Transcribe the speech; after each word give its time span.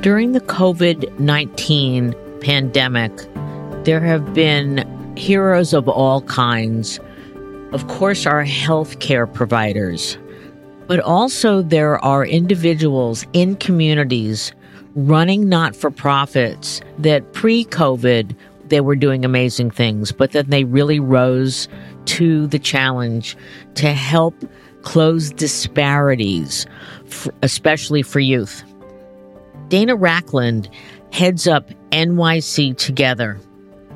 During 0.00 0.32
the 0.32 0.40
COVID 0.40 1.18
19 1.18 2.14
pandemic, 2.40 3.12
there 3.84 4.00
have 4.00 4.32
been 4.32 4.86
heroes 5.16 5.74
of 5.74 5.88
all 5.88 6.22
kinds. 6.22 7.00
Of 7.72 7.88
course, 7.88 8.24
our 8.24 8.44
healthcare 8.44 9.30
providers, 9.32 10.16
but 10.86 11.00
also 11.00 11.62
there 11.62 12.02
are 12.04 12.24
individuals 12.24 13.26
in 13.32 13.56
communities 13.56 14.52
running 14.94 15.48
not 15.48 15.76
for 15.76 15.90
profits 15.90 16.80
that 16.98 17.32
pre 17.32 17.64
COVID 17.66 18.34
they 18.68 18.80
were 18.80 18.96
doing 18.96 19.24
amazing 19.24 19.70
things, 19.70 20.12
but 20.12 20.32
then 20.32 20.48
they 20.48 20.64
really 20.64 21.00
rose 21.00 21.68
to 22.06 22.46
the 22.46 22.58
challenge 22.58 23.36
to 23.74 23.92
help 23.92 24.34
close 24.82 25.30
disparities, 25.30 26.66
especially 27.42 28.02
for 28.02 28.20
youth. 28.20 28.62
Dana 29.68 29.96
Rachlin 29.96 30.68
heads 31.12 31.46
up 31.46 31.70
NYC 31.90 32.76
Together. 32.76 33.38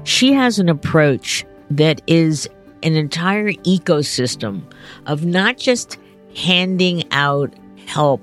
She 0.04 0.32
has 0.32 0.58
an 0.58 0.68
approach 0.68 1.44
that 1.70 2.02
is 2.06 2.48
an 2.82 2.94
entire 2.96 3.52
ecosystem 3.52 4.62
of 5.06 5.24
not 5.24 5.56
just 5.56 5.98
handing 6.36 7.04
out 7.12 7.54
help, 7.86 8.20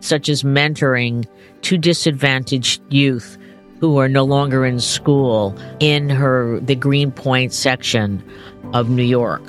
such 0.00 0.28
as 0.28 0.42
mentoring 0.42 1.26
to 1.62 1.76
disadvantaged 1.76 2.80
youth 2.92 3.36
who 3.80 3.98
are 3.98 4.08
no 4.08 4.24
longer 4.24 4.64
in 4.64 4.80
school 4.80 5.56
in 5.80 6.08
her 6.08 6.60
the 6.60 6.74
Greenpoint 6.74 7.52
section 7.52 8.22
of 8.72 8.88
New 8.88 9.02
York. 9.02 9.42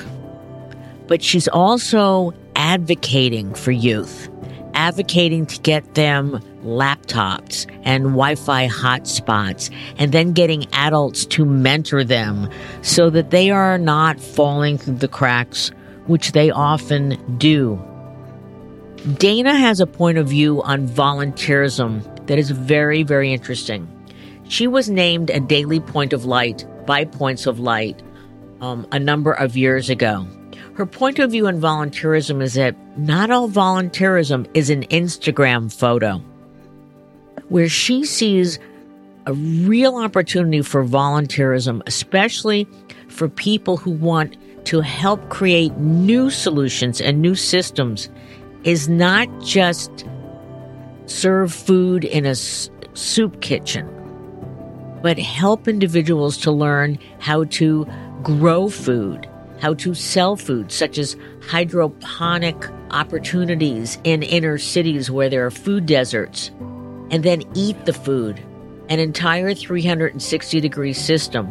But 1.08 1.24
she's 1.24 1.48
also 1.48 2.34
advocating 2.58 3.54
for 3.54 3.72
youth, 3.72 4.30
advocating 4.74 5.46
to 5.46 5.60
get 5.62 5.94
them 5.94 6.42
laptops 6.64 7.66
and 7.84 8.04
Wi 8.04 8.36
Fi 8.36 8.68
hotspots, 8.68 9.74
and 9.98 10.12
then 10.12 10.34
getting 10.34 10.66
adults 10.74 11.26
to 11.28 11.46
mentor 11.46 12.04
them 12.04 12.50
so 12.82 13.10
that 13.10 13.30
they 13.30 13.50
are 13.52 13.78
not 13.78 14.20
falling 14.20 14.78
through 14.78 14.96
the 14.96 15.08
cracks, 15.08 15.72
which 16.08 16.34
they 16.34 16.52
often 16.52 17.38
do. 17.38 17.82
Dana 19.18 19.56
has 19.56 19.80
a 19.80 19.88
point 19.88 20.18
of 20.18 20.28
view 20.28 20.62
on 20.64 20.88
volunteerism 20.88 22.28
that 22.28 22.38
is 22.38 22.50
very, 22.52 23.04
very 23.04 23.32
interesting. 23.32 23.88
She 24.50 24.68
was 24.68 24.90
named 24.90 25.30
a 25.30 25.40
daily 25.40 25.80
point 25.80 26.12
of 26.12 26.26
light 26.26 26.66
by 26.86 27.06
Points 27.06 27.46
of 27.46 27.60
Light 27.60 28.02
um, 28.62 28.88
a 28.92 29.00
number 29.00 29.32
of 29.32 29.56
years 29.56 29.90
ago. 29.90 30.26
Her 30.78 30.86
point 30.86 31.18
of 31.18 31.32
view 31.32 31.48
on 31.48 31.60
volunteerism 31.60 32.40
is 32.40 32.54
that 32.54 32.76
not 33.00 33.32
all 33.32 33.50
volunteerism 33.50 34.48
is 34.54 34.70
an 34.70 34.84
Instagram 34.90 35.74
photo. 35.74 36.22
Where 37.50 37.68
she 37.68 38.06
sees 38.06 38.60
a 39.26 39.34
real 39.34 39.96
opportunity 39.96 40.62
for 40.62 40.86
volunteerism, 40.86 41.82
especially 41.88 42.68
for 43.08 43.28
people 43.28 43.78
who 43.78 43.90
want 43.90 44.38
to 44.66 44.82
help 44.82 45.30
create 45.30 45.76
new 45.78 46.30
solutions 46.30 47.02
and 47.02 47.24
new 47.24 47.34
systems, 47.34 48.08
is 48.64 48.88
not 48.88 49.28
just 49.42 50.06
serve 51.08 51.52
food 51.52 52.06
in 52.06 52.24
a 52.28 52.36
soup 52.36 53.42
kitchen, 53.42 53.90
but 55.02 55.18
help 55.18 55.68
individuals 55.68 56.38
to 56.38 56.52
learn 56.52 57.00
how 57.18 57.46
to 57.46 57.88
grow 58.22 58.70
food, 58.70 59.28
how 59.60 59.74
to 59.76 59.94
sell 59.94 60.36
food, 60.36 60.72
such 60.72 60.98
as 60.98 61.16
hydroponic 61.42 62.56
opportunities 62.92 63.98
in 64.04 64.24
inner 64.24 64.58
cities 64.58 65.10
where 65.12 65.30
there 65.30 65.46
are 65.46 65.52
food 65.52 65.86
deserts 65.86 66.52
and 67.10 67.24
then 67.24 67.44
eat 67.56 67.86
the 67.86 67.94
food. 67.94 68.42
An 68.90 69.00
entire 69.00 69.54
360 69.54 70.62
degree 70.62 70.94
system, 70.94 71.48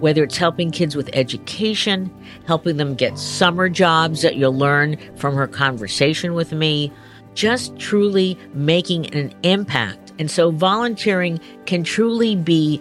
whether 0.00 0.22
it's 0.22 0.36
helping 0.36 0.70
kids 0.70 0.94
with 0.94 1.10
education, 1.12 2.12
helping 2.46 2.76
them 2.76 2.94
get 2.94 3.18
summer 3.18 3.68
jobs 3.68 4.22
that 4.22 4.36
you'll 4.36 4.56
learn 4.56 4.96
from 5.16 5.34
her 5.34 5.48
conversation 5.48 6.34
with 6.34 6.52
me, 6.52 6.92
just 7.34 7.76
truly 7.78 8.38
making 8.54 9.12
an 9.14 9.34
impact. 9.42 10.12
And 10.18 10.30
so 10.30 10.50
volunteering 10.50 11.40
can 11.66 11.82
truly 11.82 12.36
be 12.36 12.80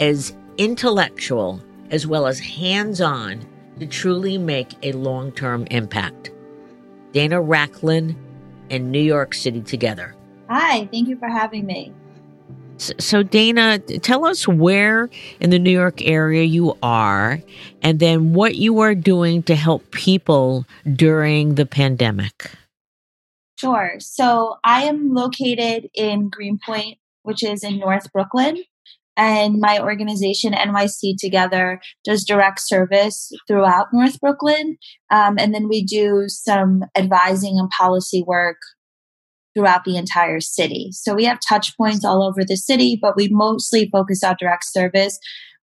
as 0.00 0.34
intellectual 0.58 1.62
as 1.90 2.06
well 2.06 2.26
as 2.26 2.38
hands 2.38 3.00
on 3.00 3.44
to 3.80 3.86
truly 3.86 4.38
make 4.38 4.74
a 4.82 4.92
long 4.92 5.32
term 5.32 5.66
impact. 5.70 6.30
Dana 7.12 7.36
Rachlin 7.42 8.14
and 8.70 8.92
New 8.92 9.00
York 9.00 9.34
City 9.34 9.60
together. 9.60 10.14
Hi, 10.48 10.86
thank 10.92 11.08
you 11.08 11.16
for 11.16 11.28
having 11.28 11.66
me. 11.66 11.92
So, 12.76 13.22
Dana, 13.22 13.78
tell 13.78 14.24
us 14.24 14.48
where 14.48 15.10
in 15.38 15.50
the 15.50 15.58
New 15.58 15.70
York 15.70 16.00
area 16.02 16.44
you 16.44 16.78
are 16.82 17.42
and 17.82 18.00
then 18.00 18.32
what 18.32 18.54
you 18.56 18.78
are 18.78 18.94
doing 18.94 19.42
to 19.44 19.54
help 19.54 19.90
people 19.90 20.64
during 20.94 21.56
the 21.56 21.66
pandemic. 21.66 22.52
Sure. 23.58 23.96
So, 23.98 24.56
I 24.64 24.84
am 24.84 25.12
located 25.12 25.90
in 25.92 26.30
Greenpoint, 26.30 26.96
which 27.22 27.42
is 27.44 27.62
in 27.62 27.78
North 27.78 28.10
Brooklyn. 28.12 28.62
And 29.16 29.60
my 29.60 29.78
organization, 29.80 30.52
NYC 30.52 31.16
Together, 31.18 31.80
does 32.04 32.24
direct 32.24 32.60
service 32.60 33.30
throughout 33.46 33.88
North 33.92 34.18
Brooklyn. 34.20 34.78
Um, 35.10 35.36
and 35.38 35.54
then 35.54 35.68
we 35.68 35.84
do 35.84 36.24
some 36.28 36.84
advising 36.96 37.58
and 37.58 37.68
policy 37.70 38.24
work 38.26 38.56
throughout 39.54 39.84
the 39.84 39.96
entire 39.96 40.40
city. 40.40 40.90
So 40.92 41.14
we 41.14 41.24
have 41.24 41.38
touch 41.46 41.76
points 41.76 42.04
all 42.04 42.22
over 42.22 42.44
the 42.44 42.56
city, 42.56 42.98
but 43.00 43.16
we 43.16 43.28
mostly 43.30 43.88
focus 43.90 44.22
on 44.22 44.36
direct 44.38 44.64
service 44.64 45.18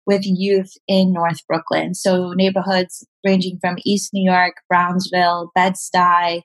with 0.05 0.21
youth 0.23 0.71
in 0.87 1.13
North 1.13 1.45
Brooklyn. 1.47 1.93
So 1.93 2.31
neighborhoods 2.31 3.05
ranging 3.25 3.59
from 3.59 3.77
East 3.85 4.11
New 4.13 4.29
York, 4.29 4.55
Brownsville, 4.69 5.51
Bed-Stuy, 5.53 6.41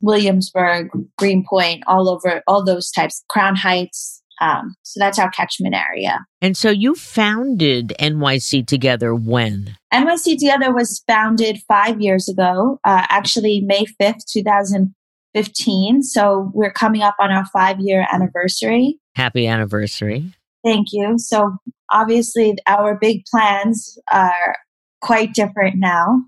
Williamsburg, 0.00 0.88
Greenpoint, 1.18 1.84
all 1.86 2.08
over, 2.08 2.42
all 2.46 2.64
those 2.64 2.90
types, 2.90 3.22
Crown 3.28 3.56
Heights. 3.56 4.19
Um, 4.40 4.74
so 4.82 4.98
that's 4.98 5.18
our 5.18 5.30
catchment 5.30 5.74
area. 5.74 6.24
And 6.40 6.56
so 6.56 6.70
you 6.70 6.94
founded 6.94 7.92
NYC 8.00 8.66
Together 8.66 9.14
when? 9.14 9.76
NYC 9.92 10.38
Together 10.38 10.72
was 10.72 11.02
founded 11.06 11.58
five 11.68 12.00
years 12.00 12.28
ago, 12.28 12.78
uh, 12.84 13.06
actually 13.10 13.60
May 13.60 13.84
5th, 14.00 14.24
2015. 14.32 16.02
So 16.02 16.50
we're 16.54 16.72
coming 16.72 17.02
up 17.02 17.16
on 17.20 17.30
our 17.30 17.44
five 17.46 17.80
year 17.80 18.06
anniversary. 18.10 18.98
Happy 19.14 19.46
anniversary. 19.46 20.32
Thank 20.64 20.88
you. 20.92 21.18
So 21.18 21.56
obviously, 21.92 22.56
our 22.66 22.96
big 22.98 23.24
plans 23.30 23.98
are 24.12 24.56
quite 25.00 25.34
different 25.34 25.76
now. 25.76 26.22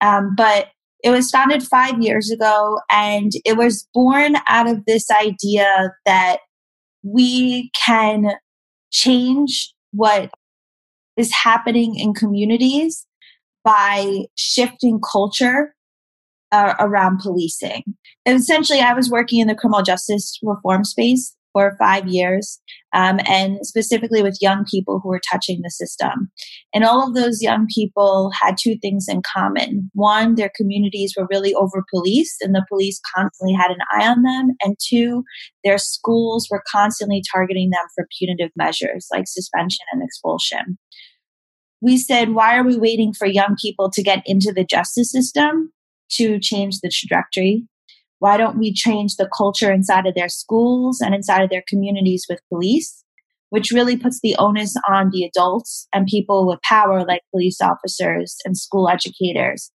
Um, 0.00 0.34
but 0.36 0.68
it 1.02 1.10
was 1.10 1.30
founded 1.30 1.62
five 1.64 2.00
years 2.00 2.30
ago, 2.30 2.78
and 2.90 3.32
it 3.44 3.56
was 3.56 3.88
born 3.92 4.36
out 4.48 4.68
of 4.68 4.84
this 4.86 5.10
idea 5.10 5.92
that 6.06 6.38
we 7.02 7.70
can 7.70 8.32
change 8.90 9.72
what 9.92 10.30
is 11.16 11.32
happening 11.32 11.96
in 11.96 12.14
communities 12.14 13.06
by 13.64 14.24
shifting 14.36 15.00
culture 15.00 15.74
uh, 16.50 16.74
around 16.78 17.18
policing. 17.18 17.82
And 18.24 18.38
essentially, 18.38 18.80
I 18.80 18.94
was 18.94 19.10
working 19.10 19.40
in 19.40 19.48
the 19.48 19.54
criminal 19.54 19.82
justice 19.82 20.38
reform 20.42 20.84
space 20.84 21.36
for 21.52 21.76
five 21.78 22.08
years, 22.08 22.60
um, 22.92 23.20
and 23.26 23.58
specifically 23.62 24.22
with 24.22 24.38
young 24.40 24.64
people 24.70 25.00
who 25.00 25.08
were 25.08 25.20
touching 25.30 25.60
the 25.62 25.70
system. 25.70 26.30
And 26.74 26.84
all 26.84 27.06
of 27.06 27.14
those 27.14 27.42
young 27.42 27.66
people 27.74 28.30
had 28.40 28.56
two 28.58 28.76
things 28.80 29.06
in 29.08 29.22
common. 29.22 29.90
One, 29.92 30.34
their 30.34 30.50
communities 30.56 31.14
were 31.16 31.28
really 31.30 31.54
over 31.54 31.84
policed, 31.92 32.40
and 32.40 32.54
the 32.54 32.66
police 32.68 33.00
constantly 33.14 33.54
had 33.54 33.70
an 33.70 33.78
eye 33.92 34.06
on 34.06 34.22
them. 34.22 34.56
And 34.62 34.76
two, 34.82 35.24
their 35.64 35.78
schools 35.78 36.48
were 36.50 36.62
constantly 36.70 37.22
targeting 37.32 37.70
them 37.70 37.84
for 37.94 38.06
punitive 38.18 38.50
measures 38.56 39.06
like 39.12 39.24
suspension 39.26 39.84
and 39.92 40.02
expulsion. 40.02 40.78
We 41.80 41.98
said, 41.98 42.30
why 42.30 42.56
are 42.56 42.64
we 42.64 42.76
waiting 42.76 43.12
for 43.12 43.26
young 43.26 43.56
people 43.60 43.90
to 43.90 44.02
get 44.02 44.22
into 44.24 44.52
the 44.52 44.64
justice 44.64 45.10
system 45.10 45.72
to 46.12 46.38
change 46.38 46.78
the 46.80 46.88
trajectory? 46.88 47.66
Why 48.22 48.36
don't 48.36 48.56
we 48.56 48.72
change 48.72 49.16
the 49.16 49.28
culture 49.36 49.72
inside 49.72 50.06
of 50.06 50.14
their 50.14 50.28
schools 50.28 51.00
and 51.00 51.12
inside 51.12 51.42
of 51.42 51.50
their 51.50 51.64
communities 51.66 52.24
with 52.30 52.38
police, 52.48 53.02
which 53.50 53.72
really 53.72 53.96
puts 53.96 54.20
the 54.22 54.36
onus 54.38 54.76
on 54.88 55.10
the 55.10 55.24
adults 55.24 55.88
and 55.92 56.06
people 56.06 56.46
with 56.46 56.62
power 56.62 57.04
like 57.04 57.22
police 57.32 57.60
officers 57.60 58.36
and 58.44 58.56
school 58.56 58.88
educators 58.88 59.72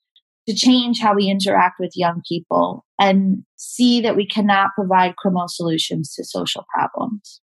to 0.48 0.54
change 0.54 1.00
how 1.00 1.12
we 1.12 1.28
interact 1.28 1.80
with 1.80 1.90
young 1.96 2.22
people 2.28 2.84
and 3.00 3.42
see 3.56 4.00
that 4.00 4.14
we 4.14 4.24
cannot 4.24 4.70
provide 4.76 5.16
criminal 5.16 5.48
solutions 5.48 6.14
to 6.14 6.22
social 6.22 6.64
problems. 6.72 7.40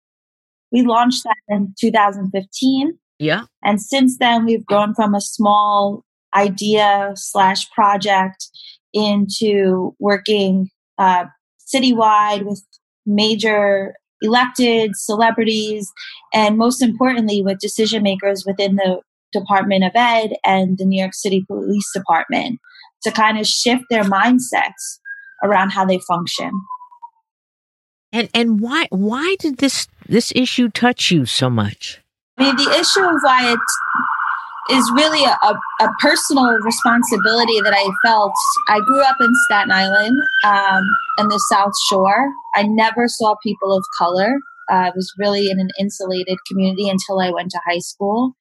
We 0.71 0.83
launched 0.83 1.23
that 1.23 1.37
in 1.49 1.73
2015. 1.81 2.95
Yeah. 3.17 3.45
And 3.63 3.81
since 3.81 4.19
then, 4.19 4.45
we've 4.45 4.67
grown 4.67 4.93
from 4.93 5.15
a 5.15 5.21
small 5.21 6.05
idea 6.35 7.13
slash 7.15 7.67
project 7.71 8.45
into 8.93 9.95
working 9.99 10.69
uh, 11.01 11.25
citywide 11.73 12.45
with 12.45 12.63
major 13.05 13.95
elected 14.21 14.91
celebrities, 14.95 15.91
and 16.33 16.57
most 16.57 16.81
importantly, 16.81 17.41
with 17.41 17.57
decision 17.57 18.03
makers 18.03 18.43
within 18.45 18.75
the 18.75 19.01
Department 19.31 19.83
of 19.83 19.91
Ed 19.95 20.33
and 20.45 20.77
the 20.77 20.85
New 20.85 20.99
York 20.99 21.15
City 21.15 21.43
Police 21.47 21.89
Department 21.93 22.59
to 23.03 23.11
kind 23.11 23.39
of 23.39 23.47
shift 23.47 23.83
their 23.89 24.03
mindsets 24.03 24.99
around 25.43 25.71
how 25.71 25.85
they 25.85 25.99
function. 26.07 26.51
And 28.11 28.29
and 28.33 28.59
why 28.59 28.87
why 28.91 29.35
did 29.39 29.57
this 29.57 29.87
this 30.07 30.31
issue 30.35 30.69
touch 30.69 31.09
you 31.09 31.25
so 31.25 31.49
much? 31.49 32.01
I 32.37 32.43
mean, 32.43 32.55
the 32.57 32.77
issue 32.79 33.03
of 33.03 33.21
why 33.21 33.53
it 33.53 33.59
is 34.69 34.91
really 34.93 35.23
a, 35.25 35.37
a, 35.81 35.89
personal 35.99 36.45
responsibility 36.63 37.59
that 37.61 37.73
I 37.75 37.89
felt. 38.05 38.33
I 38.69 38.79
grew 38.79 39.01
up 39.01 39.17
in 39.19 39.31
Staten 39.45 39.71
Island 39.71 40.15
um, 40.45 40.83
in 41.17 41.27
the 41.29 41.39
South 41.51 41.73
Shore. 41.89 42.29
I 42.55 42.63
never 42.63 43.07
saw 43.07 43.35
people 43.41 43.75
of 43.75 43.83
color. 43.97 44.35
Uh, 44.71 44.75
I 44.75 44.91
was 44.95 45.11
really 45.17 45.49
in 45.49 45.59
an 45.59 45.69
insulated 45.79 46.37
community 46.47 46.87
until 46.89 47.19
I 47.19 47.31
went 47.31 47.49
to 47.51 47.61
high 47.65 47.79
school. 47.79 48.33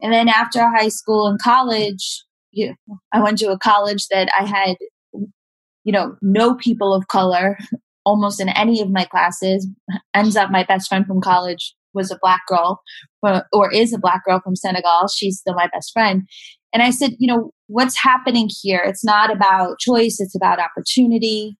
And 0.00 0.12
then 0.12 0.28
after 0.28 0.68
high 0.68 0.88
school 0.88 1.26
and 1.26 1.40
college, 1.40 2.24
you 2.52 2.74
I 3.12 3.22
went 3.22 3.38
to 3.38 3.52
a 3.52 3.58
college 3.58 4.06
that 4.10 4.28
I 4.38 4.44
had, 4.44 4.76
you 5.84 5.92
know, 5.92 6.16
no 6.22 6.54
people 6.54 6.94
of 6.94 7.08
color 7.08 7.58
almost 8.04 8.40
in 8.40 8.48
any 8.48 8.80
of 8.80 8.90
my 8.90 9.04
classes. 9.04 9.68
Ends 10.14 10.36
up 10.36 10.50
my 10.50 10.64
best 10.64 10.88
friend 10.88 11.06
from 11.06 11.20
college 11.20 11.75
was 11.96 12.12
a 12.12 12.18
black 12.22 12.42
girl 12.46 12.82
or 13.52 13.72
is 13.72 13.92
a 13.92 13.98
black 13.98 14.24
girl 14.24 14.40
from 14.40 14.54
Senegal. 14.54 15.08
She's 15.08 15.38
still 15.38 15.54
my 15.54 15.68
best 15.72 15.92
friend. 15.92 16.22
And 16.72 16.82
I 16.82 16.90
said, 16.90 17.16
you 17.18 17.26
know, 17.26 17.50
what's 17.66 17.96
happening 17.96 18.48
here? 18.62 18.82
It's 18.84 19.04
not 19.04 19.34
about 19.34 19.78
choice, 19.78 20.20
it's 20.20 20.36
about 20.36 20.60
opportunity, 20.60 21.56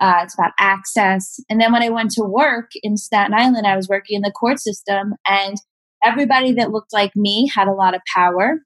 uh, 0.00 0.20
it's 0.22 0.34
about 0.34 0.52
access. 0.58 1.38
And 1.50 1.60
then 1.60 1.72
when 1.72 1.82
I 1.82 1.88
went 1.88 2.12
to 2.12 2.22
work 2.22 2.70
in 2.82 2.96
Staten 2.96 3.34
Island, 3.34 3.66
I 3.66 3.76
was 3.76 3.88
working 3.88 4.16
in 4.16 4.22
the 4.22 4.30
court 4.30 4.60
system, 4.60 5.14
and 5.26 5.56
everybody 6.04 6.52
that 6.52 6.70
looked 6.70 6.92
like 6.92 7.14
me 7.14 7.50
had 7.54 7.68
a 7.68 7.72
lot 7.72 7.94
of 7.94 8.00
power 8.14 8.60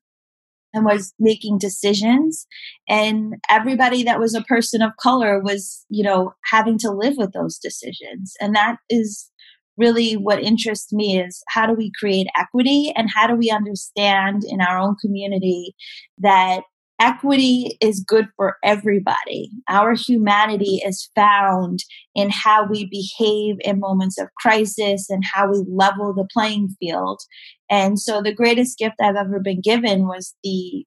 and 0.74 0.84
was 0.84 1.14
making 1.18 1.56
decisions 1.58 2.46
and 2.88 3.36
everybody 3.48 4.02
that 4.02 4.18
was 4.18 4.34
a 4.34 4.42
person 4.42 4.82
of 4.82 4.90
color 5.00 5.40
was 5.40 5.86
you 5.88 6.02
know 6.02 6.34
having 6.50 6.76
to 6.78 6.90
live 6.90 7.14
with 7.16 7.32
those 7.32 7.58
decisions 7.58 8.34
and 8.40 8.54
that 8.54 8.76
is 8.90 9.30
really 9.76 10.14
what 10.14 10.42
interests 10.42 10.92
me 10.92 11.20
is 11.20 11.42
how 11.48 11.66
do 11.66 11.74
we 11.74 11.90
create 11.98 12.26
equity 12.36 12.92
and 12.96 13.08
how 13.14 13.26
do 13.26 13.34
we 13.34 13.50
understand 13.50 14.42
in 14.44 14.60
our 14.60 14.78
own 14.78 14.96
community 14.96 15.74
that 16.18 16.62
equity 17.00 17.76
is 17.80 18.04
good 18.06 18.28
for 18.36 18.56
everybody. 18.62 19.50
Our 19.68 19.94
humanity 19.94 20.80
is 20.84 21.10
found 21.14 21.80
in 22.14 22.30
how 22.30 22.66
we 22.66 22.86
behave 22.86 23.56
in 23.60 23.80
moments 23.80 24.18
of 24.18 24.28
crisis 24.40 25.10
and 25.10 25.24
how 25.24 25.50
we 25.50 25.64
level 25.68 26.14
the 26.14 26.28
playing 26.32 26.68
field. 26.78 27.20
And 27.68 27.98
so 27.98 28.22
the 28.22 28.34
greatest 28.34 28.78
gift 28.78 28.96
I've 29.02 29.16
ever 29.16 29.40
been 29.40 29.60
given 29.60 30.06
was 30.06 30.34
the 30.44 30.84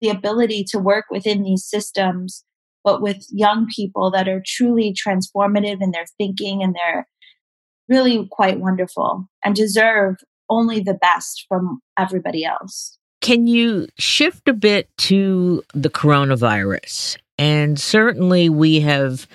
the 0.00 0.10
ability 0.10 0.64
to 0.64 0.78
work 0.78 1.06
within 1.10 1.44
these 1.44 1.64
systems 1.64 2.44
but 2.84 3.00
with 3.00 3.26
young 3.30 3.66
people 3.74 4.10
that 4.10 4.28
are 4.28 4.42
truly 4.44 4.94
transformative 4.94 5.78
in 5.80 5.90
their 5.90 6.04
thinking 6.18 6.62
and 6.62 6.74
they're 6.74 7.08
really 7.88 8.26
quite 8.30 8.60
wonderful 8.60 9.28
and 9.44 9.54
deserve 9.54 10.16
only 10.48 10.80
the 10.80 10.94
best 10.94 11.46
from 11.48 11.80
everybody 11.98 12.44
else. 12.44 12.98
Can 13.20 13.46
you 13.46 13.88
shift 13.98 14.48
a 14.48 14.52
bit 14.52 14.88
to 14.98 15.62
the 15.72 15.88
coronavirus? 15.88 17.16
And 17.38 17.80
certainly 17.80 18.48
we 18.48 18.80
have 18.80 19.26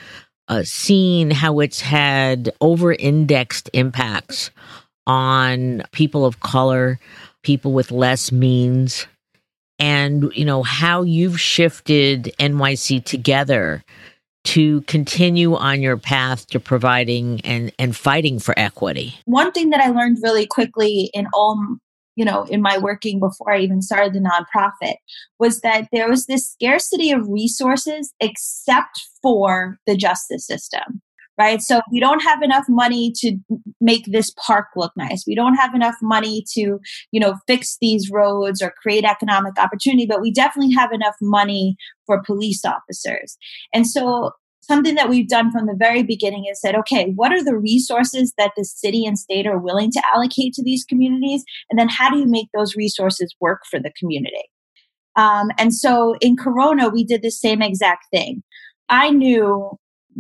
uh, 0.48 0.64
seen 0.64 1.32
how 1.32 1.60
it's 1.60 1.82
had 1.82 2.52
over 2.62 2.94
indexed 2.94 3.70
impacts 3.74 4.52
on 5.08 5.84
people 5.92 6.26
of 6.26 6.40
color, 6.40 7.00
people 7.44 7.74
with 7.74 7.92
less 7.92 8.32
means, 8.32 9.08
and 9.80 10.32
you 10.36 10.46
know 10.46 10.62
how 10.62 11.02
you've 11.04 11.40
shifted 11.40 12.34
NYC 12.40 13.04
together 13.04 13.84
to 14.46 14.82
continue 14.82 15.56
on 15.56 15.82
your 15.82 15.98
path 15.98 16.48
to 16.48 16.60
providing 16.60 17.42
and, 17.42 17.72
and 17.78 17.96
fighting 17.96 18.40
for 18.40 18.58
equity? 18.58 19.16
One 19.26 19.52
thing 19.52 19.70
that 19.72 19.82
I 19.82 19.90
learned 19.90 20.20
really 20.22 20.48
quickly 20.48 21.10
in 21.14 21.28
all 21.34 21.78
you 22.16 22.26
know, 22.26 22.44
in 22.50 22.62
my 22.62 22.78
working 22.78 23.18
before 23.18 23.54
I 23.54 23.60
even 23.60 23.82
started 23.82 24.12
the 24.12 24.20
nonprofit 24.20 24.96
was 25.40 25.62
that 25.62 25.88
there 25.94 26.10
was 26.10 26.26
this 26.26 26.52
scarcity 26.52 27.12
of 27.12 27.30
resources 27.30 28.14
except 28.20 29.08
for 29.22 29.78
the 29.88 29.96
justice 29.96 30.46
system 30.46 31.02
right? 31.40 31.62
So 31.62 31.80
we 31.90 32.02
don't 32.02 32.22
have 32.22 32.42
enough 32.44 32.66
money 32.68 33.14
to 33.20 33.38
make 33.80 34.06
this 34.08 34.32
park 34.46 34.66
look 34.76 34.92
nice. 34.98 35.24
We 35.26 35.36
don't 35.36 35.56
have 35.56 35.74
enough 35.74 35.96
money 36.02 36.44
to, 36.56 36.80
you 37.12 37.20
know, 37.20 37.36
fix 37.48 37.78
these 37.80 38.12
roads 38.12 38.62
or 38.62 38.74
create 38.82 39.06
economic 39.06 39.58
opportunity, 39.58 40.06
but 40.06 40.22
we 40.22 40.32
definitely 40.32 40.74
have 40.74 40.92
enough 40.92 41.16
money 41.22 41.78
for 42.06 42.22
police 42.24 42.66
officers. 42.66 43.38
And 43.74 43.88
so 43.88 44.32
something 44.60 44.96
that 44.96 45.10
we've 45.10 45.30
done 45.30 45.50
from 45.50 45.66
the 45.66 45.76
very 45.78 46.04
beginning 46.04 46.46
is 46.52 46.60
said, 46.60 46.76
okay, 46.76 47.14
what 47.16 47.32
are 47.32 47.44
the 47.44 47.58
resources 47.58 48.34
that 48.38 48.52
the 48.58 48.66
city 48.66 49.06
and 49.06 49.18
state 49.18 49.48
are 49.48 49.58
willing 49.58 49.92
to 49.92 50.04
allocate 50.14 50.54
to 50.56 50.64
these 50.64 50.84
communities? 50.84 51.44
And 51.70 51.80
then 51.80 51.88
how 51.88 52.10
do 52.10 52.20
you 52.20 52.28
make 52.28 52.50
those 52.54 52.76
resources 52.76 53.34
work 53.40 53.62
for 53.72 53.80
the 53.80 53.94
community? 53.98 54.44
Um, 55.16 55.52
and 55.58 55.74
so 55.74 56.16
in 56.20 56.36
Corona, 56.36 56.90
we 56.90 57.06
did 57.06 57.22
the 57.22 57.32
same 57.32 57.62
exact 57.62 58.06
thing. 58.12 58.44
I 58.90 59.10
knew 59.10 59.78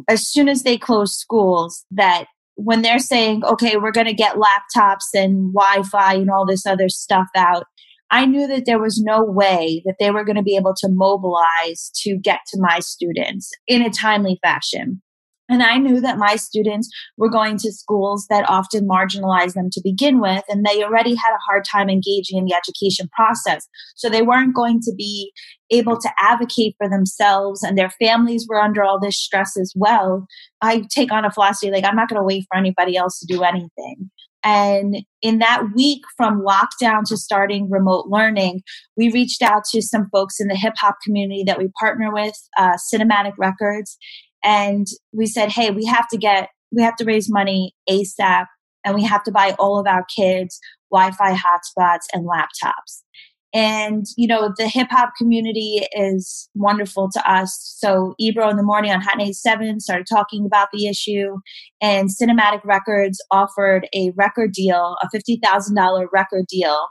as 0.07 0.27
soon 0.27 0.49
as 0.49 0.63
they 0.63 0.77
closed 0.77 1.13
schools 1.13 1.85
that 1.91 2.25
when 2.55 2.81
they're 2.81 2.99
saying, 2.99 3.43
okay, 3.45 3.77
we're 3.77 3.91
going 3.91 4.07
to 4.07 4.13
get 4.13 4.35
laptops 4.35 5.13
and 5.13 5.53
Wi 5.53 5.83
Fi 5.83 6.15
and 6.15 6.29
all 6.29 6.45
this 6.45 6.65
other 6.65 6.89
stuff 6.89 7.27
out, 7.35 7.65
I 8.11 8.25
knew 8.25 8.47
that 8.47 8.65
there 8.65 8.81
was 8.81 8.99
no 8.99 9.23
way 9.23 9.81
that 9.85 9.95
they 9.99 10.11
were 10.11 10.25
going 10.25 10.35
to 10.35 10.43
be 10.43 10.55
able 10.55 10.73
to 10.77 10.89
mobilize 10.89 11.91
to 12.03 12.17
get 12.17 12.39
to 12.47 12.59
my 12.59 12.79
students 12.79 13.51
in 13.67 13.81
a 13.81 13.89
timely 13.89 14.39
fashion. 14.41 15.01
And 15.49 15.63
I 15.63 15.77
knew 15.77 15.99
that 15.99 16.19
my 16.19 16.35
students 16.35 16.89
were 17.17 17.29
going 17.29 17.57
to 17.57 17.73
schools 17.73 18.27
that 18.29 18.47
often 18.47 18.87
marginalized 18.87 19.55
them 19.55 19.69
to 19.71 19.81
begin 19.83 20.21
with, 20.21 20.43
and 20.47 20.63
they 20.63 20.83
already 20.83 21.15
had 21.15 21.33
a 21.33 21.45
hard 21.47 21.65
time 21.65 21.89
engaging 21.89 22.37
in 22.37 22.45
the 22.45 22.53
education 22.55 23.09
process. 23.15 23.67
So 23.95 24.09
they 24.09 24.21
weren't 24.21 24.55
going 24.55 24.79
to 24.81 24.93
be 24.95 25.31
able 25.71 25.99
to 25.99 26.09
advocate 26.19 26.75
for 26.77 26.87
themselves, 26.87 27.63
and 27.63 27.77
their 27.77 27.89
families 27.89 28.45
were 28.47 28.61
under 28.61 28.83
all 28.83 28.99
this 28.99 29.17
stress 29.17 29.57
as 29.57 29.73
well. 29.75 30.27
I 30.61 30.83
take 30.93 31.11
on 31.11 31.25
a 31.25 31.31
philosophy 31.31 31.71
like, 31.71 31.83
I'm 31.83 31.95
not 31.95 32.09
going 32.09 32.21
to 32.21 32.25
wait 32.25 32.45
for 32.49 32.57
anybody 32.57 32.95
else 32.95 33.19
to 33.19 33.25
do 33.25 33.43
anything. 33.43 34.11
And 34.43 35.03
in 35.21 35.39
that 35.39 35.63
week 35.75 36.01
from 36.15 36.45
lockdown 36.45 37.03
to 37.07 37.17
starting 37.17 37.69
remote 37.69 38.05
learning, 38.07 38.61
we 38.95 39.11
reached 39.11 39.41
out 39.41 39.63
to 39.71 39.81
some 39.81 40.07
folks 40.13 40.39
in 40.39 40.47
the 40.47 40.55
hip 40.55 40.75
hop 40.77 40.95
community 41.03 41.43
that 41.45 41.57
we 41.57 41.69
partner 41.79 42.13
with, 42.13 42.35
uh, 42.57 42.77
Cinematic 42.93 43.33
Records, 43.37 43.97
and 44.43 44.87
we 45.13 45.25
said, 45.25 45.49
hey, 45.51 45.71
we 45.71 45.85
have 45.85 46.07
to 46.09 46.17
get, 46.17 46.49
we 46.71 46.81
have 46.83 46.95
to 46.97 47.05
raise 47.05 47.29
money 47.29 47.73
ASAP 47.89 48.45
and 48.85 48.95
we 48.95 49.03
have 49.03 49.23
to 49.23 49.31
buy 49.31 49.55
all 49.59 49.79
of 49.79 49.87
our 49.87 50.05
kids 50.15 50.59
Wi 50.91 51.11
Fi 51.11 51.33
hotspots 51.33 52.05
and 52.13 52.27
laptops. 52.27 53.03
And, 53.51 54.05
you 54.15 54.27
know, 54.27 54.53
the 54.57 54.67
hip 54.67 54.87
hop 54.91 55.13
community 55.17 55.87
is 55.93 56.47
wonderful 56.53 57.09
to 57.11 57.31
us. 57.31 57.75
So 57.79 58.13
Ebro 58.19 58.47
in 58.49 58.57
the 58.57 58.63
morning 58.63 58.91
on 58.91 59.01
Hot 59.01 59.17
97 59.17 59.79
started 59.79 60.05
talking 60.07 60.45
about 60.45 60.67
the 60.71 60.87
issue 60.87 61.37
and 61.81 62.09
Cinematic 62.09 62.63
Records 62.63 63.19
offered 63.31 63.87
a 63.93 64.11
record 64.15 64.51
deal, 64.51 64.97
a 65.01 65.07
$50,000 65.15 66.05
record 66.13 66.45
deal 66.47 66.89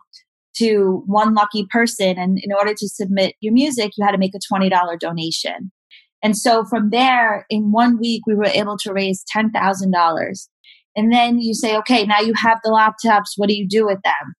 to 0.56 1.04
one 1.06 1.34
lucky 1.34 1.64
person. 1.70 2.18
And 2.18 2.40
in 2.42 2.52
order 2.52 2.74
to 2.74 2.88
submit 2.88 3.36
your 3.40 3.52
music, 3.52 3.92
you 3.96 4.04
had 4.04 4.12
to 4.12 4.18
make 4.18 4.34
a 4.34 4.52
$20 4.52 4.98
donation. 4.98 5.70
And 6.22 6.36
so 6.36 6.64
from 6.64 6.90
there, 6.90 7.46
in 7.48 7.70
one 7.70 7.98
week, 7.98 8.22
we 8.26 8.34
were 8.34 8.46
able 8.46 8.76
to 8.78 8.92
raise 8.92 9.24
$10,000. 9.34 10.48
And 10.96 11.12
then 11.12 11.38
you 11.38 11.54
say, 11.54 11.76
okay, 11.76 12.04
now 12.04 12.20
you 12.20 12.32
have 12.34 12.58
the 12.64 12.70
laptops. 12.70 13.34
What 13.36 13.48
do 13.48 13.56
you 13.56 13.68
do 13.68 13.86
with 13.86 14.00
them? 14.02 14.34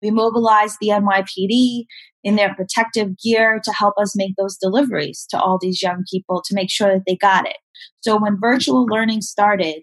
We 0.00 0.10
mobilized 0.10 0.78
the 0.80 0.88
NYPD 0.88 1.84
in 2.24 2.36
their 2.36 2.54
protective 2.54 3.18
gear 3.22 3.60
to 3.62 3.72
help 3.72 3.94
us 3.98 4.16
make 4.16 4.32
those 4.36 4.56
deliveries 4.56 5.26
to 5.30 5.40
all 5.40 5.58
these 5.60 5.82
young 5.82 6.04
people 6.10 6.42
to 6.46 6.54
make 6.54 6.70
sure 6.70 6.88
that 6.88 7.02
they 7.06 7.16
got 7.16 7.46
it. 7.46 7.56
So 8.00 8.18
when 8.18 8.38
virtual 8.40 8.86
learning 8.86 9.20
started, 9.20 9.82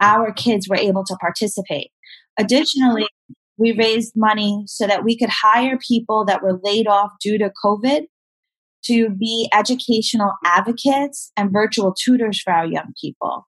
our 0.00 0.32
kids 0.32 0.68
were 0.68 0.76
able 0.76 1.04
to 1.04 1.16
participate. 1.16 1.90
Additionally, 2.38 3.06
we 3.56 3.72
raised 3.72 4.14
money 4.16 4.64
so 4.66 4.86
that 4.86 5.04
we 5.04 5.16
could 5.16 5.30
hire 5.30 5.78
people 5.78 6.24
that 6.24 6.42
were 6.42 6.58
laid 6.62 6.86
off 6.86 7.12
due 7.22 7.38
to 7.38 7.52
COVID 7.64 8.02
to 8.86 9.10
be 9.10 9.48
educational 9.52 10.32
advocates 10.44 11.32
and 11.36 11.52
virtual 11.52 11.94
tutors 11.94 12.40
for 12.40 12.52
our 12.52 12.66
young 12.66 12.92
people. 13.00 13.46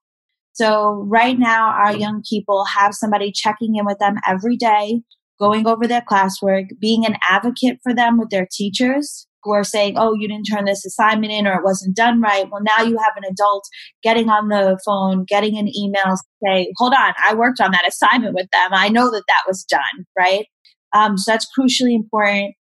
So 0.53 1.05
right 1.07 1.39
now, 1.39 1.69
our 1.69 1.95
young 1.95 2.23
people 2.29 2.65
have 2.65 2.95
somebody 2.95 3.31
checking 3.31 3.77
in 3.77 3.85
with 3.85 3.99
them 3.99 4.17
every 4.27 4.57
day, 4.57 5.03
going 5.39 5.67
over 5.67 5.87
their 5.87 6.01
classwork, 6.01 6.69
being 6.81 7.05
an 7.05 7.17
advocate 7.23 7.79
for 7.83 7.95
them 7.95 8.19
with 8.19 8.31
their 8.31 8.49
teachers, 8.51 9.27
who 9.47 9.53
are 9.53 9.65
saying, 9.65 9.95
oh, 9.97 10.13
you 10.15 10.27
didn't 10.27 10.47
turn 10.47 10.65
this 10.65 10.85
assignment 10.85 11.33
in 11.33 11.47
or 11.47 11.55
it 11.55 11.65
wasn't 11.65 11.95
done 11.95 12.21
right. 12.21 12.51
Well, 12.51 12.63
now 12.63 12.83
you 12.83 12.99
have 12.99 13.13
an 13.17 13.25
adult 13.31 13.65
getting 14.03 14.29
on 14.29 14.49
the 14.49 14.79
phone, 14.85 15.25
getting 15.25 15.57
an 15.57 15.69
email, 15.69 16.17
say, 16.45 16.73
hold 16.77 16.93
on, 16.93 17.15
I 17.25 17.35
worked 17.35 17.61
on 17.61 17.71
that 17.71 17.87
assignment 17.87 18.35
with 18.35 18.49
them. 18.53 18.71
I 18.73 18.89
know 18.89 19.11
that 19.11 19.23
that 19.29 19.45
was 19.47 19.65
done, 19.65 20.05
right? 20.19 20.47
Um, 20.93 21.17
so 21.17 21.31
that's 21.31 21.47
crucially 21.57 21.95
important. 21.95 22.55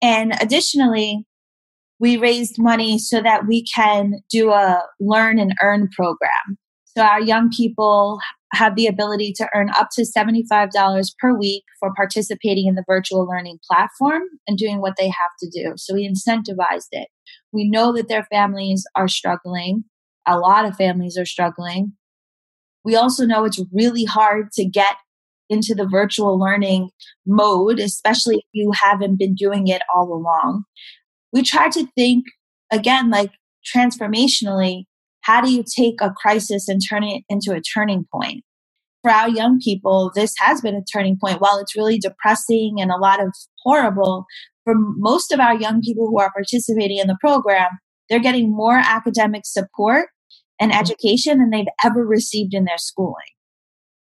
And 0.00 0.32
additionally, 0.40 1.26
we 2.00 2.16
raised 2.16 2.56
money 2.58 2.98
so 2.98 3.22
that 3.22 3.46
we 3.46 3.64
can 3.64 4.20
do 4.30 4.50
a 4.50 4.82
learn 4.98 5.38
and 5.38 5.54
earn 5.62 5.88
program. 5.94 6.58
So 6.96 7.02
our 7.02 7.20
young 7.20 7.50
people 7.50 8.18
have 8.52 8.74
the 8.74 8.86
ability 8.86 9.32
to 9.36 9.48
earn 9.54 9.70
up 9.76 9.88
to 9.92 10.02
$75 10.02 11.14
per 11.20 11.38
week 11.38 11.62
for 11.78 11.92
participating 11.94 12.66
in 12.66 12.74
the 12.74 12.84
virtual 12.88 13.26
learning 13.26 13.58
platform 13.70 14.22
and 14.48 14.58
doing 14.58 14.80
what 14.80 14.94
they 14.98 15.06
have 15.06 15.30
to 15.40 15.50
do. 15.50 15.74
So 15.76 15.94
we 15.94 16.08
incentivized 16.08 16.88
it. 16.90 17.08
We 17.52 17.68
know 17.68 17.92
that 17.92 18.08
their 18.08 18.24
families 18.24 18.84
are 18.96 19.06
struggling. 19.06 19.84
A 20.26 20.38
lot 20.38 20.64
of 20.64 20.76
families 20.76 21.16
are 21.16 21.26
struggling. 21.26 21.92
We 22.84 22.96
also 22.96 23.24
know 23.24 23.44
it's 23.44 23.62
really 23.72 24.04
hard 24.04 24.50
to 24.52 24.64
get 24.64 24.96
into 25.48 25.74
the 25.74 25.86
virtual 25.86 26.38
learning 26.38 26.90
mode, 27.26 27.78
especially 27.78 28.36
if 28.36 28.44
you 28.52 28.72
haven't 28.72 29.18
been 29.18 29.34
doing 29.34 29.68
it 29.68 29.82
all 29.94 30.12
along. 30.12 30.64
We 31.32 31.42
try 31.42 31.68
to 31.70 31.86
think 31.96 32.24
again, 32.70 33.10
like 33.10 33.30
transformationally, 33.74 34.84
how 35.22 35.40
do 35.40 35.52
you 35.52 35.64
take 35.76 36.00
a 36.00 36.10
crisis 36.10 36.68
and 36.68 36.80
turn 36.88 37.04
it 37.04 37.24
into 37.28 37.52
a 37.52 37.60
turning 37.60 38.06
point? 38.12 38.42
For 39.02 39.10
our 39.10 39.28
young 39.28 39.60
people, 39.60 40.12
this 40.14 40.34
has 40.38 40.60
been 40.60 40.74
a 40.74 40.84
turning 40.84 41.18
point. 41.18 41.40
While 41.40 41.58
it's 41.58 41.76
really 41.76 41.98
depressing 41.98 42.76
and 42.80 42.90
a 42.90 42.98
lot 42.98 43.22
of 43.22 43.34
horrible, 43.62 44.26
for 44.64 44.74
most 44.76 45.32
of 45.32 45.40
our 45.40 45.54
young 45.54 45.80
people 45.80 46.06
who 46.06 46.18
are 46.18 46.32
participating 46.32 46.98
in 46.98 47.06
the 47.06 47.16
program, 47.20 47.70
they're 48.08 48.18
getting 48.18 48.50
more 48.50 48.76
academic 48.76 49.42
support 49.46 50.08
and 50.60 50.74
education 50.74 51.38
than 51.38 51.50
they've 51.50 51.66
ever 51.84 52.04
received 52.06 52.52
in 52.52 52.64
their 52.64 52.78
schooling. 52.78 53.14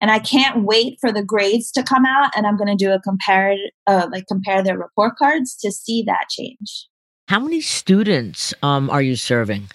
And 0.01 0.11
I 0.11 0.19
can't 0.19 0.65
wait 0.65 0.97
for 1.01 1.13
the 1.13 1.23
grades 1.23 1.71
to 1.73 1.83
come 1.83 2.05
out, 2.07 2.33
and 2.35 2.47
I'm 2.47 2.57
going 2.57 2.75
to 2.75 2.85
do 2.85 2.91
a 2.91 3.01
compare, 3.01 3.55
uh, 3.87 4.09
like 4.11 4.27
compare 4.27 4.63
their 4.63 4.79
report 4.79 5.17
cards 5.19 5.55
to 5.57 5.71
see 5.71 6.03
that 6.07 6.27
change. 6.31 6.89
How 7.31 7.39
many 7.39 7.61
students 7.61 8.53
um, 8.61 8.91
are 8.91 9.01
you 9.01 9.15
serving? 9.15 9.69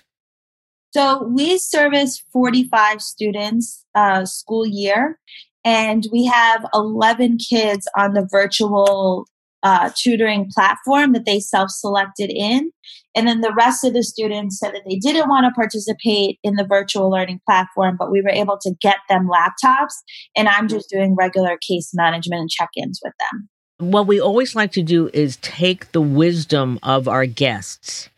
So 0.92 1.24
we 1.24 1.58
service 1.58 2.22
45 2.34 3.02
students 3.02 3.86
uh, 3.96 4.26
school 4.26 4.68
year, 4.68 5.18
and 5.64 6.06
we 6.12 6.26
have 6.26 6.66
11 6.74 7.38
kids 7.38 7.88
on 7.98 8.14
the 8.14 8.28
virtual 8.30 9.26
uh, 9.64 9.90
tutoring 9.96 10.52
platform 10.54 11.14
that 11.14 11.24
they 11.24 11.40
self 11.40 11.70
selected 11.72 12.30
in. 12.30 12.72
And 13.16 13.26
then 13.26 13.40
the 13.40 13.54
rest 13.54 13.86
of 13.86 13.94
the 13.94 14.04
students 14.04 14.60
said 14.60 14.74
that 14.74 14.84
they 14.86 14.98
didn't 14.98 15.30
want 15.30 15.46
to 15.46 15.52
participate 15.58 16.40
in 16.44 16.56
the 16.56 16.66
virtual 16.66 17.10
learning 17.10 17.40
platform, 17.48 17.96
but 17.98 18.12
we 18.12 18.22
were 18.22 18.32
able 18.32 18.58
to 18.64 18.76
get 18.82 18.98
them 19.08 19.30
laptops. 19.30 19.94
And 20.36 20.50
I'm 20.50 20.68
just 20.68 20.90
doing 20.90 21.16
regular 21.16 21.58
case 21.66 21.92
management 21.94 22.42
and 22.42 22.50
check 22.50 22.72
ins 22.76 23.00
with 23.02 23.14
them. 23.18 23.48
What 23.78 24.08
we 24.08 24.22
always 24.22 24.56
like 24.56 24.72
to 24.74 24.84
do 24.84 25.10
is 25.14 25.38
take 25.38 25.92
the 25.92 26.02
wisdom 26.02 26.80
of 26.82 27.08
our 27.08 27.26
guests 27.26 28.10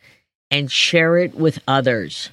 and 0.51 0.71
share 0.71 1.17
it 1.17 1.33
with 1.33 1.59
others 1.67 2.29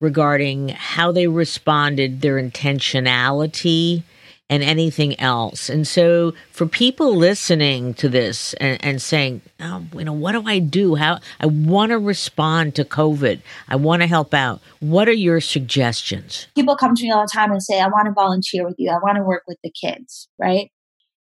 regarding 0.00 0.70
how 0.70 1.12
they 1.12 1.26
responded, 1.26 2.20
their 2.20 2.40
intentionality, 2.40 4.02
and 4.50 4.62
anything 4.62 5.18
else. 5.20 5.68
And 5.68 5.86
so, 5.86 6.32
for 6.50 6.66
people 6.66 7.14
listening 7.14 7.94
to 7.94 8.08
this 8.08 8.54
and, 8.54 8.82
and 8.82 9.02
saying, 9.02 9.42
oh, 9.60 9.84
you 9.92 10.04
know, 10.04 10.12
what 10.12 10.32
do 10.32 10.42
I 10.46 10.58
do? 10.58 10.94
How 10.94 11.18
I 11.40 11.46
want 11.46 11.90
to 11.90 11.98
respond 11.98 12.74
to 12.76 12.84
COVID, 12.84 13.40
I 13.68 13.76
want 13.76 14.02
to 14.02 14.08
help 14.08 14.32
out. 14.32 14.60
What 14.80 15.08
are 15.08 15.12
your 15.12 15.40
suggestions? 15.40 16.46
People 16.54 16.76
come 16.76 16.94
to 16.94 17.02
me 17.02 17.10
all 17.10 17.22
the 17.22 17.30
time 17.32 17.50
and 17.50 17.62
say, 17.62 17.80
I 17.80 17.88
want 17.88 18.06
to 18.06 18.12
volunteer 18.12 18.64
with 18.64 18.76
you, 18.78 18.90
I 18.90 18.98
want 19.02 19.16
to 19.16 19.22
work 19.22 19.42
with 19.46 19.58
the 19.62 19.70
kids, 19.70 20.28
right? 20.38 20.70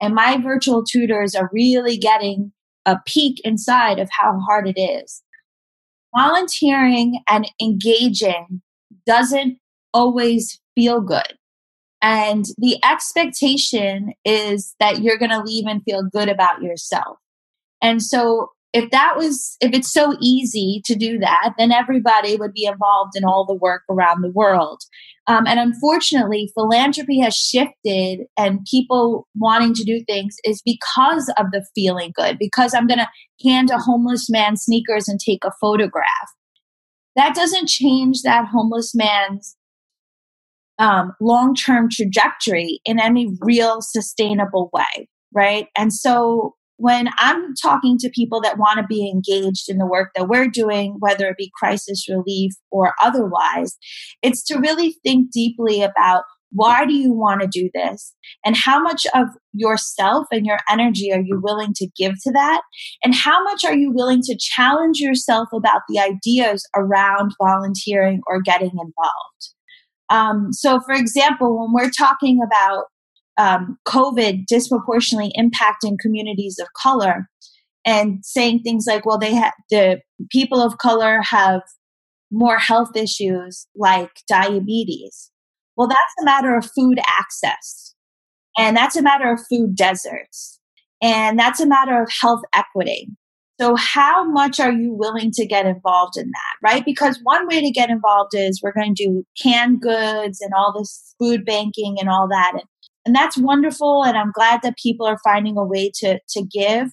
And 0.00 0.14
my 0.14 0.38
virtual 0.40 0.84
tutors 0.84 1.34
are 1.34 1.50
really 1.52 1.96
getting 1.96 2.52
a 2.84 2.98
peek 3.06 3.40
inside 3.44 3.98
of 3.98 4.08
how 4.12 4.38
hard 4.46 4.68
it 4.68 4.80
is 4.80 5.22
volunteering 6.16 7.20
and 7.28 7.50
engaging 7.60 8.62
doesn't 9.06 9.58
always 9.92 10.60
feel 10.74 11.00
good. 11.00 11.34
And 12.02 12.44
the 12.58 12.78
expectation 12.84 14.12
is 14.24 14.74
that 14.80 15.02
you're 15.02 15.18
going 15.18 15.30
to 15.30 15.42
leave 15.42 15.66
and 15.66 15.82
feel 15.84 16.02
good 16.02 16.28
about 16.28 16.62
yourself. 16.62 17.18
And 17.82 18.02
so 18.02 18.50
if 18.72 18.90
that 18.90 19.14
was 19.16 19.56
if 19.60 19.72
it's 19.72 19.92
so 19.92 20.16
easy 20.20 20.82
to 20.84 20.94
do 20.94 21.18
that 21.18 21.54
then 21.58 21.72
everybody 21.72 22.36
would 22.36 22.52
be 22.52 22.64
involved 22.64 23.12
in 23.16 23.24
all 23.24 23.44
the 23.46 23.54
work 23.54 23.82
around 23.90 24.22
the 24.22 24.30
world. 24.30 24.80
Um, 25.28 25.46
and 25.46 25.58
unfortunately 25.58 26.50
philanthropy 26.54 27.20
has 27.20 27.34
shifted 27.34 28.26
and 28.36 28.64
people 28.70 29.26
wanting 29.34 29.74
to 29.74 29.84
do 29.84 30.04
things 30.06 30.36
is 30.44 30.62
because 30.64 31.32
of 31.38 31.46
the 31.52 31.66
feeling 31.74 32.12
good 32.14 32.36
because 32.38 32.74
i'm 32.74 32.86
going 32.86 32.98
to 32.98 33.08
hand 33.48 33.70
a 33.70 33.78
homeless 33.78 34.30
man 34.30 34.56
sneakers 34.56 35.08
and 35.08 35.20
take 35.20 35.44
a 35.44 35.52
photograph. 35.60 36.06
That 37.16 37.34
doesn't 37.34 37.68
change 37.68 38.22
that 38.22 38.46
homeless 38.46 38.94
man's 38.94 39.56
um, 40.78 41.14
long-term 41.22 41.88
trajectory 41.90 42.80
in 42.84 43.00
any 43.00 43.34
real 43.40 43.80
sustainable 43.80 44.68
way 44.72 45.08
right? 45.36 45.68
And 45.76 45.92
so 45.92 46.55
when 46.76 47.08
I'm 47.18 47.54
talking 47.60 47.96
to 47.98 48.10
people 48.10 48.40
that 48.42 48.58
want 48.58 48.78
to 48.78 48.86
be 48.86 49.08
engaged 49.08 49.68
in 49.68 49.78
the 49.78 49.86
work 49.86 50.10
that 50.14 50.28
we're 50.28 50.48
doing, 50.48 50.96
whether 50.98 51.26
it 51.28 51.36
be 51.38 51.50
crisis 51.58 52.06
relief 52.08 52.52
or 52.70 52.94
otherwise, 53.02 53.76
it's 54.22 54.44
to 54.44 54.58
really 54.58 54.96
think 55.02 55.30
deeply 55.32 55.82
about 55.82 56.24
why 56.52 56.86
do 56.86 56.94
you 56.94 57.12
want 57.12 57.40
to 57.40 57.46
do 57.46 57.68
this? 57.74 58.14
And 58.44 58.56
how 58.56 58.80
much 58.80 59.06
of 59.14 59.26
yourself 59.52 60.26
and 60.30 60.46
your 60.46 60.58
energy 60.70 61.12
are 61.12 61.20
you 61.20 61.40
willing 61.42 61.72
to 61.74 61.88
give 61.96 62.14
to 62.22 62.32
that? 62.32 62.62
And 63.02 63.14
how 63.14 63.42
much 63.42 63.64
are 63.64 63.76
you 63.76 63.92
willing 63.92 64.22
to 64.22 64.38
challenge 64.38 64.98
yourself 64.98 65.48
about 65.52 65.82
the 65.88 65.98
ideas 65.98 66.66
around 66.76 67.32
volunteering 67.42 68.20
or 68.26 68.40
getting 68.40 68.70
involved? 68.70 69.54
Um, 70.08 70.52
so, 70.52 70.80
for 70.80 70.94
example, 70.94 71.58
when 71.58 71.72
we're 71.72 71.90
talking 71.90 72.40
about 72.44 72.84
um, 73.38 73.78
COVID 73.86 74.46
disproportionately 74.46 75.32
impacting 75.38 75.96
communities 76.00 76.58
of 76.60 76.68
color 76.80 77.28
and 77.84 78.24
saying 78.24 78.60
things 78.62 78.84
like, 78.86 79.06
well, 79.06 79.18
they 79.18 79.34
have 79.34 79.52
the 79.70 80.00
people 80.30 80.60
of 80.60 80.78
color 80.78 81.20
have 81.22 81.62
more 82.30 82.58
health 82.58 82.96
issues 82.96 83.66
like 83.76 84.10
diabetes. 84.28 85.30
Well, 85.76 85.88
that's 85.88 86.14
a 86.20 86.24
matter 86.24 86.56
of 86.56 86.68
food 86.76 86.98
access. 87.06 87.94
And 88.58 88.76
that's 88.76 88.96
a 88.96 89.02
matter 89.02 89.32
of 89.32 89.40
food 89.48 89.76
deserts. 89.76 90.58
And 91.02 91.38
that's 91.38 91.60
a 91.60 91.66
matter 91.66 92.02
of 92.02 92.10
health 92.20 92.40
equity. 92.54 93.08
So, 93.58 93.74
how 93.74 94.24
much 94.30 94.60
are 94.60 94.72
you 94.72 94.92
willing 94.92 95.30
to 95.32 95.46
get 95.46 95.64
involved 95.64 96.18
in 96.18 96.26
that, 96.26 96.68
right? 96.70 96.84
Because 96.84 97.18
one 97.22 97.46
way 97.46 97.60
to 97.60 97.70
get 97.70 97.88
involved 97.88 98.32
is 98.34 98.60
we're 98.62 98.72
going 98.72 98.94
to 98.94 99.04
do 99.04 99.24
canned 99.40 99.80
goods 99.80 100.40
and 100.42 100.52
all 100.54 100.74
this 100.76 101.14
food 101.18 101.44
banking 101.44 101.96
and 101.98 102.10
all 102.10 102.28
that. 102.28 102.52
And 102.54 102.64
and 103.06 103.14
that's 103.14 103.38
wonderful. 103.38 104.04
And 104.04 104.18
I'm 104.18 104.32
glad 104.32 104.60
that 104.62 104.76
people 104.76 105.06
are 105.06 105.18
finding 105.22 105.56
a 105.56 105.64
way 105.64 105.92
to, 106.00 106.18
to 106.30 106.42
give. 106.42 106.88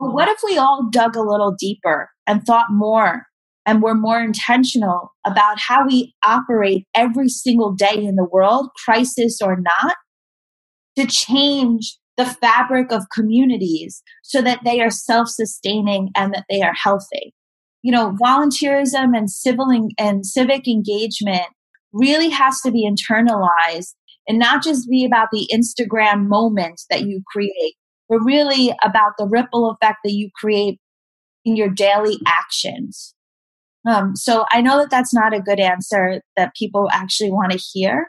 But 0.00 0.12
what 0.12 0.28
if 0.28 0.40
we 0.42 0.56
all 0.56 0.88
dug 0.90 1.14
a 1.14 1.22
little 1.22 1.54
deeper 1.56 2.08
and 2.26 2.42
thought 2.42 2.72
more 2.72 3.26
and 3.66 3.82
were 3.82 3.94
more 3.94 4.20
intentional 4.20 5.12
about 5.26 5.60
how 5.60 5.86
we 5.86 6.14
operate 6.24 6.86
every 6.94 7.28
single 7.28 7.72
day 7.72 7.94
in 7.94 8.16
the 8.16 8.24
world, 8.24 8.70
crisis 8.84 9.40
or 9.42 9.58
not, 9.60 9.96
to 10.98 11.06
change 11.06 11.98
the 12.16 12.24
fabric 12.24 12.90
of 12.90 13.10
communities 13.12 14.02
so 14.22 14.40
that 14.40 14.60
they 14.64 14.80
are 14.80 14.90
self 14.90 15.28
sustaining 15.28 16.10
and 16.16 16.32
that 16.32 16.44
they 16.48 16.62
are 16.62 16.74
healthy? 16.74 17.34
You 17.82 17.92
know, 17.92 18.16
volunteerism 18.22 19.16
and 19.16 19.30
civil 19.30 19.66
and 19.98 20.24
civic 20.24 20.66
engagement 20.66 21.46
really 21.92 22.30
has 22.30 22.60
to 22.62 22.70
be 22.70 22.88
internalized 22.88 23.94
and 24.28 24.38
not 24.38 24.62
just 24.62 24.88
be 24.88 25.04
about 25.04 25.28
the 25.32 25.48
Instagram 25.52 26.26
moment 26.26 26.82
that 26.90 27.02
you 27.02 27.22
create, 27.26 27.74
but 28.08 28.18
really 28.18 28.74
about 28.82 29.12
the 29.18 29.26
ripple 29.26 29.70
effect 29.70 29.98
that 30.04 30.12
you 30.12 30.30
create 30.34 30.78
in 31.44 31.56
your 31.56 31.70
daily 31.70 32.18
actions. 32.26 33.14
Um, 33.88 34.16
so 34.16 34.44
I 34.50 34.60
know 34.60 34.78
that 34.78 34.90
that's 34.90 35.14
not 35.14 35.32
a 35.32 35.40
good 35.40 35.60
answer 35.60 36.20
that 36.36 36.54
people 36.56 36.88
actually 36.92 37.30
want 37.30 37.52
to 37.52 37.58
hear, 37.58 38.08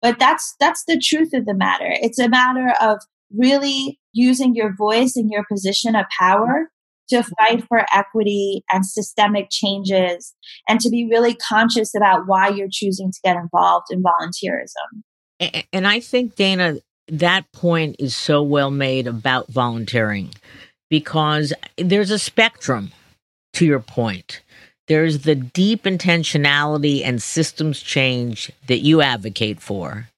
but 0.00 0.18
that's 0.18 0.54
that's 0.58 0.84
the 0.86 0.98
truth 0.98 1.34
of 1.34 1.44
the 1.44 1.54
matter. 1.54 1.88
It's 1.90 2.18
a 2.18 2.28
matter 2.28 2.72
of 2.80 2.98
really 3.36 4.00
using 4.12 4.54
your 4.54 4.74
voice 4.74 5.14
and 5.16 5.30
your 5.30 5.44
position 5.50 5.94
of 5.94 6.06
power 6.18 6.70
to 7.10 7.22
fight 7.22 7.64
for 7.68 7.84
equity 7.92 8.62
and 8.72 8.86
systemic 8.86 9.48
changes 9.50 10.34
and 10.68 10.80
to 10.80 10.88
be 10.88 11.08
really 11.10 11.34
conscious 11.34 11.94
about 11.94 12.26
why 12.26 12.48
you're 12.48 12.68
choosing 12.70 13.10
to 13.10 13.18
get 13.24 13.36
involved 13.36 13.86
in 13.90 14.02
volunteerism. 14.02 15.02
And 15.72 15.86
I 15.88 16.00
think, 16.00 16.36
Dana, 16.36 16.76
that 17.08 17.50
point 17.52 17.96
is 17.98 18.16
so 18.16 18.42
well 18.42 18.70
made 18.70 19.06
about 19.06 19.48
volunteering 19.48 20.30
because 20.90 21.52
there's 21.78 22.10
a 22.10 22.18
spectrum. 22.18 22.92
to 23.54 23.66
your 23.66 23.80
point. 23.80 24.42
There's 24.88 25.20
the 25.20 25.34
deep 25.34 25.84
intentionality 25.84 27.02
and 27.04 27.22
systems 27.22 27.80
change 27.80 28.50
that 28.66 28.78
you 28.80 29.02
advocate 29.02 29.60
for. 29.60 30.08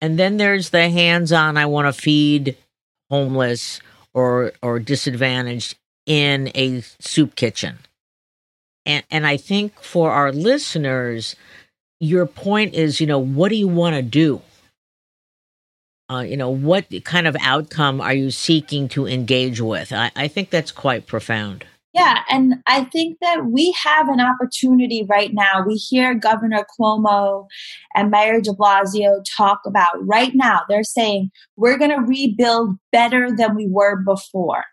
And 0.00 0.18
then 0.18 0.36
there's 0.38 0.70
the 0.70 0.88
hands 0.88 1.32
on, 1.32 1.56
I 1.56 1.66
want 1.66 1.94
to 1.94 2.00
feed 2.00 2.56
homeless 3.10 3.80
or, 4.14 4.52
or 4.62 4.78
disadvantaged 4.80 5.76
in 6.06 6.50
a 6.54 6.80
soup 7.00 7.36
kitchen. 7.36 7.78
And, 8.86 9.04
and 9.10 9.26
I 9.26 9.36
think 9.36 9.80
for 9.82 10.10
our 10.10 10.32
listeners, 10.32 11.36
your 12.00 12.26
point 12.26 12.74
is, 12.74 13.00
you 13.00 13.06
know, 13.06 13.18
what 13.18 13.50
do 13.50 13.56
you 13.56 13.68
want 13.68 13.96
to 13.96 14.02
do? 14.02 14.42
Uh, 16.10 16.22
you 16.22 16.36
know, 16.36 16.50
what 16.50 16.86
kind 17.04 17.28
of 17.28 17.36
outcome 17.40 18.00
are 18.00 18.14
you 18.14 18.32
seeking 18.32 18.88
to 18.88 19.06
engage 19.06 19.60
with? 19.60 19.92
I, 19.92 20.10
I 20.16 20.26
think 20.26 20.50
that's 20.50 20.72
quite 20.72 21.06
profound. 21.06 21.64
Yeah, 21.92 22.22
and 22.28 22.56
I 22.66 22.84
think 22.84 23.18
that 23.20 23.46
we 23.46 23.74
have 23.84 24.08
an 24.08 24.20
opportunity 24.20 25.04
right 25.08 25.32
now. 25.32 25.64
We 25.66 25.74
hear 25.74 26.14
Governor 26.14 26.64
Cuomo 26.78 27.46
and 27.94 28.10
Mayor 28.10 28.40
de 28.40 28.52
Blasio 28.52 29.24
talk 29.36 29.60
about 29.66 29.94
right 30.06 30.32
now, 30.34 30.62
they're 30.68 30.84
saying 30.84 31.30
we're 31.56 31.78
going 31.78 31.90
to 31.90 32.04
rebuild 32.06 32.76
better 32.92 33.34
than 33.36 33.56
we 33.56 33.68
were 33.68 33.96
before. 33.96 34.64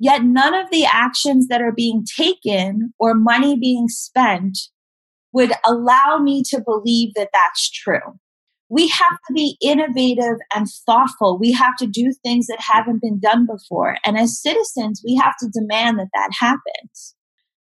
Yet 0.00 0.24
none 0.24 0.54
of 0.54 0.68
the 0.70 0.84
actions 0.84 1.46
that 1.46 1.62
are 1.62 1.72
being 1.72 2.04
taken 2.04 2.92
or 2.98 3.14
money 3.14 3.56
being 3.56 3.88
spent 3.88 4.58
would 5.32 5.52
allow 5.64 6.18
me 6.18 6.42
to 6.50 6.60
believe 6.60 7.14
that 7.14 7.30
that's 7.32 7.70
true 7.70 8.18
we 8.72 8.88
have 8.88 9.18
to 9.26 9.34
be 9.34 9.58
innovative 9.60 10.38
and 10.54 10.66
thoughtful. 10.86 11.38
We 11.38 11.52
have 11.52 11.76
to 11.76 11.86
do 11.86 12.14
things 12.24 12.46
that 12.46 12.58
haven't 12.58 13.02
been 13.02 13.20
done 13.20 13.46
before. 13.46 13.98
And 14.02 14.16
as 14.16 14.40
citizens, 14.40 15.02
we 15.04 15.14
have 15.16 15.34
to 15.40 15.50
demand 15.52 15.98
that 15.98 16.08
that 16.14 16.30
happens. 16.40 17.14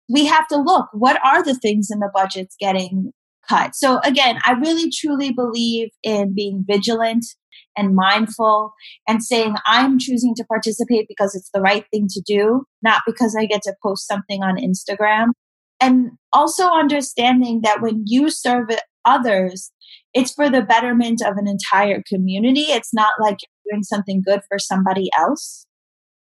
We 0.08 0.26
have 0.26 0.48
to 0.48 0.56
look 0.56 0.88
what 0.92 1.24
are 1.24 1.44
the 1.44 1.54
things 1.54 1.90
in 1.92 2.00
the 2.00 2.10
budgets 2.12 2.56
getting 2.58 3.12
cut. 3.48 3.76
So 3.76 4.00
again, 4.02 4.40
I 4.44 4.54
really 4.54 4.90
truly 4.90 5.32
believe 5.32 5.90
in 6.02 6.34
being 6.34 6.64
vigilant 6.66 7.24
and 7.76 7.94
mindful 7.94 8.72
and 9.06 9.22
saying 9.22 9.54
I'm 9.64 10.00
choosing 10.00 10.34
to 10.34 10.44
participate 10.44 11.06
because 11.08 11.36
it's 11.36 11.50
the 11.54 11.60
right 11.60 11.84
thing 11.92 12.08
to 12.10 12.22
do, 12.26 12.64
not 12.82 13.02
because 13.06 13.36
I 13.38 13.46
get 13.46 13.62
to 13.62 13.74
post 13.80 14.08
something 14.08 14.42
on 14.42 14.56
Instagram. 14.56 15.28
And 15.80 16.12
also 16.32 16.66
understanding 16.66 17.60
that 17.62 17.80
when 17.80 18.02
you 18.06 18.28
serve 18.28 18.70
others, 19.04 19.70
it's 20.16 20.32
for 20.32 20.48
the 20.48 20.62
betterment 20.62 21.20
of 21.20 21.36
an 21.36 21.46
entire 21.46 22.02
community. 22.08 22.62
It's 22.62 22.94
not 22.94 23.12
like 23.20 23.36
you're 23.42 23.74
doing 23.74 23.82
something 23.82 24.22
good 24.24 24.40
for 24.48 24.58
somebody 24.58 25.10
else. 25.18 25.66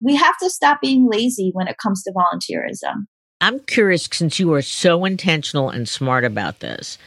We 0.01 0.17
have 0.17 0.37
to 0.39 0.51
stop 0.51 0.81
being 0.81 1.09
lazy 1.09 1.51
when 1.55 1.69
it 1.69 1.77
comes 1.79 2.03
to 2.03 2.13
volunteerism. 2.13 3.07
I'm 3.41 3.61
curious 3.61 4.09
since 4.11 4.41
you 4.41 4.53
are 4.55 4.63
so 4.63 5.05
intentional 5.05 5.71
and 5.71 5.89
smart 5.89 6.25
about 6.25 6.59
this 6.59 6.99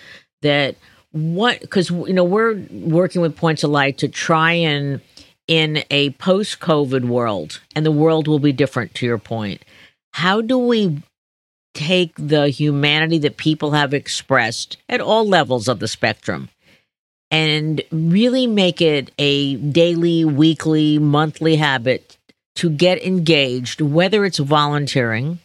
that 0.42 0.78
what 1.12 1.60
because 1.60 1.90
you 1.90 2.14
know 2.14 2.24
we're 2.24 2.56
working 2.72 3.22
with 3.22 3.36
points 3.36 3.64
of 3.64 3.72
light 3.72 3.98
to 3.98 4.08
try 4.08 4.54
and 4.54 5.02
in 5.48 5.84
a 5.90 6.12
post 6.12 6.60
covid 6.60 7.06
world 7.06 7.60
and 7.76 7.84
the 7.84 7.92
world 7.92 8.28
will 8.28 8.38
be 8.38 8.52
different 8.52 8.94
to 8.94 9.08
your 9.08 9.18
point 9.18 9.66
how 10.12 10.40
do 10.40 10.56
we 10.56 11.02
take 11.74 12.14
the 12.16 12.50
humanity 12.50 13.18
that 13.18 13.38
people 13.38 13.72
have 13.72 13.92
expressed 13.92 14.78
at 14.88 15.02
all 15.02 15.28
levels 15.28 15.68
of 15.68 15.80
the 15.80 15.88
spectrum 15.88 16.48
and 17.32 17.82
really 17.92 18.48
make 18.48 18.82
it 18.82 19.12
a 19.20 19.56
daily, 19.58 20.26
weekly, 20.26 20.98
monthly 20.98 21.56
habit 21.56 22.18
to 22.56 22.70
get 22.70 23.04
engaged, 23.04 23.82
whether 23.82 24.26
it's 24.26 24.40
volunteering, 24.40 25.40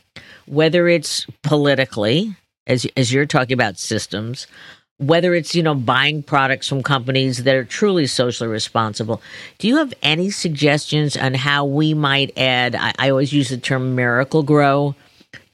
whether 0.47 0.89
it's 0.89 1.27
politically, 1.43 2.37
as, 2.67 2.87
as 2.97 3.13
you're 3.13 3.27
talking 3.27 3.55
about 3.55 3.79
systems, 3.79 4.47
whether 4.99 5.35
it's, 5.35 5.55
you 5.55 5.63
know, 5.63 5.75
buying 5.75 6.23
products 6.23 6.69
from 6.69 6.83
companies 6.83 7.45
that 7.45 7.55
are 7.55 7.65
truly 7.65 8.07
socially 8.07 8.49
responsible. 8.49 9.21
Do 9.59 9.69
you 9.69 9.77
have 9.77 9.93
any 10.03 10.31
suggestions 10.31 11.17
on 11.17 11.35
how 11.35 11.65
we 11.65 11.95
might 11.95 12.37
add, 12.39 12.75
I, 12.75 12.93
I 12.99 13.11
always 13.11 13.33
use 13.33 13.49
the 13.49 13.59
term 13.59 13.95
miracle 13.95 14.43
grow, 14.43 14.95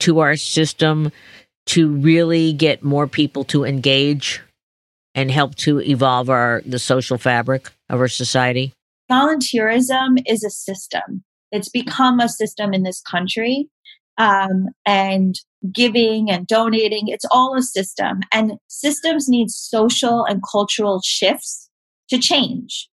to 0.01 0.21
our 0.21 0.37
system 0.37 1.11
to 1.67 1.89
really 1.89 2.53
get 2.53 2.83
more 2.83 3.07
people 3.07 3.45
to 3.45 3.65
engage? 3.65 4.41
And 5.21 5.31
help 5.31 5.55
to 5.55 5.81
evolve 5.81 6.31
our 6.31 6.63
the 6.65 6.79
social 6.79 7.19
fabric 7.19 7.71
of 7.91 8.01
our 8.01 8.09
society? 8.09 8.73
Volunteerism 9.11 10.23
is 10.27 10.43
a 10.45 10.51
system. 10.51 11.23
It's 11.53 11.69
become 11.69 12.21
a 12.21 12.29
system 12.29 12.73
in 12.73 12.85
this 12.85 13.03
country. 13.03 13.69
Um, 14.19 14.69
and 14.85 15.35
giving 15.73 16.31
and 16.31 16.47
donating, 16.47 17.09
it's 17.09 17.25
all 17.31 17.57
a 17.57 17.63
system. 17.63 18.21
And 18.33 18.55
systems 18.69 19.29
need 19.29 19.51
social 19.51 20.25
and 20.25 20.43
cultural 20.51 21.01
shifts 21.05 21.71
to 22.11 22.19
change. 22.19 22.89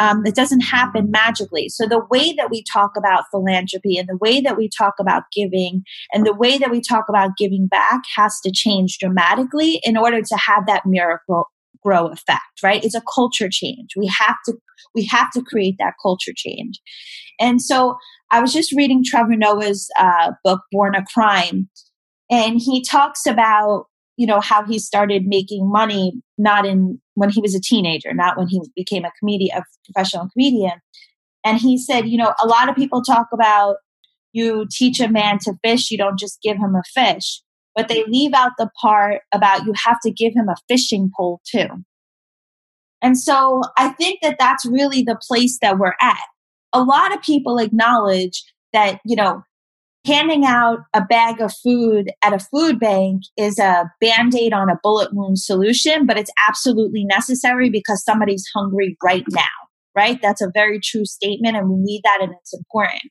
Um, 0.00 0.24
it 0.24 0.34
doesn't 0.34 0.60
happen 0.60 1.10
magically. 1.10 1.68
So 1.68 1.86
the 1.86 2.04
way 2.10 2.32
that 2.32 2.50
we 2.50 2.64
talk 2.72 2.92
about 2.96 3.24
philanthropy 3.30 3.96
and 3.96 4.08
the 4.08 4.16
way 4.16 4.40
that 4.40 4.56
we 4.56 4.68
talk 4.68 4.94
about 4.98 5.24
giving 5.32 5.84
and 6.12 6.26
the 6.26 6.34
way 6.34 6.58
that 6.58 6.70
we 6.70 6.80
talk 6.80 7.04
about 7.08 7.36
giving 7.36 7.66
back 7.66 8.00
has 8.16 8.40
to 8.40 8.50
change 8.50 8.98
dramatically 8.98 9.80
in 9.84 9.96
order 9.96 10.22
to 10.22 10.36
have 10.36 10.66
that 10.66 10.86
miracle 10.86 11.51
grow 11.82 12.06
effect, 12.08 12.62
right? 12.62 12.84
It's 12.84 12.94
a 12.94 13.02
culture 13.14 13.48
change. 13.50 13.90
We 13.96 14.06
have 14.18 14.36
to 14.46 14.54
we 14.94 15.06
have 15.06 15.30
to 15.32 15.42
create 15.42 15.76
that 15.78 15.94
culture 16.02 16.32
change. 16.34 16.80
And 17.40 17.60
so 17.60 17.96
I 18.30 18.40
was 18.40 18.52
just 18.52 18.72
reading 18.72 19.02
Trevor 19.04 19.36
Noah's 19.36 19.88
uh, 19.98 20.32
book 20.44 20.60
Born 20.70 20.94
a 20.94 21.04
Crime, 21.12 21.68
and 22.30 22.60
he 22.60 22.82
talks 22.82 23.26
about 23.26 23.86
you 24.16 24.26
know 24.26 24.40
how 24.40 24.64
he 24.64 24.78
started 24.78 25.26
making 25.26 25.70
money 25.70 26.12
not 26.38 26.66
in 26.66 27.00
when 27.14 27.30
he 27.30 27.40
was 27.40 27.54
a 27.54 27.60
teenager, 27.60 28.12
not 28.14 28.36
when 28.36 28.48
he 28.48 28.60
became 28.74 29.04
a 29.04 29.12
comedian, 29.18 29.58
a 29.58 29.64
professional 29.92 30.28
comedian. 30.32 30.80
And 31.44 31.58
he 31.58 31.76
said, 31.76 32.08
you 32.08 32.16
know, 32.16 32.32
a 32.40 32.46
lot 32.46 32.68
of 32.68 32.76
people 32.76 33.02
talk 33.02 33.26
about 33.32 33.76
you 34.32 34.66
teach 34.70 35.00
a 35.00 35.08
man 35.08 35.38
to 35.40 35.54
fish, 35.62 35.90
you 35.90 35.98
don't 35.98 36.18
just 36.18 36.40
give 36.40 36.56
him 36.56 36.74
a 36.74 36.82
fish 36.94 37.42
but 37.74 37.88
they 37.88 38.04
leave 38.04 38.32
out 38.34 38.52
the 38.58 38.70
part 38.80 39.22
about 39.32 39.64
you 39.64 39.72
have 39.86 39.98
to 40.04 40.10
give 40.10 40.32
him 40.34 40.48
a 40.48 40.56
fishing 40.68 41.10
pole 41.16 41.40
too. 41.44 41.66
And 43.00 43.18
so 43.18 43.62
I 43.76 43.88
think 43.90 44.20
that 44.22 44.36
that's 44.38 44.64
really 44.64 45.02
the 45.02 45.18
place 45.26 45.58
that 45.60 45.78
we're 45.78 45.94
at. 46.00 46.22
A 46.72 46.82
lot 46.82 47.14
of 47.14 47.22
people 47.22 47.58
acknowledge 47.58 48.44
that, 48.72 49.00
you 49.04 49.16
know, 49.16 49.42
handing 50.06 50.44
out 50.44 50.80
a 50.94 51.00
bag 51.00 51.40
of 51.40 51.52
food 51.62 52.10
at 52.22 52.32
a 52.32 52.38
food 52.38 52.78
bank 52.80 53.22
is 53.36 53.58
a 53.58 53.90
band 54.00 54.34
aid 54.34 54.52
on 54.52 54.68
a 54.68 54.78
bullet 54.82 55.10
wound 55.12 55.38
solution, 55.38 56.06
but 56.06 56.18
it's 56.18 56.30
absolutely 56.48 57.04
necessary 57.04 57.70
because 57.70 58.04
somebody's 58.04 58.44
hungry 58.54 58.96
right 59.02 59.24
now, 59.30 59.42
right? 59.96 60.20
That's 60.20 60.42
a 60.42 60.50
very 60.52 60.80
true 60.80 61.04
statement, 61.04 61.56
and 61.56 61.68
we 61.68 61.76
need 61.76 62.02
that, 62.04 62.18
and 62.20 62.32
it's 62.40 62.54
important. 62.54 63.02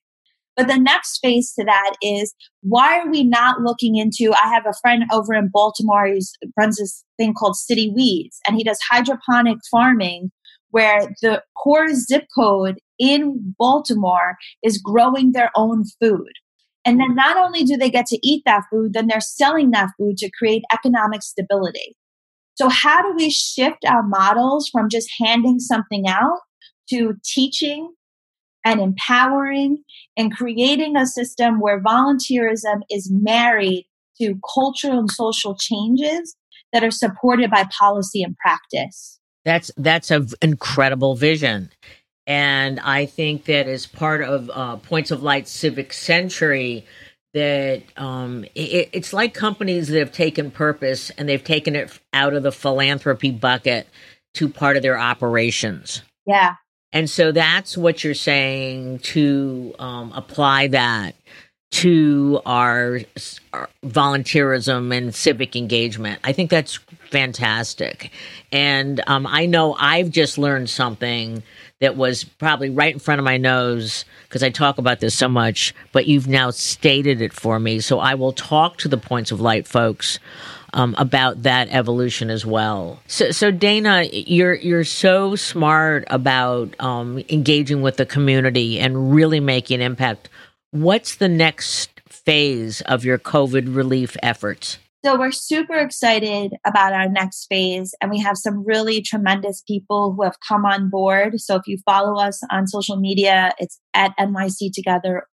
But 0.58 0.68
the 0.68 0.78
next 0.78 1.20
phase 1.24 1.54
to 1.58 1.64
that 1.66 1.96
is 2.02 2.34
why 2.62 3.00
are 3.00 3.10
we 3.10 3.24
not 3.24 3.62
looking 3.62 3.96
into? 3.96 4.34
I 4.34 4.50
have 4.50 4.66
a 4.66 4.74
friend 4.82 5.04
over 5.12 5.34
in 5.34 5.50
Baltimore, 5.52 6.08
who 6.08 6.20
runs 6.58 6.78
this 6.78 7.04
thing 7.18 7.34
called 7.34 7.56
City 7.56 7.92
Weeds, 7.96 8.40
and 8.48 8.58
he 8.58 8.64
does 8.64 8.80
hydroponic 8.90 9.58
farming 9.70 10.32
where 10.72 11.10
the 11.22 11.42
core 11.62 11.94
zip 11.94 12.26
code 12.38 12.80
in 12.98 13.56
Baltimore 13.58 14.38
is 14.64 14.78
growing 14.78 15.32
their 15.32 15.52
own 15.56 15.84
food. 16.02 16.32
And 16.86 17.00
then 17.00 17.14
not 17.14 17.38
only 17.38 17.64
do 17.64 17.78
they 17.78 17.90
get 17.92 18.08
to 18.08 18.20
eat 18.24 18.44
that 18.46 18.64
food, 18.72 18.94
then 18.94 19.08
they're 19.08 19.22
selling 19.22 19.72
that 19.72 19.90
food 19.98 20.18
to 20.18 20.32
create 20.32 20.64
economic 20.74 21.22
stability. 21.22 21.96
So, 22.56 22.70
how 22.70 23.02
do 23.02 23.16
we 23.16 23.30
shift 23.30 23.86
our 23.86 24.04
models 24.04 24.70
from 24.70 24.90
just 24.90 25.10
handing 25.20 25.60
something 25.60 26.08
out 26.08 26.40
to 26.90 27.14
teaching 27.24 27.94
and 28.66 28.80
empowering 28.80 29.84
and 30.18 30.36
creating 30.36 30.96
a 30.96 31.06
system 31.06 31.60
where 31.60 31.82
volunteerism 31.82 32.82
is 32.90 33.10
married 33.12 33.88
to 34.20 34.40
cultural 34.54 35.00
and 35.00 35.12
social 35.12 35.56
changes 35.56 36.36
that 36.74 36.84
are 36.84 36.92
supported 36.92 37.50
by 37.50 37.68
policy 37.78 38.24
and 38.24 38.36
practice. 38.38 39.20
That's 39.44 39.72
that's 39.78 40.12
an 40.12 40.28
incredible 40.42 41.16
vision. 41.16 41.72
And 42.28 42.80
I 42.80 43.08
think 43.08 43.46
that 43.46 43.68
as 43.68 43.88
part 43.88 44.22
of 44.22 44.50
uh, 44.54 44.78
Points 44.78 45.10
of 45.10 45.24
Light 45.24 45.48
Civic 45.48 45.92
Century, 45.92 46.86
that 47.34 47.84
um, 47.98 48.46
it, 48.56 48.90
it's 48.94 49.12
like 49.14 49.34
companies 49.34 49.88
that 49.88 50.00
have 50.00 50.12
taken 50.12 50.52
purpose 50.52 51.10
and 51.12 51.28
they've 51.28 51.44
taken 51.44 51.76
it 51.76 52.00
out 52.14 52.34
of 52.34 52.44
the 52.44 52.52
philanthropy 52.52 53.32
bucket 53.32 53.88
to 54.36 54.48
part 54.48 54.78
of 54.78 54.84
their 54.84 55.00
operations. 55.00 56.04
Yeah. 56.26 56.56
And 56.94 57.10
so 57.10 57.32
that's 57.32 57.78
what 57.78 58.04
you're 58.04 58.14
saying 58.14 59.00
to 59.00 59.74
um, 59.80 60.12
apply 60.14 60.68
that 60.68 61.16
to 61.72 62.42
our, 62.46 63.00
our, 63.54 63.70
volunteerism 63.86 64.96
and 64.96 65.16
civic 65.16 65.56
engagement. 65.56 66.20
I 66.24 66.34
think 66.34 66.50
that's 66.50 66.76
fantastic. 67.10 68.12
And 68.52 69.02
um, 69.08 69.26
I 69.26 69.46
know 69.46 69.76
I've 69.80 70.10
just 70.10 70.38
learned 70.38 70.70
something 70.70 71.44
that 71.80 71.96
was 71.96 72.24
probably 72.24 72.70
right 72.70 72.94
in 72.94 73.00
front 73.00 73.20
of 73.20 73.26
my 73.26 73.38
nose 73.38 74.06
because 74.24 74.44
I 74.44 74.50
talk 74.50 74.78
about 74.78 75.00
this 75.00 75.16
so 75.16 75.28
much, 75.28 75.74
but 75.94 76.08
you've 76.08 76.28
now 76.28 76.52
stated 76.52 77.22
it 77.22 77.34
for 77.34 77.60
me. 77.60 77.80
So 77.80 78.00
I 78.00 78.16
will 78.16 78.34
talk 78.34 78.78
to 78.80 78.88
the 78.88 78.98
points 78.98 79.32
of 79.32 79.42
light 79.42 79.68
folks 79.68 80.20
um, 80.74 80.96
about 80.98 81.44
that 81.44 81.70
evolution 81.70 82.30
as 82.30 82.46
well. 82.46 83.00
So, 83.08 83.32
so 83.32 83.52
Dana, 83.52 84.04
you're 84.12 84.54
you're 84.54 84.84
so 84.84 85.36
smart 85.36 86.06
about 86.08 86.76
um, 86.80 87.24
engaging 87.30 87.82
with 87.82 87.98
the 87.98 88.06
community 88.06 88.80
and 88.80 89.14
really 89.14 89.40
making 89.40 89.82
impact. 89.82 90.30
What's 90.72 91.16
the 91.16 91.28
next 91.28 91.90
phase 92.08 92.82
of 92.82 93.04
your 93.04 93.18
COVID 93.18 93.76
relief 93.76 94.16
efforts? 94.24 94.78
So 95.04 95.18
we're 95.18 95.32
super 95.32 95.74
excited 95.74 96.54
about 96.64 96.94
our 96.94 97.10
next 97.10 97.48
phase, 97.48 97.96
and 98.00 98.12
we 98.12 98.20
have 98.20 98.38
some 98.38 98.64
really 98.64 99.02
tremendous 99.02 99.64
people 99.68 100.14
who 100.14 100.22
have 100.24 100.36
come 100.48 100.64
on 100.64 100.92
board. 100.92 101.42
So 101.42 101.56
if 101.56 101.64
you 101.66 101.80
follow 101.86 102.22
us 102.22 102.40
on 102.52 102.68
social 102.68 102.98
media, 102.98 103.52
it's 103.58 103.80
at 103.96 104.16
NYC 104.20 104.72
Together 104.72 105.26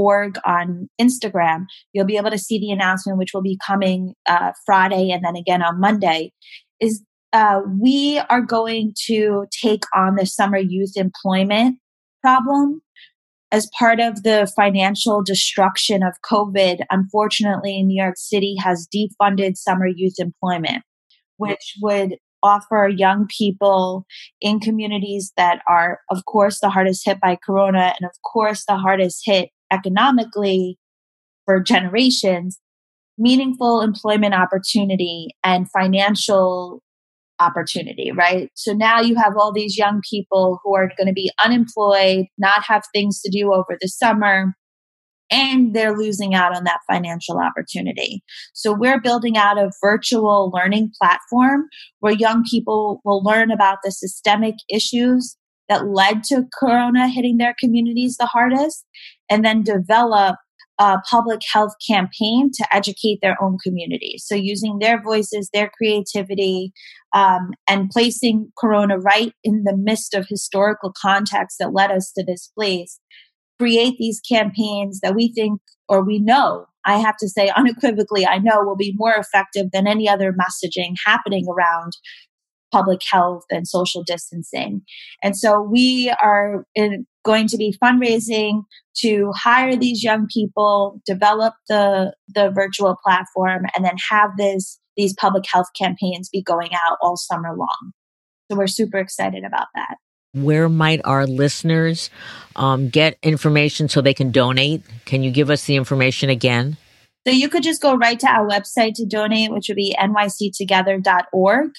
org 0.00 0.36
on 0.44 0.88
Instagram, 1.00 1.64
you'll 1.92 2.06
be 2.06 2.16
able 2.16 2.30
to 2.30 2.38
see 2.38 2.58
the 2.58 2.70
announcement, 2.70 3.18
which 3.18 3.32
will 3.34 3.42
be 3.42 3.58
coming 3.66 4.14
uh, 4.28 4.52
Friday 4.64 5.10
and 5.10 5.24
then 5.24 5.36
again 5.36 5.62
on 5.62 5.80
Monday. 5.80 6.32
Is 6.80 7.02
uh, 7.32 7.60
we 7.78 8.20
are 8.30 8.40
going 8.40 8.92
to 9.06 9.46
take 9.62 9.84
on 9.94 10.16
the 10.16 10.26
summer 10.26 10.58
youth 10.58 10.94
employment 10.96 11.78
problem 12.22 12.80
as 13.52 13.68
part 13.78 14.00
of 14.00 14.22
the 14.22 14.50
financial 14.56 15.22
destruction 15.22 16.02
of 16.02 16.14
COVID. 16.30 16.80
Unfortunately, 16.90 17.82
New 17.82 18.00
York 18.00 18.16
City 18.16 18.54
has 18.58 18.88
defunded 18.94 19.56
summer 19.56 19.86
youth 19.86 20.14
employment, 20.18 20.82
which 21.36 21.74
would 21.82 22.16
offer 22.42 22.88
young 22.88 23.26
people 23.26 24.06
in 24.40 24.60
communities 24.60 25.32
that 25.36 25.60
are, 25.68 26.00
of 26.10 26.24
course, 26.24 26.60
the 26.60 26.70
hardest 26.70 27.04
hit 27.04 27.20
by 27.20 27.36
Corona 27.36 27.94
and, 28.00 28.08
of 28.08 28.16
course, 28.32 28.64
the 28.66 28.76
hardest 28.76 29.22
hit 29.24 29.50
economically 29.72 30.78
for 31.44 31.60
generations, 31.60 32.58
meaningful 33.18 33.80
employment 33.80 34.34
opportunity 34.34 35.28
and 35.44 35.70
financial 35.70 36.82
opportunity, 37.38 38.12
right? 38.12 38.50
So 38.54 38.72
now 38.72 39.00
you 39.00 39.16
have 39.16 39.36
all 39.36 39.52
these 39.52 39.76
young 39.76 40.02
people 40.08 40.60
who 40.62 40.74
are 40.76 40.90
going 40.96 41.06
to 41.06 41.12
be 41.12 41.32
unemployed, 41.42 42.26
not 42.38 42.62
have 42.64 42.82
things 42.92 43.20
to 43.22 43.30
do 43.30 43.52
over 43.52 43.76
the 43.80 43.88
summer, 43.88 44.54
and 45.30 45.74
they're 45.74 45.96
losing 45.96 46.34
out 46.34 46.54
on 46.54 46.64
that 46.64 46.80
financial 46.90 47.38
opportunity. 47.38 48.22
So 48.52 48.72
we're 48.72 49.00
building 49.00 49.36
out 49.36 49.58
a 49.58 49.70
virtual 49.80 50.50
learning 50.52 50.92
platform 51.00 51.68
where 52.00 52.12
young 52.12 52.44
people 52.50 53.00
will 53.04 53.22
learn 53.22 53.50
about 53.50 53.78
the 53.84 53.92
systemic 53.92 54.56
issues 54.68 55.36
that 55.68 55.86
led 55.86 56.24
to 56.24 56.42
Corona 56.58 57.08
hitting 57.08 57.38
their 57.38 57.54
communities 57.60 58.16
the 58.16 58.26
hardest, 58.26 58.84
and 59.30 59.44
then 59.44 59.62
develop 59.62 60.36
a 60.78 60.98
public 61.08 61.40
health 61.52 61.74
campaign 61.86 62.50
to 62.54 62.66
educate 62.72 63.18
their 63.22 63.36
own 63.42 63.58
communities. 63.62 64.24
So, 64.26 64.34
using 64.34 64.78
their 64.78 65.00
voices, 65.00 65.50
their 65.52 65.70
creativity, 65.76 66.72
um, 67.12 67.50
and 67.68 67.90
placing 67.90 68.50
Corona 68.58 68.98
right 68.98 69.32
in 69.44 69.64
the 69.64 69.76
midst 69.76 70.14
of 70.14 70.26
historical 70.28 70.92
context 71.00 71.58
that 71.60 71.74
led 71.74 71.90
us 71.90 72.12
to 72.16 72.24
this 72.24 72.50
place, 72.56 72.98
create 73.58 73.96
these 73.98 74.20
campaigns 74.20 75.00
that 75.00 75.14
we 75.14 75.32
think 75.32 75.60
or 75.88 76.04
we 76.04 76.18
know, 76.18 76.66
I 76.86 76.98
have 76.98 77.16
to 77.18 77.28
say 77.28 77.50
unequivocally, 77.56 78.26
I 78.26 78.38
know 78.38 78.62
will 78.62 78.76
be 78.76 78.94
more 78.96 79.14
effective 79.14 79.66
than 79.72 79.86
any 79.86 80.08
other 80.08 80.32
messaging 80.32 80.94
happening 81.04 81.46
around 81.48 81.92
public 82.72 83.00
health 83.10 83.44
and 83.50 83.66
social 83.66 84.02
distancing. 84.02 84.82
And 85.22 85.36
so 85.36 85.60
we 85.60 86.12
are 86.22 86.64
in, 86.74 87.06
going 87.24 87.46
to 87.48 87.56
be 87.56 87.76
fundraising 87.82 88.62
to 88.98 89.32
hire 89.36 89.76
these 89.76 90.02
young 90.02 90.26
people, 90.32 91.00
develop 91.06 91.54
the 91.68 92.14
the 92.28 92.50
virtual 92.50 92.96
platform, 93.04 93.66
and 93.74 93.84
then 93.84 93.96
have 94.10 94.30
this 94.36 94.78
these 94.96 95.14
public 95.14 95.44
health 95.50 95.68
campaigns 95.78 96.28
be 96.28 96.42
going 96.42 96.70
out 96.74 96.98
all 97.00 97.16
summer 97.16 97.54
long. 97.56 97.92
So 98.50 98.56
we're 98.56 98.66
super 98.66 98.98
excited 98.98 99.44
about 99.44 99.68
that. 99.74 99.96
Where 100.32 100.68
might 100.68 101.00
our 101.04 101.26
listeners 101.26 102.10
um, 102.54 102.88
get 102.88 103.18
information 103.22 103.88
so 103.88 104.00
they 104.00 104.14
can 104.14 104.30
donate? 104.30 104.82
Can 105.04 105.22
you 105.22 105.30
give 105.30 105.50
us 105.50 105.64
the 105.64 105.76
information 105.76 106.30
again? 106.30 106.76
So 107.26 107.32
you 107.32 107.48
could 107.48 107.62
just 107.62 107.82
go 107.82 107.96
right 107.96 108.18
to 108.20 108.28
our 108.28 108.48
website 108.48 108.94
to 108.94 109.06
donate, 109.06 109.50
which 109.50 109.68
would 109.68 109.76
be 109.76 109.94
nyctogether.org. 109.98 111.70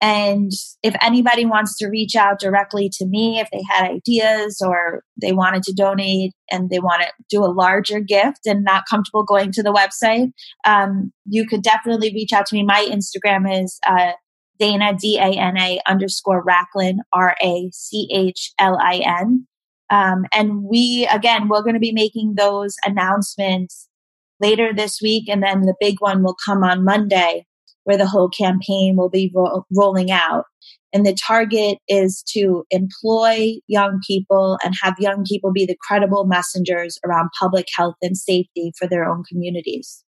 And 0.00 0.52
if 0.82 0.94
anybody 1.02 1.44
wants 1.44 1.76
to 1.78 1.88
reach 1.88 2.14
out 2.14 2.38
directly 2.38 2.88
to 2.94 3.06
me, 3.06 3.40
if 3.40 3.50
they 3.50 3.62
had 3.68 3.90
ideas 3.90 4.62
or 4.64 5.02
they 5.20 5.32
wanted 5.32 5.64
to 5.64 5.72
donate 5.72 6.32
and 6.50 6.70
they 6.70 6.78
want 6.78 7.02
to 7.02 7.08
do 7.28 7.44
a 7.44 7.50
larger 7.50 7.98
gift 7.98 8.46
and 8.46 8.62
not 8.62 8.84
comfortable 8.88 9.24
going 9.24 9.50
to 9.52 9.62
the 9.62 9.72
website, 9.72 10.30
um, 10.64 11.12
you 11.26 11.46
could 11.46 11.62
definitely 11.62 12.12
reach 12.14 12.32
out 12.32 12.46
to 12.46 12.54
me. 12.54 12.62
My 12.62 12.88
Instagram 12.88 13.62
is 13.62 13.80
uh, 13.88 14.12
Dana, 14.60 14.94
D 14.94 15.18
A 15.18 15.30
N 15.32 15.58
A 15.58 15.80
underscore 15.88 16.44
Rachlin, 16.44 16.98
R 17.12 17.34
A 17.42 17.68
C 17.72 18.08
H 18.12 18.52
L 18.60 18.78
I 18.80 19.02
N. 19.20 19.46
Um, 19.90 20.26
and 20.32 20.62
we, 20.62 21.08
again, 21.10 21.48
we're 21.48 21.62
going 21.62 21.74
to 21.74 21.80
be 21.80 21.92
making 21.92 22.34
those 22.36 22.76
announcements 22.84 23.88
later 24.38 24.72
this 24.72 25.00
week. 25.02 25.28
And 25.28 25.42
then 25.42 25.62
the 25.62 25.74
big 25.80 25.96
one 26.00 26.22
will 26.22 26.36
come 26.44 26.62
on 26.62 26.84
Monday 26.84 27.47
where 27.88 27.96
the 27.96 28.06
whole 28.06 28.28
campaign 28.28 28.96
will 28.96 29.08
be 29.08 29.32
ro- 29.34 29.64
rolling 29.74 30.10
out. 30.10 30.44
And 30.92 31.06
the 31.06 31.14
target 31.14 31.78
is 31.88 32.22
to 32.34 32.64
employ 32.70 33.54
young 33.66 34.00
people 34.06 34.58
and 34.62 34.74
have 34.82 34.94
young 34.98 35.24
people 35.26 35.54
be 35.54 35.64
the 35.64 35.76
credible 35.88 36.26
messengers 36.26 36.98
around 37.02 37.30
public 37.40 37.64
health 37.74 37.94
and 38.02 38.14
safety 38.14 38.72
for 38.78 38.86
their 38.86 39.06
own 39.06 39.24
communities. 39.26 40.04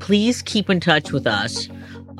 Please 0.00 0.42
keep 0.42 0.68
in 0.68 0.80
touch 0.80 1.12
with 1.12 1.24
us. 1.24 1.68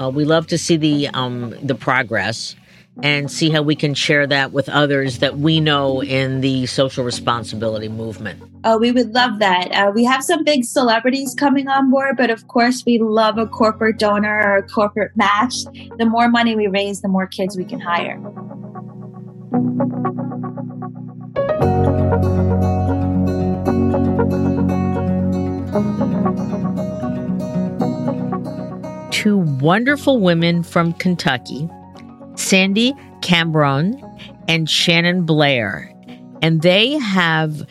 Uh, 0.01 0.09
we 0.09 0.25
love 0.25 0.47
to 0.47 0.59
see 0.59 0.77
the 0.77 1.09
um, 1.09 1.53
the 1.61 1.75
progress 1.75 2.55
and 3.03 3.31
see 3.31 3.51
how 3.51 3.63
we 3.63 3.75
can 3.75 3.95
share 3.95 4.27
that 4.27 4.53
with 4.53 4.69
others 4.69 5.19
that 5.19 5.39
we 5.39 5.61
know 5.61 6.03
in 6.03 6.41
the 6.41 6.67
social 6.67 7.05
responsibility 7.05 7.89
movement. 7.89 8.43
Oh, 8.65 8.79
we 8.79 8.93
would 8.93 9.15
love 9.15 9.39
that. 9.39 9.73
Uh, 9.73 9.91
we 9.95 10.05
have 10.05 10.23
some 10.23 10.45
big 10.45 10.65
celebrities 10.65 11.35
coming 11.35 11.69
on 11.69 11.91
board, 11.91 12.17
but 12.17 12.31
of 12.31 12.47
course, 12.49 12.85
we 12.85 12.99
love 12.99 13.39
a 13.39 13.47
corporate 13.47 13.99
donor 13.99 14.43
or 14.45 14.57
a 14.59 14.63
corporate 14.63 15.17
match. 15.17 15.55
The 15.97 16.07
more 16.07 16.29
money 16.29 16.55
we 16.57 16.67
raise, 16.67 17.01
the 17.01 17.09
more 17.09 17.27
kids 17.27 17.57
we 17.57 17.65
can 17.65 17.81
hire. 17.81 18.21
Two 29.11 29.39
wonderful 29.39 30.21
women 30.21 30.63
from 30.63 30.93
Kentucky 30.95 31.69
Sandy 32.35 32.93
Cambron 33.21 34.01
and 34.49 34.69
Shannon 34.69 35.25
Blair. 35.25 35.93
And 36.43 36.63
they 36.63 36.93
have 36.99 37.67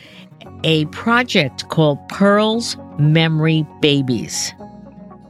a 0.64 0.84
project 0.86 1.68
called 1.68 1.98
Pearls 2.08 2.76
Memory 2.98 3.66
Babies. 3.80 4.52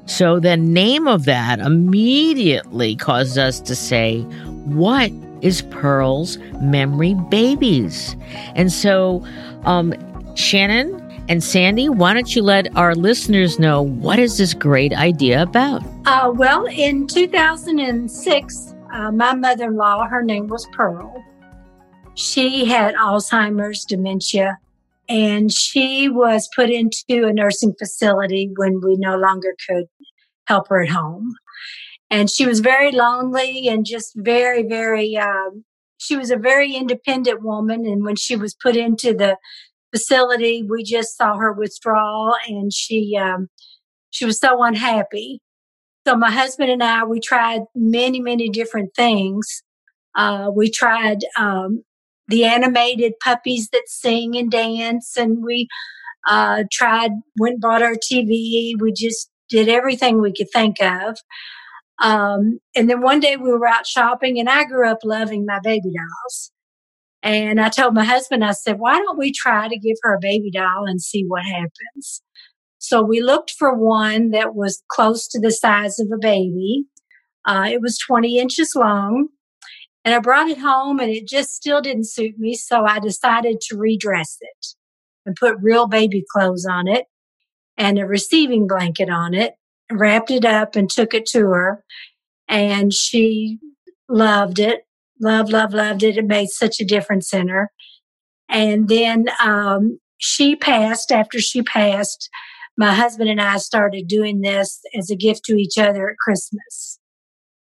So 0.07 0.40
the 0.40 0.57
name 0.57 1.07
of 1.07 1.25
that 1.27 1.61
immediately 1.61 2.97
caused 2.97 3.38
us 3.38 3.61
to 3.61 3.77
say, 3.77 4.23
What 4.66 5.12
is 5.40 5.62
Pearls 5.62 6.37
Memory 6.61 7.14
Babies? 7.31 8.16
And 8.57 8.73
so, 8.73 9.25
um, 9.64 9.95
Shannon 10.35 11.01
and 11.29 11.45
Sandy, 11.45 11.88
why 11.88 12.12
don't 12.12 12.35
you 12.35 12.43
let 12.43 12.75
our 12.77 12.97
listeners 12.97 13.61
know 13.61 13.83
what 13.83 14.19
is 14.19 14.37
this 14.38 14.53
great 14.53 14.93
idea 14.93 15.43
about? 15.43 15.83
Uh, 16.07 16.33
well, 16.35 16.66
in 16.66 17.07
2006, 17.07 18.70
uh, 18.92 19.12
my 19.12 19.35
mother 19.35 19.64
in 19.64 19.76
law, 19.76 20.07
her 20.07 20.22
name 20.22 20.48
was 20.48 20.66
Pearl. 20.72 21.22
She 22.14 22.64
had 22.64 22.94
Alzheimer's, 22.94 23.85
dementia, 23.85 24.59
and 25.09 25.53
she 25.53 26.09
was 26.09 26.48
put 26.55 26.70
into 26.70 27.26
a 27.26 27.33
nursing 27.33 27.74
facility 27.79 28.50
when 28.57 28.81
we 28.81 28.96
no 28.96 29.16
longer 29.16 29.55
could 29.68 29.87
help 30.46 30.68
her 30.68 30.83
at 30.83 30.90
home. 30.90 31.35
And 32.11 32.29
she 32.29 32.46
was 32.46 32.61
very 32.61 32.90
lonely 32.90 33.68
and 33.68 33.87
just 33.87 34.12
very, 34.16 34.64
very, 34.64 35.16
um, 35.16 35.64
she 35.98 36.16
was 36.16 36.31
a 36.31 36.37
very 36.37 36.74
independent 36.74 37.42
woman. 37.42 37.87
And 37.87 38.05
when 38.05 38.16
she 38.16 38.37
was 38.37 38.55
put 38.55 38.76
into 38.76 39.14
the 39.14 39.37
facility, 39.92 40.64
we 40.68 40.83
just 40.83 41.16
saw 41.16 41.37
her 41.37 41.53
withdraw 41.53 42.33
and 42.48 42.72
she, 42.72 43.16
um, 43.20 43.48
she 44.11 44.24
was 44.24 44.40
so 44.40 44.62
unhappy. 44.62 45.40
So 46.11 46.16
my 46.16 46.33
husband 46.33 46.73
and 46.73 46.83
I, 46.83 47.05
we 47.05 47.20
tried 47.20 47.61
many, 47.73 48.18
many 48.18 48.49
different 48.49 48.96
things. 48.96 49.62
Uh, 50.16 50.51
we 50.53 50.68
tried 50.68 51.18
um, 51.38 51.85
the 52.27 52.44
animated 52.44 53.12
puppies 53.23 53.68
that 53.68 53.85
sing 53.87 54.37
and 54.37 54.51
dance, 54.51 55.16
and 55.16 55.40
we 55.40 55.68
uh, 56.29 56.64
tried 56.73 57.12
went 57.38 57.53
and 57.53 57.61
bought 57.61 57.83
our 57.83 57.94
TV. 57.94 58.73
We 58.77 58.92
just 58.92 59.31
did 59.49 59.68
everything 59.68 60.20
we 60.20 60.33
could 60.33 60.51
think 60.53 60.83
of. 60.83 61.16
Um, 62.03 62.59
and 62.75 62.90
then 62.90 63.03
one 63.03 63.20
day 63.20 63.37
we 63.37 63.49
were 63.53 63.68
out 63.68 63.87
shopping, 63.87 64.40
and 64.40 64.51
I 64.51 64.64
grew 64.64 64.90
up 64.90 65.05
loving 65.05 65.46
my 65.46 65.61
baby 65.62 65.92
dolls. 65.94 66.51
And 67.23 67.61
I 67.61 67.68
told 67.68 67.94
my 67.94 68.05
husband, 68.05 68.44
I 68.44 68.51
said, 68.51 68.81
why 68.81 68.99
don't 68.99 69.16
we 69.16 69.31
try 69.31 69.68
to 69.68 69.79
give 69.79 69.96
her 70.03 70.14
a 70.14 70.20
baby 70.20 70.51
doll 70.51 70.87
and 70.88 71.01
see 71.01 71.25
what 71.29 71.44
happens? 71.44 72.20
So 72.81 73.03
we 73.03 73.21
looked 73.21 73.53
for 73.59 73.75
one 73.75 74.31
that 74.31 74.55
was 74.55 74.83
close 74.90 75.29
to 75.29 75.38
the 75.38 75.53
size 75.53 76.01
of 76.01 76.09
a 76.12 76.19
baby. 76.19 76.87
Uh, 77.45 77.69
it 77.71 77.81
was 77.81 77.99
20 77.99 78.38
inches 78.38 78.73
long. 78.75 79.29
And 80.03 80.14
I 80.14 80.19
brought 80.19 80.49
it 80.49 80.59
home 80.59 80.99
and 80.99 81.11
it 81.11 81.29
just 81.29 81.51
still 81.51 81.83
didn't 81.83 82.09
suit 82.09 82.38
me. 82.38 82.55
So 82.55 82.87
I 82.87 82.99
decided 82.99 83.61
to 83.69 83.77
redress 83.77 84.38
it 84.40 84.66
and 85.27 85.37
put 85.37 85.59
real 85.61 85.87
baby 85.87 86.25
clothes 86.33 86.66
on 86.69 86.88
it 86.88 87.05
and 87.77 87.99
a 87.99 88.07
receiving 88.07 88.66
blanket 88.66 89.11
on 89.11 89.35
it, 89.35 89.55
wrapped 89.93 90.31
it 90.31 90.47
up 90.47 90.75
and 90.75 90.88
took 90.88 91.12
it 91.12 91.27
to 91.27 91.40
her. 91.40 91.85
And 92.49 92.95
she 92.95 93.59
loved 94.09 94.59
it, 94.59 94.87
loved, 95.21 95.53
loved, 95.53 95.75
loved 95.75 96.03
it. 96.03 96.16
It 96.16 96.25
made 96.25 96.49
such 96.49 96.81
a 96.81 96.87
difference 96.87 97.35
in 97.35 97.49
her. 97.49 97.71
And 98.49 98.88
then 98.88 99.27
um, 99.45 100.01
she 100.16 100.57
passed. 100.57 101.12
After 101.12 101.40
she 101.40 101.62
passed, 101.62 102.31
my 102.81 102.95
husband 102.95 103.29
and 103.29 103.43
I 103.43 103.59
started 103.59 104.09
doing 104.09 104.40
this 104.40 104.81
as 104.97 105.11
a 105.11 105.16
gift 105.16 105.45
to 105.45 105.55
each 105.55 105.77
other 105.77 106.09
at 106.09 106.16
Christmas. 106.16 106.99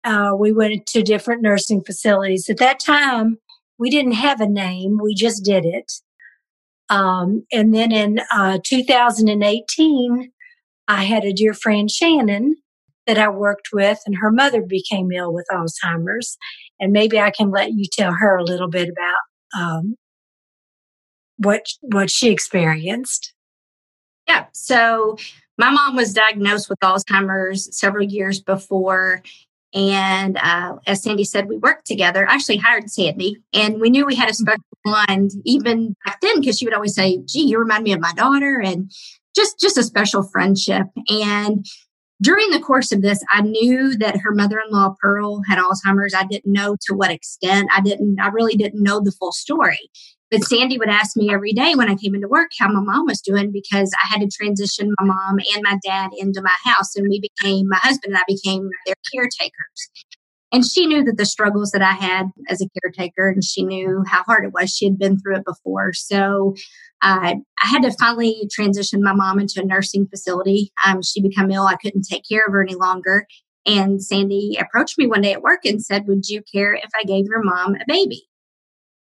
Uh, 0.05 0.31
we 0.39 0.53
went 0.53 0.85
to 0.87 1.03
different 1.03 1.41
nursing 1.41 1.83
facilities. 1.83 2.49
At 2.49 2.57
that 2.59 2.79
time, 2.79 3.37
we 3.77 3.89
didn't 3.89 4.13
have 4.13 4.39
a 4.39 4.47
name, 4.47 4.97
we 5.03 5.13
just 5.13 5.43
did 5.43 5.65
it. 5.65 5.91
Um, 6.89 7.45
and 7.51 7.75
then 7.75 7.91
in 7.91 8.21
uh, 8.31 8.59
2018, 8.63 10.31
I 10.87 11.03
had 11.03 11.25
a 11.25 11.33
dear 11.33 11.53
friend, 11.53 11.91
Shannon, 11.91 12.55
that 13.05 13.17
I 13.17 13.27
worked 13.27 13.69
with, 13.73 13.99
and 14.05 14.15
her 14.21 14.31
mother 14.31 14.61
became 14.61 15.11
ill 15.11 15.33
with 15.33 15.47
Alzheimer's. 15.51 16.37
And 16.79 16.93
maybe 16.93 17.19
I 17.19 17.31
can 17.31 17.51
let 17.51 17.73
you 17.73 17.83
tell 17.91 18.13
her 18.13 18.37
a 18.37 18.45
little 18.45 18.69
bit 18.69 18.87
about 18.87 19.61
um, 19.61 19.95
what 21.35 21.65
what 21.81 22.09
she 22.09 22.29
experienced. 22.29 23.33
Yeah. 24.29 24.45
So 24.53 25.17
my 25.57 25.71
mom 25.71 25.95
was 25.95 26.13
diagnosed 26.13 26.69
with 26.69 26.77
Alzheimer's 26.83 27.75
several 27.75 28.05
years 28.05 28.39
before. 28.39 29.23
And 29.73 30.37
uh, 30.37 30.77
as 30.85 31.01
Sandy 31.01 31.23
said, 31.23 31.49
we 31.49 31.57
worked 31.57 31.87
together. 31.87 32.29
I 32.29 32.35
actually 32.35 32.57
hired 32.57 32.89
Sandy, 32.89 33.37
and 33.53 33.79
we 33.79 33.89
knew 33.89 34.05
we 34.05 34.15
had 34.15 34.29
a 34.29 34.33
special 34.33 34.63
bond 34.83 35.31
even 35.45 35.95
back 36.05 36.21
then 36.21 36.39
because 36.39 36.57
she 36.57 36.65
would 36.65 36.73
always 36.73 36.95
say, 36.95 37.19
"Gee, 37.27 37.43
you 37.43 37.59
remind 37.59 37.83
me 37.83 37.93
of 37.93 37.99
my 37.99 38.11
daughter," 38.13 38.59
and 38.59 38.91
just 39.35 39.59
just 39.59 39.77
a 39.77 39.83
special 39.83 40.23
friendship. 40.23 40.87
And 41.09 41.65
during 42.21 42.49
the 42.49 42.59
course 42.59 42.91
of 42.91 43.03
this, 43.03 43.23
I 43.31 43.41
knew 43.41 43.95
that 43.97 44.17
her 44.17 44.33
mother-in-law 44.33 44.95
Pearl 44.99 45.41
had 45.47 45.59
Alzheimer's. 45.59 46.15
I 46.15 46.25
didn't 46.25 46.51
know 46.51 46.75
to 46.87 46.95
what 46.95 47.11
extent. 47.11 47.69
I 47.71 47.81
didn't. 47.81 48.19
I 48.19 48.29
really 48.29 48.55
didn't 48.55 48.81
know 48.81 48.99
the 48.99 49.11
full 49.11 49.31
story. 49.31 49.91
But 50.31 50.43
Sandy 50.43 50.77
would 50.77 50.89
ask 50.89 51.17
me 51.17 51.31
every 51.31 51.53
day 51.53 51.73
when 51.75 51.89
I 51.89 51.95
came 51.95 52.13
into 52.13 52.27
work 52.27 52.51
how 52.59 52.67
my 52.67 52.81
mom 52.81 53.07
was 53.07 53.21
doing 53.21 53.51
because 53.51 53.91
I 54.03 54.07
had 54.11 54.21
to 54.21 54.27
transition 54.27 54.93
my 54.99 55.07
mom 55.07 55.39
and 55.53 55.63
my 55.63 55.77
dad 55.83 56.11
into 56.17 56.41
my 56.41 56.55
house, 56.63 56.95
and 56.95 57.07
we 57.09 57.19
became 57.19 57.67
my 57.67 57.79
husband 57.81 58.13
and 58.13 58.17
I 58.17 58.23
became 58.27 58.69
their 58.85 58.95
caretakers. 59.11 59.89
And 60.51 60.65
she 60.65 60.87
knew 60.87 61.03
that 61.03 61.17
the 61.17 61.25
struggles 61.25 61.71
that 61.71 61.81
I 61.81 61.91
had 61.91 62.27
as 62.49 62.61
a 62.61 62.67
caretaker, 62.81 63.29
and 63.29 63.43
she 63.43 63.63
knew 63.63 64.03
how 64.07 64.23
hard 64.23 64.45
it 64.45 64.53
was. 64.53 64.71
She 64.71 64.85
had 64.85 64.97
been 64.97 65.19
through 65.19 65.37
it 65.37 65.45
before. 65.45 65.93
So 65.93 66.55
uh, 67.01 67.35
I 67.63 67.67
had 67.67 67.83
to 67.83 67.91
finally 67.91 68.47
transition 68.51 69.03
my 69.03 69.13
mom 69.13 69.39
into 69.39 69.61
a 69.61 69.65
nursing 69.65 70.07
facility. 70.07 70.71
Um, 70.85 71.01
she 71.03 71.21
became 71.21 71.51
ill. 71.51 71.67
I 71.67 71.75
couldn't 71.75 72.07
take 72.09 72.23
care 72.27 72.43
of 72.47 72.53
her 72.53 72.63
any 72.63 72.75
longer. 72.75 73.27
And 73.65 74.03
Sandy 74.03 74.57
approached 74.59 74.97
me 74.97 75.05
one 75.05 75.21
day 75.21 75.33
at 75.33 75.43
work 75.43 75.65
and 75.65 75.83
said, 75.83 76.07
Would 76.07 76.27
you 76.27 76.41
care 76.51 76.73
if 76.73 76.89
I 76.95 77.03
gave 77.03 77.25
your 77.25 77.43
mom 77.43 77.75
a 77.75 77.85
baby? 77.87 78.23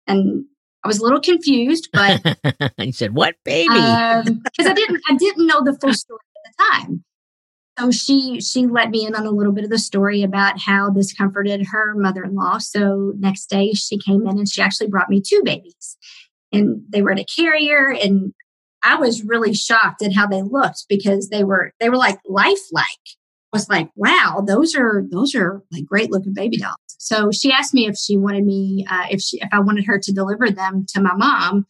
And 0.07 0.45
I 0.85 0.87
was 0.87 0.99
a 0.99 1.03
little 1.03 1.19
confused, 1.19 1.89
but 1.91 2.21
he 2.77 2.91
said, 2.91 3.15
"What 3.15 3.35
baby?" 3.43 3.69
Because 3.69 4.27
um, 4.27 4.41
I 4.59 4.73
didn't, 4.73 5.01
I 5.09 5.15
didn't 5.15 5.47
know 5.47 5.63
the 5.63 5.75
full 5.81 5.95
story 5.95 6.19
at 6.45 6.51
the 6.51 6.63
time. 6.63 7.03
So 7.79 7.89
she 7.89 8.39
she 8.39 8.67
let 8.67 8.91
me 8.91 9.03
in 9.03 9.15
on 9.15 9.25
a 9.25 9.31
little 9.31 9.51
bit 9.51 9.63
of 9.63 9.71
the 9.71 9.79
story 9.79 10.21
about 10.21 10.59
how 10.59 10.91
this 10.91 11.11
comforted 11.11 11.65
her 11.71 11.95
mother-in-law. 11.95 12.59
So 12.59 13.13
next 13.17 13.47
day 13.47 13.73
she 13.73 13.97
came 13.97 14.27
in 14.27 14.37
and 14.37 14.47
she 14.47 14.61
actually 14.61 14.87
brought 14.87 15.09
me 15.09 15.23
two 15.25 15.41
babies, 15.43 15.97
and 16.51 16.83
they 16.87 17.01
were 17.01 17.11
in 17.11 17.17
a 17.17 17.25
carrier, 17.25 17.91
and 17.91 18.31
I 18.83 18.97
was 18.97 19.23
really 19.23 19.55
shocked 19.55 20.03
at 20.03 20.13
how 20.13 20.27
they 20.27 20.43
looked 20.43 20.85
because 20.87 21.29
they 21.29 21.43
were 21.43 21.73
they 21.79 21.89
were 21.89 21.97
like 21.97 22.19
lifelike 22.27 22.85
was 23.55 23.69
like, 23.69 23.89
wow, 23.95 24.43
those 24.45 24.75
are 24.75 25.03
those 25.09 25.33
are 25.33 25.63
like 25.71 25.85
great 25.85 26.11
looking 26.11 26.33
baby 26.33 26.57
dolls. 26.57 26.75
So 26.97 27.31
she 27.31 27.51
asked 27.51 27.73
me 27.73 27.87
if 27.87 27.95
she 27.97 28.17
wanted 28.17 28.45
me 28.45 28.85
uh, 28.89 29.05
if 29.09 29.21
she 29.21 29.39
if 29.39 29.49
I 29.51 29.59
wanted 29.59 29.85
her 29.85 29.99
to 29.99 30.13
deliver 30.13 30.49
them 30.49 30.85
to 30.89 31.01
my 31.01 31.13
mom, 31.15 31.65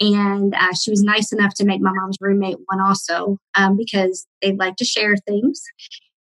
and 0.00 0.54
uh, 0.54 0.72
she 0.74 0.90
was 0.90 1.02
nice 1.02 1.32
enough 1.32 1.54
to 1.54 1.64
make 1.64 1.80
my 1.80 1.92
mom's 1.92 2.16
roommate 2.20 2.58
one 2.66 2.80
also 2.80 3.38
um, 3.56 3.76
because 3.76 4.26
they'd 4.40 4.58
like 4.58 4.76
to 4.76 4.84
share 4.84 5.16
things. 5.16 5.62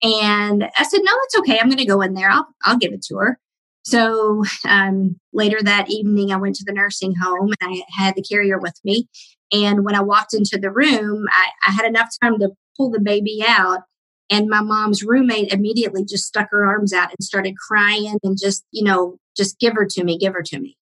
And 0.04 0.66
I 0.78 0.84
said, 0.84 1.00
no, 1.04 1.12
it's 1.24 1.38
okay. 1.40 1.60
I'm 1.60 1.70
going 1.70 1.78
to 1.78 1.86
go 1.86 2.02
in 2.02 2.14
there. 2.14 2.30
I'll 2.30 2.48
I'll 2.64 2.78
give 2.78 2.94
it 2.94 3.04
to 3.04 3.18
her. 3.18 3.40
So 3.86 4.44
um, 4.66 5.18
later 5.34 5.62
that 5.62 5.90
evening, 5.90 6.32
I 6.32 6.38
went 6.38 6.56
to 6.56 6.64
the 6.66 6.74
nursing 6.74 7.14
home 7.22 7.54
and 7.60 7.74
I 7.74 7.84
had 7.98 8.16
the 8.16 8.24
carrier 8.24 8.58
with 8.58 8.80
me. 8.84 9.08
And 9.52 9.84
when 9.84 9.96
I 9.96 10.02
walked 10.02 10.34
into 10.34 10.58
the 10.58 10.72
room, 10.72 11.26
I, 11.34 11.50
I 11.68 11.72
had 11.72 11.86
enough 11.86 12.10
time 12.22 12.40
to 12.40 12.52
pull 12.78 12.90
the 12.90 13.00
baby 13.00 13.44
out 13.46 13.82
and 14.30 14.48
my 14.48 14.62
mom's 14.62 15.04
roommate 15.04 15.52
immediately 15.52 16.06
just 16.06 16.26
stuck 16.26 16.50
her 16.52 16.66
arms 16.66 16.94
out 16.94 17.10
and 17.10 17.24
started 17.24 17.56
crying 17.58 18.18
and 18.24 18.38
just, 18.40 18.64
you 18.72 18.84
know, 18.84 19.18
just 19.36 19.60
give 19.60 19.74
her 19.74 19.86
to 19.86 20.04
me, 20.04 20.18
give 20.18 20.34
her 20.34 20.44
to 20.44 20.60
me. 20.60 20.78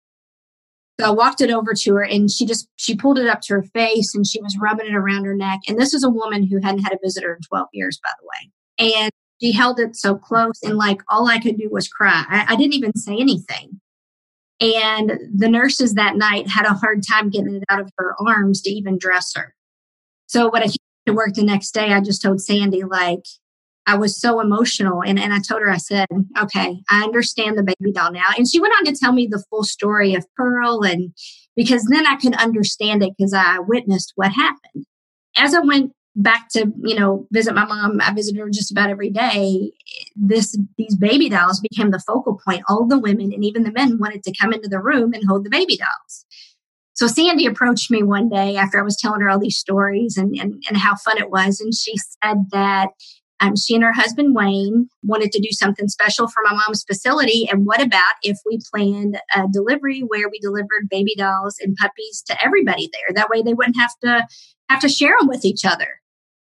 So 0.99 1.07
I 1.07 1.11
walked 1.11 1.41
it 1.41 1.51
over 1.51 1.73
to 1.73 1.95
her 1.95 2.03
and 2.03 2.29
she 2.29 2.45
just, 2.45 2.67
she 2.75 2.95
pulled 2.95 3.17
it 3.17 3.27
up 3.27 3.41
to 3.41 3.53
her 3.55 3.63
face 3.63 4.13
and 4.13 4.27
she 4.27 4.41
was 4.41 4.57
rubbing 4.61 4.87
it 4.87 4.95
around 4.95 5.25
her 5.25 5.33
neck. 5.33 5.59
And 5.67 5.79
this 5.79 5.93
is 5.93 6.03
a 6.03 6.09
woman 6.09 6.45
who 6.45 6.59
hadn't 6.61 6.83
had 6.83 6.93
a 6.93 6.99
visitor 7.03 7.33
in 7.33 7.41
12 7.41 7.67
years, 7.73 7.99
by 8.03 8.11
the 8.19 8.27
way. 8.27 8.93
And 9.01 9.11
she 9.41 9.51
held 9.51 9.79
it 9.79 9.95
so 9.95 10.15
close 10.15 10.61
and 10.61 10.77
like 10.77 11.01
all 11.09 11.27
I 11.27 11.39
could 11.39 11.57
do 11.57 11.69
was 11.71 11.87
cry. 11.87 12.23
I, 12.29 12.45
I 12.49 12.55
didn't 12.55 12.75
even 12.75 12.95
say 12.95 13.17
anything. 13.17 13.81
And 14.59 15.13
the 15.33 15.49
nurses 15.49 15.95
that 15.95 16.17
night 16.17 16.47
had 16.47 16.65
a 16.65 16.73
hard 16.73 17.01
time 17.09 17.31
getting 17.31 17.55
it 17.55 17.63
out 17.69 17.79
of 17.79 17.89
her 17.97 18.15
arms 18.19 18.61
to 18.61 18.69
even 18.69 18.99
dress 18.99 19.33
her. 19.35 19.55
So 20.27 20.49
what 20.49 20.61
I 20.61 20.67
to 21.05 21.13
work 21.13 21.33
the 21.33 21.43
next 21.43 21.71
day, 21.71 21.93
I 21.93 22.01
just 22.01 22.21
told 22.21 22.41
Sandy, 22.41 22.83
like, 22.83 23.23
I 23.87 23.95
was 23.95 24.19
so 24.19 24.39
emotional. 24.39 25.01
And, 25.03 25.19
and 25.19 25.33
I 25.33 25.39
told 25.39 25.61
her, 25.61 25.71
I 25.71 25.77
said, 25.77 26.07
okay, 26.39 26.81
I 26.89 27.03
understand 27.03 27.57
the 27.57 27.63
baby 27.63 27.91
doll 27.91 28.11
now. 28.11 28.27
And 28.37 28.47
she 28.49 28.59
went 28.59 28.73
on 28.77 28.85
to 28.85 28.95
tell 28.95 29.11
me 29.11 29.27
the 29.27 29.43
full 29.49 29.63
story 29.63 30.13
of 30.13 30.25
Pearl. 30.35 30.83
And 30.83 31.13
because 31.55 31.85
then 31.85 32.05
I 32.05 32.15
could 32.15 32.35
understand 32.35 33.03
it 33.03 33.13
because 33.17 33.33
I 33.33 33.59
witnessed 33.59 34.13
what 34.15 34.31
happened. 34.31 34.85
As 35.35 35.55
I 35.55 35.59
went 35.59 35.93
back 36.15 36.49
to, 36.49 36.71
you 36.83 36.99
know, 36.99 37.25
visit 37.31 37.55
my 37.55 37.65
mom, 37.65 37.99
I 38.01 38.13
visited 38.13 38.39
her 38.39 38.49
just 38.49 38.71
about 38.71 38.89
every 38.89 39.09
day. 39.09 39.71
This, 40.15 40.57
these 40.77 40.95
baby 40.95 41.29
dolls 41.29 41.59
became 41.59 41.91
the 41.91 41.99
focal 41.99 42.39
point. 42.45 42.63
All 42.69 42.85
the 42.85 42.99
women 42.99 43.31
and 43.33 43.43
even 43.43 43.63
the 43.63 43.71
men 43.71 43.97
wanted 43.97 44.23
to 44.23 44.33
come 44.39 44.53
into 44.53 44.67
the 44.69 44.79
room 44.79 45.13
and 45.13 45.23
hold 45.27 45.45
the 45.45 45.49
baby 45.49 45.77
dolls. 45.77 46.25
So 46.93 47.07
Sandy 47.07 47.45
approached 47.45 47.89
me 47.89 48.03
one 48.03 48.29
day 48.29 48.57
after 48.57 48.79
I 48.79 48.83
was 48.83 48.97
telling 48.97 49.21
her 49.21 49.29
all 49.29 49.39
these 49.39 49.57
stories 49.57 50.17
and, 50.17 50.35
and, 50.35 50.61
and 50.67 50.77
how 50.77 50.95
fun 50.95 51.17
it 51.17 51.31
was. 51.31 51.59
And 51.59 51.73
she 51.73 51.95
said 51.97 52.37
that 52.51 52.89
um, 53.41 53.55
she 53.55 53.73
and 53.73 53.83
her 53.83 53.93
husband 53.93 54.35
Wayne 54.35 54.87
wanted 55.01 55.31
to 55.31 55.41
do 55.41 55.49
something 55.51 55.87
special 55.87 56.27
for 56.27 56.43
my 56.43 56.53
mom's 56.53 56.83
facility. 56.83 57.49
And 57.51 57.65
what 57.65 57.81
about 57.81 58.13
if 58.21 58.37
we 58.45 58.59
planned 58.71 59.19
a 59.35 59.47
delivery 59.51 60.01
where 60.01 60.29
we 60.29 60.39
delivered 60.39 60.89
baby 60.89 61.15
dolls 61.17 61.55
and 61.59 61.75
puppies 61.75 62.23
to 62.27 62.43
everybody 62.43 62.89
there? 62.93 63.15
That 63.15 63.29
way 63.29 63.41
they 63.41 63.55
wouldn't 63.55 63.79
have 63.79 63.97
to 64.03 64.27
have 64.69 64.79
to 64.81 64.89
share 64.89 65.15
them 65.19 65.27
with 65.27 65.43
each 65.43 65.65
other. 65.65 65.87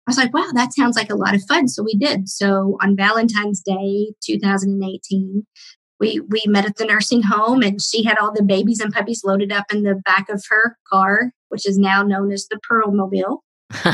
I 0.07 0.11
was 0.11 0.17
like, 0.17 0.35
wow, 0.35 0.51
that 0.55 0.73
sounds 0.73 0.97
like 0.97 1.11
a 1.11 1.17
lot 1.17 1.37
of 1.37 1.45
fun. 1.45 1.69
So 1.69 1.85
we 1.85 1.95
did. 1.95 2.29
So 2.29 2.77
on 2.83 2.97
Valentine's 2.97 3.63
Day, 3.65 4.13
2018, 4.25 5.47
we 6.01 6.21
we 6.29 6.43
met 6.47 6.67
at 6.67 6.77
the 6.77 6.87
nursing 6.87 7.23
home 7.23 7.63
and 7.63 7.81
she 7.81 8.03
had 8.03 8.19
all 8.19 8.33
the 8.33 8.43
babies 8.43 8.81
and 8.81 8.93
puppies 8.93 9.23
loaded 9.25 9.53
up 9.53 9.67
in 9.73 9.83
the 9.83 9.95
back 10.05 10.29
of 10.29 10.43
her 10.49 10.77
car 10.91 11.33
which 11.51 11.67
is 11.69 11.77
now 11.77 12.03
known 12.03 12.33
as 12.33 12.47
the 12.49 12.59
pearl 12.67 12.91
mobile. 12.93 13.45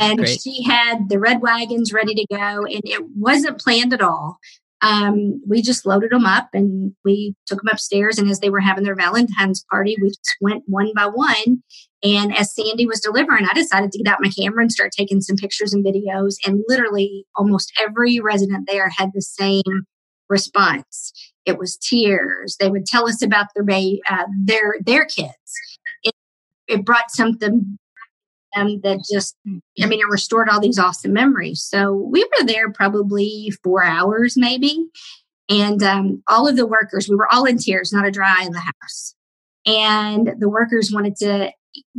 And 0.00 0.18
Great. 0.18 0.40
she 0.40 0.62
had 0.62 1.08
the 1.08 1.18
red 1.18 1.40
wagons 1.42 1.92
ready 1.92 2.14
to 2.14 2.26
go 2.30 2.64
and 2.64 2.82
it 2.84 3.02
wasn't 3.16 3.60
planned 3.60 3.92
at 3.92 4.02
all. 4.02 4.38
Um, 4.80 5.42
we 5.44 5.60
just 5.60 5.84
loaded 5.84 6.12
them 6.12 6.24
up 6.24 6.50
and 6.52 6.94
we 7.04 7.34
took 7.46 7.58
them 7.58 7.70
upstairs 7.72 8.16
and 8.16 8.30
as 8.30 8.38
they 8.38 8.50
were 8.50 8.60
having 8.60 8.84
their 8.84 8.94
valentine's 8.94 9.64
party 9.68 9.96
we 10.00 10.10
just 10.10 10.36
went 10.40 10.62
one 10.66 10.92
by 10.94 11.06
one. 11.06 11.64
And 12.04 12.36
as 12.36 12.54
sandy 12.54 12.86
was 12.86 13.00
delivering 13.00 13.44
i 13.44 13.52
decided 13.54 13.90
to 13.90 13.98
get 13.98 14.12
out 14.12 14.22
my 14.22 14.30
camera 14.30 14.62
and 14.62 14.70
start 14.70 14.92
taking 14.92 15.20
some 15.20 15.36
pictures 15.36 15.72
and 15.72 15.84
videos. 15.84 16.36
And 16.46 16.62
literally 16.68 17.26
almost 17.34 17.72
every 17.80 18.20
resident 18.20 18.68
there 18.70 18.90
had 18.96 19.10
the 19.14 19.22
same 19.22 19.84
response. 20.28 21.12
It 21.46 21.58
was 21.58 21.76
tears. 21.76 22.56
They 22.60 22.70
would 22.70 22.86
tell 22.86 23.08
us 23.08 23.22
about 23.22 23.46
their 23.54 23.64
uh, 24.10 24.24
their 24.44 24.74
their 24.84 25.04
kids. 25.06 25.52
It, 26.02 26.14
it 26.66 26.84
brought 26.84 27.10
something 27.10 27.78
um, 28.56 28.80
that 28.82 29.00
just, 29.10 29.36
I 29.46 29.86
mean, 29.86 30.00
it 30.00 30.08
restored 30.08 30.48
all 30.48 30.60
these 30.60 30.78
awesome 30.78 31.12
memories. 31.12 31.62
So 31.62 31.92
we 31.92 32.24
were 32.24 32.46
there 32.46 32.70
probably 32.72 33.52
four 33.62 33.84
hours, 33.84 34.36
maybe, 34.36 34.86
and 35.48 35.82
um, 35.82 36.22
all 36.28 36.48
of 36.48 36.56
the 36.56 36.66
workers, 36.66 37.08
we 37.08 37.16
were 37.16 37.32
all 37.32 37.44
in 37.44 37.58
tears, 37.58 37.92
not 37.92 38.06
a 38.06 38.10
dry 38.10 38.42
in 38.44 38.52
the 38.52 38.60
house. 38.60 39.14
and 39.68 40.34
the 40.38 40.48
workers 40.48 40.90
wanted 40.92 41.14
to 41.16 41.52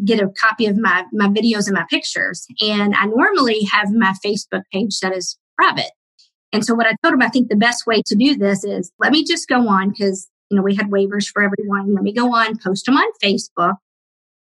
get 0.03 0.19
a 0.19 0.29
copy 0.41 0.65
of 0.65 0.77
my 0.77 1.05
my 1.13 1.27
videos 1.27 1.67
and 1.67 1.75
my 1.75 1.85
pictures. 1.89 2.45
And 2.59 2.93
I 2.95 3.05
normally 3.05 3.61
have 3.71 3.91
my 3.91 4.13
Facebook 4.25 4.63
page 4.73 4.99
that 4.99 5.15
is 5.15 5.37
private. 5.55 5.91
And 6.51 6.65
so 6.65 6.73
what 6.73 6.87
I 6.87 6.95
told 7.03 7.13
him, 7.13 7.21
I 7.21 7.29
think 7.29 7.49
the 7.49 7.55
best 7.55 7.85
way 7.85 8.01
to 8.05 8.15
do 8.15 8.35
this 8.35 8.63
is 8.63 8.91
let 8.99 9.11
me 9.11 9.23
just 9.23 9.47
go 9.47 9.67
on 9.67 9.89
because 9.89 10.27
you 10.49 10.57
know 10.57 10.63
we 10.63 10.75
had 10.75 10.87
waivers 10.87 11.27
for 11.27 11.43
everyone. 11.43 11.93
Let 11.93 12.03
me 12.03 12.13
go 12.13 12.33
on, 12.33 12.57
post 12.57 12.85
them 12.85 12.97
on 12.97 13.11
Facebook. 13.23 13.75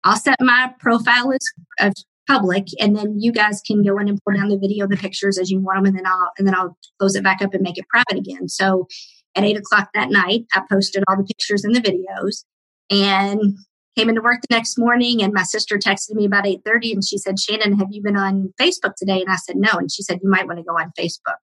I'll 0.05 0.17
set 0.17 0.37
my 0.41 0.73
profile 0.79 1.33
as, 1.79 1.93
public, 2.29 2.69
and 2.79 2.97
then 2.97 3.19
you 3.19 3.33
guys 3.33 3.61
can 3.67 3.83
go 3.83 3.99
in 3.99 4.09
and 4.09 4.21
pull 4.25 4.37
down 4.37 4.49
the 4.49 4.57
video, 4.57 4.87
the 4.87 4.97
pictures 4.97 5.37
as 5.37 5.51
you 5.51 5.59
want 5.59 5.79
them, 5.79 5.87
and 5.87 5.97
then 5.97 6.07
I'll 6.07 6.31
and 6.39 6.47
then 6.47 6.55
I'll 6.55 6.77
close 6.99 7.17
it 7.17 7.25
back 7.25 7.43
up 7.43 7.55
and 7.55 7.63
make 7.63 7.77
it 7.77 7.89
private 7.89 8.19
again. 8.19 8.49
So 8.49 8.87
at 9.35 9.43
eight 9.43 9.57
o'clock 9.57 9.89
that 9.95 10.11
night, 10.11 10.45
I 10.55 10.63
posted 10.71 11.03
all 11.09 11.17
the 11.17 11.25
pictures 11.25 11.65
and 11.65 11.75
the 11.75 11.81
videos, 11.81 12.45
and 12.89 13.57
came 13.97 14.09
into 14.09 14.23
work 14.23 14.41
the 14.43 14.55
next 14.55 14.79
morning 14.79 15.23
and 15.23 15.33
my 15.33 15.43
sister 15.43 15.77
texted 15.77 16.13
me 16.13 16.25
about 16.25 16.45
8.30 16.45 16.93
and 16.93 17.05
she 17.05 17.19
said 17.19 17.41
shannon 17.41 17.77
have 17.77 17.89
you 17.91 18.01
been 18.01 18.17
on 18.17 18.55
facebook 18.59 18.95
today 18.97 19.21
and 19.21 19.29
i 19.29 19.35
said 19.35 19.57
no 19.57 19.71
and 19.73 19.91
she 19.91 20.03
said 20.03 20.21
you 20.23 20.31
might 20.31 20.47
want 20.47 20.59
to 20.59 20.65
go 20.65 20.79
on 20.79 20.93
facebook 20.99 21.35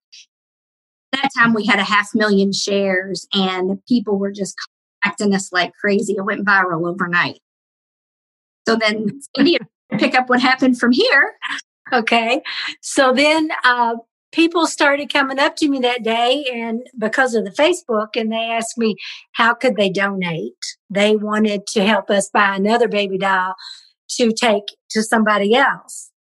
that 1.18 1.30
time 1.38 1.54
we 1.54 1.66
had 1.66 1.80
a 1.80 1.84
half 1.84 2.10
million 2.14 2.52
shares 2.52 3.28
and 3.34 3.80
people 3.88 4.18
were 4.18 4.32
just 4.32 4.56
acting 5.06 5.34
us 5.34 5.52
like 5.52 5.72
crazy 5.80 6.14
it 6.18 6.26
went 6.26 6.46
viral 6.46 6.88
overnight 6.88 7.40
so 8.68 8.76
then 8.76 9.20
india 9.38 9.60
pick 9.98 10.16
up 10.16 10.30
what 10.30 10.42
happened 10.42 10.80
from 10.80 10.92
here 10.92 11.36
okay 11.94 12.42
so 12.82 13.14
then 13.14 13.50
uh, 13.64 13.96
people 14.32 14.68
started 14.68 15.12
coming 15.12 15.40
up 15.40 15.56
to 15.56 15.70
me 15.70 15.80
that 15.80 16.04
day 16.04 16.46
and 16.54 16.82
because 16.98 17.34
of 17.34 17.46
the 17.46 17.52
Facebook 17.52 18.10
and 18.16 18.32
they 18.32 18.36
asked 18.36 18.78
me 18.78 18.96
how 19.34 19.54
could 19.54 19.76
they 19.76 19.90
donate. 19.90 20.54
They 20.90 21.16
wanted 21.16 21.66
to 21.68 21.86
help 21.86 22.10
us 22.10 22.30
buy 22.30 22.56
another 22.56 22.88
baby 22.88 23.18
doll 23.18 23.56
to 24.12 24.32
take 24.32 24.64
to 24.92 25.04
somebody 25.04 25.56
else. 25.56 26.12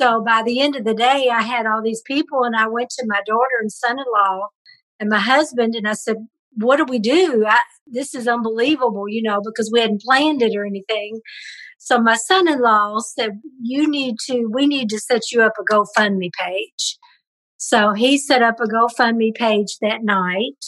So 0.00 0.22
by 0.24 0.42
the 0.44 0.60
end 0.60 0.76
of 0.76 0.84
the 0.84 0.94
day, 0.94 1.28
I 1.32 1.42
had 1.42 1.66
all 1.66 1.82
these 1.82 2.02
people 2.02 2.42
and 2.42 2.56
I 2.56 2.66
went 2.66 2.90
to 2.90 3.06
my 3.06 3.20
daughter 3.26 3.58
and 3.60 3.70
son-in-law 3.70 4.48
and 4.98 5.08
my 5.08 5.20
husband 5.20 5.74
and 5.74 5.86
I 5.86 5.94
said, 5.94 6.16
what 6.56 6.76
do 6.76 6.84
we 6.84 6.98
do? 6.98 7.44
I, 7.46 7.60
this 7.86 8.14
is 8.14 8.28
unbelievable, 8.28 9.08
you 9.08 9.22
know, 9.22 9.40
because 9.44 9.70
we 9.72 9.80
hadn't 9.80 10.02
planned 10.02 10.42
it 10.42 10.56
or 10.56 10.64
anything. 10.64 11.20
So 11.78 11.98
my 11.98 12.16
son-in-law 12.16 13.00
said, 13.00 13.40
you 13.60 13.88
need 13.88 14.16
to, 14.26 14.48
we 14.52 14.66
need 14.66 14.88
to 14.90 14.98
set 14.98 15.30
you 15.32 15.42
up 15.42 15.52
a 15.58 15.72
GoFundMe 15.72 16.30
page. 16.32 16.98
So 17.56 17.92
he 17.92 18.18
set 18.18 18.42
up 18.42 18.60
a 18.60 18.64
GoFundMe 18.64 19.34
page 19.34 19.78
that 19.80 20.02
night. 20.02 20.64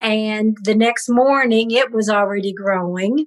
And 0.00 0.56
the 0.62 0.74
next 0.74 1.08
morning, 1.08 1.70
it 1.70 1.92
was 1.92 2.08
already 2.08 2.52
growing. 2.52 3.26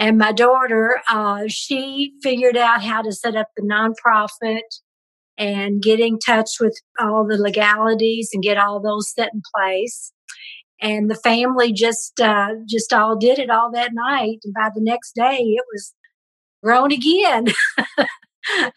And 0.00 0.16
my 0.16 0.32
daughter, 0.32 1.02
uh, 1.10 1.42
she 1.46 2.14
figured 2.22 2.56
out 2.56 2.82
how 2.82 3.02
to 3.02 3.12
set 3.12 3.36
up 3.36 3.48
the 3.54 3.62
nonprofit 3.62 4.62
and 5.36 5.82
get 5.82 6.00
in 6.00 6.18
touch 6.18 6.52
with 6.58 6.74
all 6.98 7.26
the 7.28 7.36
legalities 7.36 8.30
and 8.32 8.42
get 8.42 8.56
all 8.56 8.80
those 8.80 9.12
set 9.12 9.28
in 9.34 9.42
place. 9.54 10.10
And 10.80 11.10
the 11.10 11.16
family 11.16 11.74
just 11.74 12.18
uh, 12.18 12.54
just 12.66 12.94
all 12.94 13.14
did 13.14 13.38
it 13.38 13.50
all 13.50 13.70
that 13.72 13.90
night. 13.92 14.38
And 14.42 14.54
by 14.54 14.70
the 14.74 14.80
next 14.80 15.14
day, 15.14 15.36
it 15.36 15.64
was 15.70 15.94
grown 16.64 16.92
again. 16.92 17.48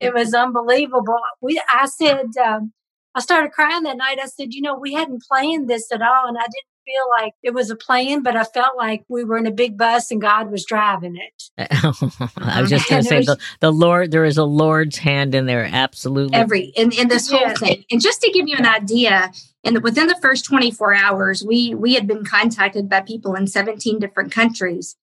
it 0.00 0.14
was 0.14 0.32
unbelievable. 0.34 1.18
We, 1.40 1.60
I 1.68 1.86
said, 1.86 2.26
um, 2.44 2.72
I 3.16 3.20
started 3.20 3.50
crying 3.50 3.82
that 3.82 3.96
night. 3.96 4.18
I 4.22 4.26
said, 4.26 4.54
you 4.54 4.62
know, 4.62 4.78
we 4.78 4.92
hadn't 4.92 5.24
planned 5.28 5.68
this 5.68 5.90
at 5.90 6.00
all, 6.00 6.28
and 6.28 6.38
I 6.38 6.42
didn't 6.42 6.79
feel 6.90 7.24
like 7.24 7.34
it 7.42 7.54
was 7.54 7.70
a 7.70 7.76
plane, 7.76 8.22
but 8.22 8.36
I 8.36 8.44
felt 8.44 8.76
like 8.76 9.04
we 9.08 9.24
were 9.24 9.36
in 9.36 9.46
a 9.46 9.52
big 9.52 9.76
bus 9.76 10.10
and 10.10 10.20
God 10.20 10.50
was 10.50 10.64
driving 10.64 11.16
it. 11.16 11.42
I 12.36 12.60
was 12.60 12.70
just 12.70 12.88
going 12.90 13.02
to 13.02 13.08
say 13.08 13.18
was, 13.18 13.26
the, 13.26 13.38
the 13.60 13.72
Lord. 13.72 14.10
There 14.10 14.24
is 14.24 14.38
a 14.38 14.44
Lord's 14.44 14.98
hand 14.98 15.34
in 15.34 15.46
there, 15.46 15.68
absolutely. 15.70 16.36
Every 16.36 16.64
in, 16.76 16.92
in 16.92 17.08
this 17.08 17.30
whole 17.30 17.54
thing, 17.56 17.84
and 17.90 18.00
just 18.00 18.20
to 18.22 18.30
give 18.30 18.48
you 18.48 18.56
an 18.56 18.66
idea, 18.66 19.32
in 19.62 19.74
the, 19.74 19.80
within 19.80 20.06
the 20.06 20.18
first 20.20 20.44
24 20.46 20.94
hours, 20.94 21.44
we 21.44 21.74
we 21.74 21.94
had 21.94 22.06
been 22.06 22.24
contacted 22.24 22.88
by 22.88 23.02
people 23.02 23.34
in 23.34 23.46
17 23.46 23.98
different 23.98 24.32
countries 24.32 24.96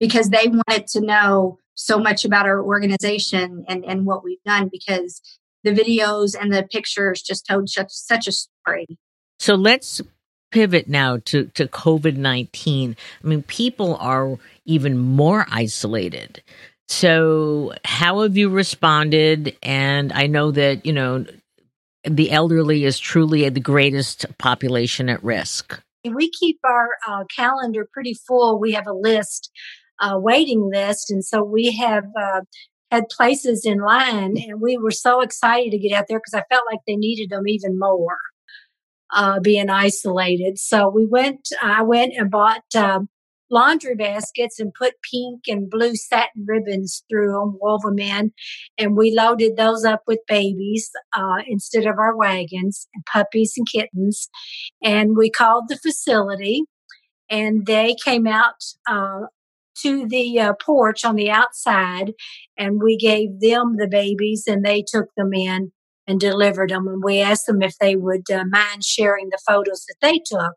because 0.00 0.30
they 0.30 0.48
wanted 0.48 0.86
to 0.88 1.00
know 1.00 1.58
so 1.74 1.98
much 1.98 2.24
about 2.24 2.46
our 2.46 2.62
organization 2.62 3.64
and, 3.68 3.84
and 3.84 4.04
what 4.04 4.22
we've 4.22 4.42
done 4.44 4.68
because 4.70 5.20
the 5.64 5.70
videos 5.70 6.36
and 6.38 6.52
the 6.52 6.64
pictures 6.64 7.22
just 7.22 7.46
told 7.46 7.68
such, 7.68 7.90
such 7.90 8.26
a 8.26 8.32
story. 8.32 8.98
So 9.38 9.54
let's 9.54 10.00
pivot 10.52 10.88
now 10.88 11.18
to, 11.24 11.46
to 11.46 11.66
COVID 11.66 12.16
19. 12.16 12.96
I 13.22 13.26
mean, 13.26 13.42
people 13.42 13.96
are 13.96 14.38
even 14.64 14.98
more 14.98 15.46
isolated. 15.50 16.42
So, 16.88 17.72
how 17.84 18.20
have 18.20 18.36
you 18.36 18.48
responded? 18.50 19.56
And 19.62 20.12
I 20.12 20.26
know 20.26 20.50
that, 20.50 20.84
you 20.84 20.92
know, 20.92 21.24
the 22.04 22.30
elderly 22.30 22.84
is 22.84 22.98
truly 22.98 23.48
the 23.48 23.60
greatest 23.60 24.26
population 24.38 25.08
at 25.08 25.22
risk. 25.24 25.80
We 26.04 26.30
keep 26.30 26.58
our 26.64 26.88
uh, 27.08 27.24
calendar 27.34 27.88
pretty 27.92 28.14
full. 28.14 28.58
We 28.58 28.72
have 28.72 28.86
a 28.86 28.92
list 28.92 29.50
uh, 30.02 30.18
waiting 30.18 30.68
list. 30.70 31.10
And 31.10 31.24
so 31.24 31.42
we 31.42 31.74
have 31.76 32.04
uh, 32.18 32.40
had 32.90 33.08
places 33.08 33.64
in 33.64 33.78
line, 33.78 34.36
and 34.36 34.60
we 34.60 34.76
were 34.76 34.90
so 34.90 35.20
excited 35.20 35.70
to 35.70 35.78
get 35.78 35.92
out 35.92 36.06
there 36.08 36.18
because 36.18 36.34
I 36.34 36.44
felt 36.52 36.64
like 36.70 36.80
they 36.86 36.96
needed 36.96 37.30
them 37.30 37.48
even 37.48 37.78
more. 37.78 38.18
Uh, 39.14 39.40
being 39.40 39.68
isolated, 39.68 40.58
so 40.58 40.88
we 40.88 41.04
went. 41.04 41.48
I 41.62 41.82
went 41.82 42.14
and 42.16 42.30
bought 42.30 42.64
um, 42.74 43.08
laundry 43.50 43.94
baskets 43.94 44.58
and 44.58 44.72
put 44.72 44.94
pink 45.10 45.42
and 45.48 45.68
blue 45.68 45.94
satin 45.94 46.46
ribbons 46.46 47.04
through 47.10 47.32
them, 47.32 47.58
wove 47.60 47.82
them 47.82 47.98
in, 47.98 48.32
and 48.78 48.96
we 48.96 49.14
loaded 49.14 49.56
those 49.56 49.84
up 49.84 50.00
with 50.06 50.20
babies 50.26 50.90
uh, 51.14 51.42
instead 51.46 51.84
of 51.84 51.98
our 51.98 52.16
wagons, 52.16 52.88
and 52.94 53.04
puppies 53.04 53.52
and 53.56 53.66
kittens. 53.70 54.30
And 54.82 55.14
we 55.14 55.30
called 55.30 55.64
the 55.68 55.76
facility, 55.76 56.62
and 57.28 57.66
they 57.66 57.94
came 58.02 58.26
out 58.26 58.64
uh, 58.88 59.26
to 59.82 60.06
the 60.06 60.38
uh, 60.40 60.52
porch 60.54 61.04
on 61.04 61.16
the 61.16 61.30
outside 61.30 62.12
and 62.56 62.82
we 62.82 62.96
gave 62.96 63.40
them 63.40 63.76
the 63.76 63.88
babies 63.88 64.44
and 64.46 64.64
they 64.64 64.84
took 64.86 65.08
them 65.16 65.32
in 65.32 65.72
and 66.06 66.20
delivered 66.20 66.70
them. 66.70 66.88
And 66.88 67.02
we 67.02 67.20
asked 67.20 67.46
them 67.46 67.62
if 67.62 67.76
they 67.78 67.96
would 67.96 68.30
uh, 68.30 68.44
mind 68.50 68.84
sharing 68.84 69.28
the 69.30 69.38
photos 69.46 69.84
that 69.86 69.96
they 70.00 70.18
took 70.24 70.56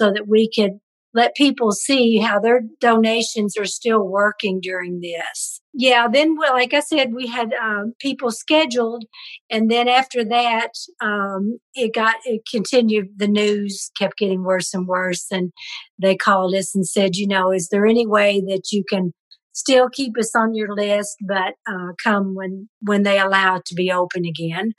so 0.00 0.12
that 0.12 0.28
we 0.28 0.50
could 0.54 0.78
let 1.16 1.34
people 1.34 1.72
see 1.72 2.18
how 2.18 2.38
their 2.38 2.60
donations 2.78 3.56
are 3.56 3.64
still 3.64 4.06
working 4.06 4.60
during 4.60 5.00
this. 5.00 5.60
Yeah, 5.72 6.08
then, 6.08 6.36
well, 6.36 6.52
like 6.52 6.74
I 6.74 6.80
said, 6.80 7.14
we 7.14 7.26
had 7.26 7.54
um, 7.54 7.94
people 8.00 8.30
scheduled, 8.30 9.04
and 9.50 9.70
then 9.70 9.88
after 9.88 10.24
that, 10.24 10.72
um, 11.00 11.58
it 11.74 11.94
got 11.94 12.16
it 12.24 12.42
continued. 12.50 13.08
The 13.16 13.28
news 13.28 13.90
kept 13.98 14.18
getting 14.18 14.42
worse 14.42 14.74
and 14.74 14.86
worse, 14.86 15.26
and 15.30 15.52
they 15.98 16.16
called 16.16 16.54
us 16.54 16.74
and 16.74 16.86
said, 16.86 17.16
you 17.16 17.26
know, 17.26 17.50
is 17.50 17.68
there 17.68 17.86
any 17.86 18.06
way 18.06 18.42
that 18.42 18.70
you 18.70 18.84
can 18.88 19.12
still 19.56 19.88
keep 19.88 20.18
us 20.18 20.36
on 20.36 20.54
your 20.54 20.74
list, 20.74 21.16
but 21.26 21.54
uh, 21.66 21.92
come 22.04 22.34
when 22.34 22.68
when 22.82 23.02
they 23.02 23.18
allow 23.18 23.56
it 23.56 23.64
to 23.64 23.74
be 23.74 23.90
open 23.90 24.24
again. 24.26 24.74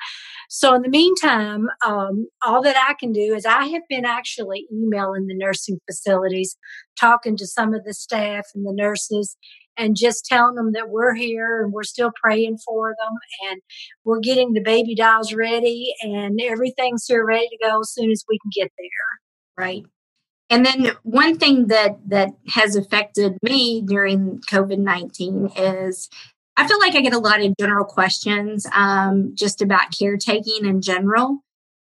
So 0.50 0.76
in 0.76 0.84
the 0.84 0.90
meantime, 0.90 1.68
um, 1.86 2.28
all 2.46 2.62
that 2.62 2.78
I 2.78 2.94
can 2.94 3.12
do 3.12 3.34
is 3.36 3.46
I 3.46 3.66
have 3.66 3.82
been 3.90 4.06
actually 4.06 4.68
emailing 4.72 5.26
the 5.26 5.36
nursing 5.36 5.80
facilities, 5.90 6.56
talking 6.98 7.36
to 7.38 7.48
some 7.48 7.74
of 7.74 7.84
the 7.84 7.94
staff 7.94 8.46
and 8.54 8.66
the 8.66 8.74
nurses, 8.74 9.36
and 9.78 9.98
just 9.98 10.26
telling 10.26 10.56
them 10.56 10.72
that 10.74 10.90
we're 10.90 11.16
here 11.16 11.62
and 11.62 11.74
we're 11.74 11.84
still 11.84 12.12
praying 12.22 12.60
for 12.66 12.96
them 13.00 13.50
and 13.50 13.62
we're 14.06 14.20
getting 14.20 14.54
the 14.54 14.62
baby 14.62 14.96
dolls 14.96 15.34
ready 15.34 15.94
and 16.02 16.40
everything's 16.42 17.06
here 17.08 17.26
ready 17.26 17.48
to 17.50 17.68
go 17.68 17.80
as 17.82 17.92
soon 17.92 18.12
as 18.12 18.24
we 18.30 18.38
can 18.40 18.52
get 18.54 18.72
there. 18.78 19.66
Right. 19.66 19.84
And 20.50 20.66
then 20.66 20.92
one 21.04 21.38
thing 21.38 21.68
that 21.68 21.98
that 22.08 22.30
has 22.50 22.76
affected 22.76 23.38
me 23.44 23.82
during 23.82 24.40
COVID 24.50 24.80
nineteen 24.80 25.50
is 25.56 26.10
I 26.56 26.68
feel 26.68 26.80
like 26.80 26.96
I 26.96 27.02
get 27.02 27.14
a 27.14 27.20
lot 27.20 27.42
of 27.42 27.54
general 27.60 27.86
questions 27.86 28.66
um, 28.74 29.34
just 29.36 29.62
about 29.62 29.96
caretaking 29.98 30.66
in 30.66 30.82
general 30.82 31.40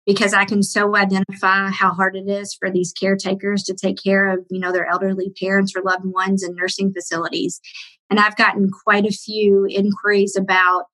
because 0.05 0.33
I 0.33 0.45
can 0.45 0.63
so 0.63 0.95
identify 0.95 1.69
how 1.69 1.91
hard 1.91 2.15
it 2.15 2.29
is 2.29 2.53
for 2.53 2.71
these 2.71 2.93
caretakers 2.93 3.63
to 3.63 3.75
take 3.75 4.01
care 4.01 4.27
of 4.27 4.45
you 4.49 4.59
know 4.59 4.71
their 4.71 4.87
elderly 4.87 5.31
parents 5.39 5.73
or 5.75 5.83
loved 5.83 6.05
ones 6.05 6.43
in 6.43 6.55
nursing 6.55 6.91
facilities. 6.93 7.61
And 8.09 8.19
I've 8.19 8.37
gotten 8.37 8.71
quite 8.71 9.05
a 9.05 9.11
few 9.11 9.65
inquiries 9.69 10.35
about 10.35 10.85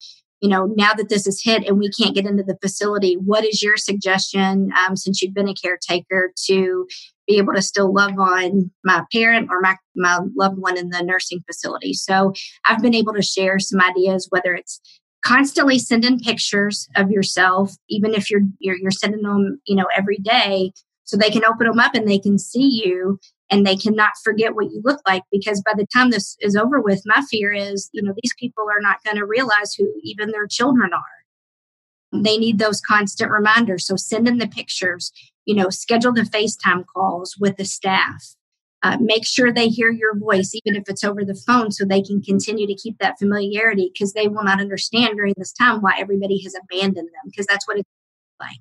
you 0.44 0.50
know, 0.50 0.66
now 0.76 0.94
that 0.94 1.08
this 1.08 1.26
is 1.26 1.42
hit 1.42 1.66
and 1.66 1.80
we 1.80 1.90
can't 1.90 2.14
get 2.14 2.26
into 2.26 2.44
the 2.44 2.58
facility, 2.62 3.14
what 3.14 3.46
is 3.46 3.64
your 3.64 3.78
suggestion 3.78 4.72
um, 4.78 4.98
since 4.98 5.22
you've 5.22 5.34
been 5.34 5.48
a 5.48 5.54
caretaker 5.54 6.34
to 6.48 6.86
be 7.26 7.38
able 7.38 7.54
to 7.54 7.62
still 7.62 7.94
love 7.94 8.20
on 8.20 8.70
my 8.84 9.06
parent 9.10 9.48
or 9.50 9.62
my, 9.62 9.78
my 9.96 10.20
loved 10.36 10.58
one 10.60 10.78
in 10.78 10.90
the 10.90 11.02
nursing 11.02 11.40
facility? 11.48 11.94
So 11.94 12.34
I've 12.66 12.82
been 12.82 12.94
able 12.94 13.14
to 13.14 13.22
share 13.22 13.58
some 13.58 13.80
ideas, 13.80 14.28
whether 14.32 14.54
it's 14.54 14.82
constantly 15.24 15.80
sending 15.80 16.20
pictures 16.20 16.90
of 16.98 17.10
yourself, 17.10 17.72
even 17.88 18.14
if 18.14 18.30
you're, 18.30 18.42
you're, 18.60 18.76
you're 18.76 18.92
sending 18.92 19.22
them, 19.22 19.62
you 19.66 19.78
know, 19.78 19.88
every 19.96 20.18
day 20.18 20.74
so 21.06 21.16
they 21.16 21.30
can 21.30 21.46
open 21.46 21.68
them 21.68 21.80
up 21.80 21.96
and 21.96 22.06
they 22.06 22.20
can 22.20 22.38
see 22.38 22.82
you 22.84 23.18
and 23.54 23.68
they 23.68 23.76
cannot 23.76 24.14
forget 24.24 24.56
what 24.56 24.72
you 24.72 24.82
look 24.84 25.00
like 25.08 25.22
because 25.32 25.62
by 25.62 25.74
the 25.78 25.86
time 25.96 26.10
this 26.10 26.36
is 26.42 26.56
over 26.56 26.82
with, 26.82 27.04
my 27.06 27.22
fear 27.30 27.54
is, 27.54 27.88
you 27.94 28.02
know, 28.02 28.16
these 28.24 28.34
people 28.40 28.64
are 28.64 28.82
not 28.82 29.04
going 29.04 29.16
to 29.16 29.28
realize 29.28 29.76
who 29.76 29.94
even 30.02 30.32
their 30.32 30.48
children 30.48 30.90
are. 30.92 32.20
They 32.20 32.38
need 32.38 32.58
those 32.58 32.82
constant 32.82 33.30
reminders. 33.30 33.86
So 33.86 33.96
send 33.96 34.26
them 34.26 34.40
the 34.40 34.48
pictures, 34.48 35.12
you 35.46 35.54
know, 35.54 35.70
schedule 35.70 36.12
the 36.12 36.22
FaceTime 36.22 36.86
calls 36.96 37.36
with 37.40 37.58
the 37.58 37.66
staff. 37.66 38.24
Uh, 38.82 38.98
make 39.00 39.24
sure 39.24 39.54
they 39.54 39.68
hear 39.68 39.92
your 39.92 40.18
voice, 40.18 40.54
even 40.66 40.76
if 40.76 40.86
it's 40.88 41.04
over 41.04 41.24
the 41.24 41.40
phone, 41.48 41.72
so 41.72 41.86
they 41.86 42.02
can 42.02 42.24
continue 42.24 42.66
to 42.66 42.74
keep 42.74 42.98
that 42.98 43.20
familiarity 43.20 43.92
because 43.94 44.14
they 44.14 44.28
will 44.28 44.44
not 44.44 44.60
understand 44.60 45.16
during 45.16 45.36
this 45.38 45.54
time 45.54 45.80
why 45.80 45.94
everybody 46.00 46.42
has 46.42 46.56
abandoned 46.56 47.08
them 47.08 47.26
because 47.26 47.46
that's 47.46 47.68
what 47.68 47.78
it's 47.78 47.90
like. 48.40 48.60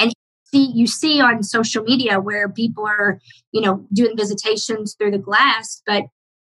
And 0.00 0.12
see 0.54 0.70
you 0.74 0.86
see 0.86 1.20
on 1.20 1.42
social 1.42 1.82
media 1.82 2.20
where 2.20 2.48
people 2.48 2.86
are 2.86 3.20
you 3.52 3.60
know 3.60 3.84
doing 3.92 4.16
visitations 4.16 4.94
through 4.94 5.10
the 5.10 5.18
glass 5.18 5.82
but 5.86 6.04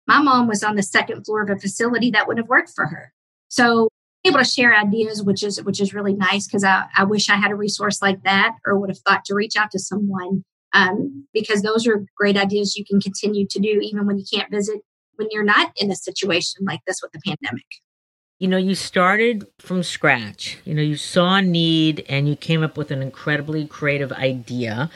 my 0.07 0.21
mom 0.21 0.47
was 0.47 0.63
on 0.63 0.75
the 0.75 0.83
second 0.83 1.23
floor 1.23 1.43
of 1.43 1.49
a 1.49 1.57
facility 1.59 2.11
that 2.11 2.27
wouldn't 2.27 2.45
have 2.45 2.49
worked 2.49 2.71
for 2.75 2.87
her. 2.87 3.13
So 3.47 3.87
able 4.25 4.39
to 4.39 4.45
share 4.45 4.75
ideas 4.75 5.23
which 5.23 5.43
is 5.43 5.61
which 5.63 5.81
is 5.81 5.93
really 5.93 6.13
nice 6.13 6.45
because 6.45 6.63
I, 6.63 6.85
I 6.95 7.05
wish 7.05 7.27
i 7.27 7.35
had 7.35 7.49
a 7.49 7.55
resource 7.55 8.03
like 8.03 8.21
that 8.23 8.55
or 8.67 8.77
would 8.77 8.91
have 8.91 8.99
thought 8.99 9.25
to 9.25 9.33
reach 9.33 9.55
out 9.55 9.71
to 9.71 9.79
someone 9.79 10.43
um, 10.73 11.25
because 11.33 11.63
those 11.63 11.87
are 11.87 12.05
great 12.15 12.37
ideas 12.37 12.75
you 12.75 12.85
can 12.85 13.01
continue 13.01 13.47
to 13.49 13.59
do 13.59 13.79
even 13.81 14.05
when 14.05 14.19
you 14.19 14.25
can't 14.31 14.51
visit 14.51 14.81
when 15.15 15.27
you're 15.31 15.43
not 15.43 15.71
in 15.75 15.89
a 15.89 15.95
situation 15.95 16.63
like 16.67 16.81
this 16.85 16.99
with 17.01 17.11
the 17.13 17.19
pandemic 17.25 17.65
you 18.41 18.47
know, 18.47 18.57
you 18.57 18.73
started 18.73 19.45
from 19.59 19.83
scratch. 19.83 20.57
You 20.65 20.73
know, 20.73 20.81
you 20.81 20.97
saw 20.97 21.35
a 21.35 21.41
need 21.43 22.03
and 22.09 22.27
you 22.27 22.35
came 22.35 22.63
up 22.63 22.75
with 22.75 22.89
an 22.89 23.03
incredibly 23.03 23.67
creative 23.67 24.11
idea. 24.11 24.89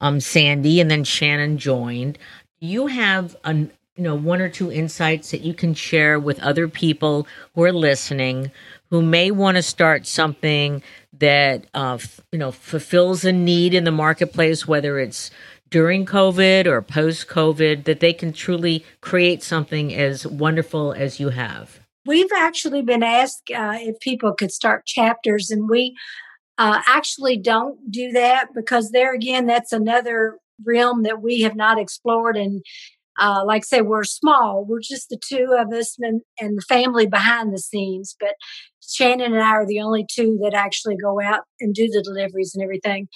Um, 0.00 0.20
Sandy 0.20 0.80
and 0.80 0.88
then 0.88 1.02
Shannon 1.02 1.58
joined. 1.58 2.16
You 2.60 2.86
have 2.86 3.34
an 3.42 3.72
you 3.96 4.04
know 4.04 4.14
one 4.14 4.40
or 4.40 4.48
two 4.48 4.70
insights 4.70 5.32
that 5.32 5.40
you 5.40 5.52
can 5.52 5.74
share 5.74 6.20
with 6.20 6.38
other 6.38 6.68
people 6.68 7.26
who 7.56 7.64
are 7.64 7.72
listening 7.72 8.52
who 8.90 9.02
may 9.02 9.32
want 9.32 9.56
to 9.56 9.62
start 9.62 10.06
something 10.06 10.80
that 11.12 11.66
uh, 11.74 11.94
f- 11.94 12.20
you 12.30 12.38
know 12.38 12.52
fulfills 12.52 13.24
a 13.24 13.32
need 13.32 13.74
in 13.74 13.82
the 13.82 13.90
marketplace, 13.90 14.68
whether 14.68 15.00
it's 15.00 15.32
during 15.70 16.06
COVID 16.06 16.66
or 16.66 16.80
post 16.80 17.26
COVID, 17.26 17.82
that 17.82 17.98
they 17.98 18.12
can 18.12 18.32
truly 18.32 18.84
create 19.00 19.42
something 19.42 19.92
as 19.92 20.24
wonderful 20.24 20.92
as 20.92 21.18
you 21.18 21.30
have. 21.30 21.81
We've 22.04 22.32
actually 22.36 22.82
been 22.82 23.02
asked 23.02 23.50
uh, 23.54 23.76
if 23.78 24.00
people 24.00 24.32
could 24.32 24.50
start 24.52 24.86
chapters, 24.86 25.50
and 25.50 25.68
we 25.68 25.94
uh, 26.58 26.80
actually 26.86 27.36
don't 27.36 27.90
do 27.90 28.10
that 28.12 28.48
because 28.54 28.90
there 28.90 29.14
again, 29.14 29.46
that's 29.46 29.72
another 29.72 30.38
realm 30.64 31.02
that 31.02 31.22
we 31.22 31.40
have 31.42 31.56
not 31.56 31.78
explored. 31.78 32.36
And 32.36 32.62
uh, 33.20 33.44
like 33.44 33.62
I 33.62 33.64
say, 33.64 33.80
we're 33.82 34.04
small. 34.04 34.64
We're 34.64 34.80
just 34.80 35.08
the 35.08 35.18
two 35.28 35.56
of 35.58 35.72
us 35.72 35.96
and, 35.98 36.22
and 36.40 36.58
the 36.58 36.62
family 36.62 37.06
behind 37.06 37.52
the 37.52 37.58
scenes. 37.58 38.16
But 38.18 38.34
Shannon 38.80 39.32
and 39.32 39.42
I 39.42 39.50
are 39.50 39.66
the 39.66 39.80
only 39.80 40.06
two 40.10 40.38
that 40.42 40.54
actually 40.54 40.96
go 40.96 41.20
out 41.20 41.42
and 41.60 41.74
do 41.74 41.88
the 41.88 42.02
deliveries 42.02 42.54
and 42.54 42.62
everything. 42.62 43.08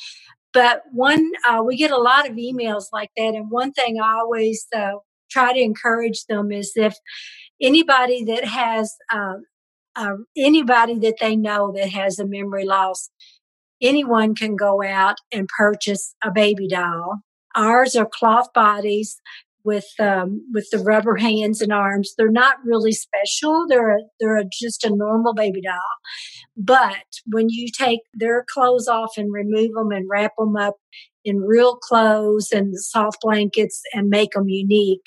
But 0.53 0.83
one, 0.93 1.31
uh, 1.47 1.63
we 1.65 1.77
get 1.77 1.91
a 1.91 1.99
lot 1.99 2.29
of 2.29 2.37
emails 2.37 2.85
like 2.93 3.11
that. 3.17 3.35
And 3.35 3.51
one 3.51 3.73
thing 3.73 3.99
I 4.01 4.15
always 4.15 4.67
uh, 4.75 4.93
try 5.31 5.53
to 5.53 5.61
encourage 5.61 6.25
them 6.27 6.53
is 6.53 6.73
if 6.77 6.95
anybody 7.61 8.25
that 8.25 8.45
has 8.45 8.95
uh, 9.13 9.35
uh, 9.97 10.17
anybody 10.37 10.99
that 10.99 11.17
they 11.21 11.37
know 11.37 11.73
that 11.75 11.89
has 11.91 12.19
a 12.19 12.27
memory 12.27 12.65
loss, 12.65 13.11
anyone 13.81 14.35
can 14.35 14.57
go 14.57 14.83
out 14.83 15.17
and 15.33 15.49
purchase 15.49 16.15
a 16.23 16.31
baby 16.31 16.69
doll. 16.69 17.21
Ours 17.55 17.97
are 17.97 18.07
cloth 18.07 18.53
bodies 18.55 19.17
with 19.65 19.87
um, 19.99 20.41
with 20.55 20.69
the 20.71 20.79
rubber 20.79 21.17
hands 21.17 21.61
and 21.61 21.73
arms. 21.73 22.15
They're 22.17 22.31
not 22.31 22.59
really 22.65 22.93
special. 22.93 23.67
They're 23.69 23.99
they're 24.21 24.43
just 24.53 24.85
a 24.85 24.95
normal 24.95 25.35
baby 25.35 25.61
doll. 25.61 25.81
But 26.57 27.05
when 27.27 27.49
you 27.51 27.69
take 27.77 28.01
their 28.15 28.45
clothes 28.49 28.89
off 28.89 29.19
and 29.19 29.33
remove 29.33 29.73
them 29.75 29.91
and 29.91 30.09
wrap 30.09 30.33
them 30.39 30.57
up 30.57 30.77
in 31.25 31.41
real 31.41 31.77
clothes 31.77 32.53
and 32.53 32.79
soft 32.79 33.19
blankets 33.21 33.83
and 33.93 34.09
make 34.09 34.33
them 34.33 34.49
unique, 34.49 35.03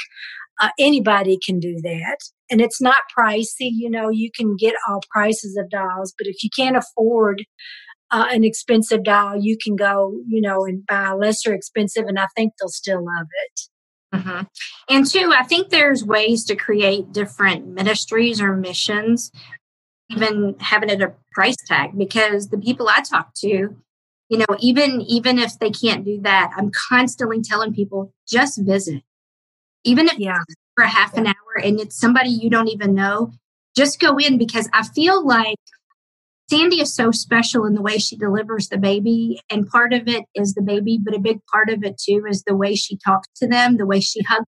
uh, 0.59 0.69
anybody 0.77 1.37
can 1.43 1.59
do 1.59 1.79
that 1.81 2.17
and 2.49 2.61
it's 2.61 2.81
not 2.81 3.03
pricey. 3.17 3.69
You 3.71 3.89
know, 3.89 4.09
you 4.09 4.29
can 4.35 4.55
get 4.55 4.75
all 4.87 5.01
prices 5.11 5.57
of 5.57 5.69
dolls, 5.69 6.13
but 6.17 6.27
if 6.27 6.43
you 6.43 6.49
can't 6.55 6.77
afford 6.77 7.45
uh, 8.11 8.27
an 8.31 8.43
expensive 8.43 9.03
doll, 9.03 9.35
you 9.39 9.57
can 9.63 9.75
go, 9.75 10.19
you 10.27 10.41
know, 10.41 10.65
and 10.65 10.85
buy 10.85 11.09
a 11.09 11.15
lesser 11.15 11.53
expensive, 11.53 12.05
and 12.07 12.19
I 12.19 12.27
think 12.35 12.53
they'll 12.59 12.69
still 12.69 13.05
love 13.05 13.27
it. 13.45 13.61
Mm-hmm. 14.15 14.41
And 14.89 15.05
two, 15.05 15.31
I 15.37 15.43
think 15.43 15.69
there's 15.69 16.03
ways 16.03 16.43
to 16.45 16.55
create 16.55 17.11
different 17.11 17.67
ministries 17.67 18.41
or 18.41 18.55
missions, 18.55 19.31
even 20.09 20.55
having 20.59 20.89
it 20.89 21.01
a 21.01 21.13
price 21.31 21.55
tag, 21.67 21.91
because 21.95 22.49
the 22.49 22.57
people 22.57 22.89
I 22.89 23.01
talk 23.01 23.35
to, 23.35 23.47
you 23.47 24.37
know, 24.37 24.45
even 24.59 25.01
even 25.01 25.37
if 25.37 25.59
they 25.59 25.69
can't 25.69 26.03
do 26.03 26.19
that, 26.21 26.51
I'm 26.57 26.71
constantly 26.89 27.41
telling 27.41 27.73
people 27.73 28.11
just 28.27 28.59
visit. 28.63 29.03
Even 29.83 30.07
if 30.07 30.19
yeah 30.19 30.39
for 30.75 30.83
a 30.83 30.89
half 30.89 31.15
an 31.15 31.27
hour 31.27 31.63
and 31.63 31.79
it's 31.79 31.99
somebody 31.99 32.29
you 32.29 32.49
don't 32.49 32.67
even 32.67 32.93
know, 32.93 33.31
just 33.75 33.99
go 33.99 34.17
in 34.17 34.37
because 34.37 34.69
I 34.73 34.83
feel 34.87 35.25
like 35.25 35.57
Sandy 36.49 36.81
is 36.81 36.93
so 36.93 37.11
special 37.11 37.65
in 37.65 37.75
the 37.75 37.81
way 37.81 37.97
she 37.99 38.17
delivers 38.17 38.69
the 38.69 38.77
baby. 38.77 39.39
And 39.51 39.67
part 39.67 39.93
of 39.93 40.07
it 40.07 40.25
is 40.33 40.53
the 40.53 40.63
baby, 40.63 40.99
but 41.01 41.15
a 41.15 41.19
big 41.19 41.39
part 41.51 41.69
of 41.69 41.83
it 41.83 42.01
too 42.03 42.23
is 42.27 42.43
the 42.43 42.55
way 42.55 42.75
she 42.75 42.97
talks 42.97 43.27
to 43.37 43.47
them, 43.47 43.77
the 43.77 43.85
way 43.85 43.99
she 43.99 44.23
hugs, 44.23 44.47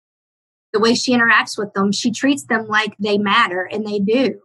the 0.72 0.80
way 0.80 0.94
she 0.94 1.14
interacts 1.14 1.56
with 1.56 1.72
them. 1.74 1.92
She 1.92 2.10
treats 2.10 2.46
them 2.46 2.66
like 2.66 2.94
they 2.98 3.16
matter 3.16 3.62
and 3.70 3.86
they 3.86 4.00
do. 4.00 4.40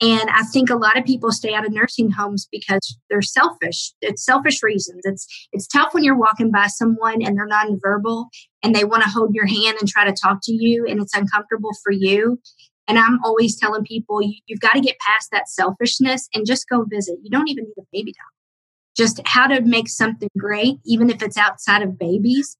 And 0.00 0.30
I 0.30 0.44
think 0.44 0.70
a 0.70 0.76
lot 0.76 0.96
of 0.96 1.04
people 1.04 1.32
stay 1.32 1.54
out 1.54 1.66
of 1.66 1.72
nursing 1.72 2.10
homes 2.10 2.46
because 2.52 2.96
they're 3.10 3.20
selfish. 3.20 3.92
It's 4.00 4.24
selfish 4.24 4.62
reasons. 4.62 5.00
It's 5.04 5.48
it's 5.52 5.66
tough 5.66 5.92
when 5.92 6.04
you're 6.04 6.18
walking 6.18 6.52
by 6.52 6.68
someone 6.68 7.20
and 7.20 7.36
they're 7.36 7.48
nonverbal 7.48 8.26
and 8.62 8.74
they 8.74 8.84
want 8.84 9.02
to 9.02 9.08
hold 9.08 9.34
your 9.34 9.46
hand 9.46 9.76
and 9.80 9.88
try 9.88 10.04
to 10.04 10.12
talk 10.12 10.38
to 10.44 10.52
you 10.52 10.86
and 10.88 11.00
it's 11.00 11.16
uncomfortable 11.16 11.72
for 11.82 11.90
you. 11.90 12.38
And 12.86 12.98
I'm 12.98 13.18
always 13.24 13.58
telling 13.58 13.84
people 13.84 14.22
you, 14.22 14.34
you've 14.46 14.60
got 14.60 14.72
to 14.72 14.80
get 14.80 14.96
past 15.00 15.30
that 15.32 15.48
selfishness 15.48 16.28
and 16.32 16.46
just 16.46 16.68
go 16.68 16.84
visit. 16.88 17.18
You 17.22 17.30
don't 17.30 17.48
even 17.48 17.64
need 17.64 17.82
a 17.82 17.86
baby 17.92 18.12
doll. 18.12 18.96
Just 18.96 19.20
how 19.26 19.46
to 19.48 19.60
make 19.60 19.88
something 19.88 20.30
great, 20.38 20.78
even 20.84 21.10
if 21.10 21.22
it's 21.22 21.36
outside 21.36 21.82
of 21.82 21.98
babies. 21.98 22.56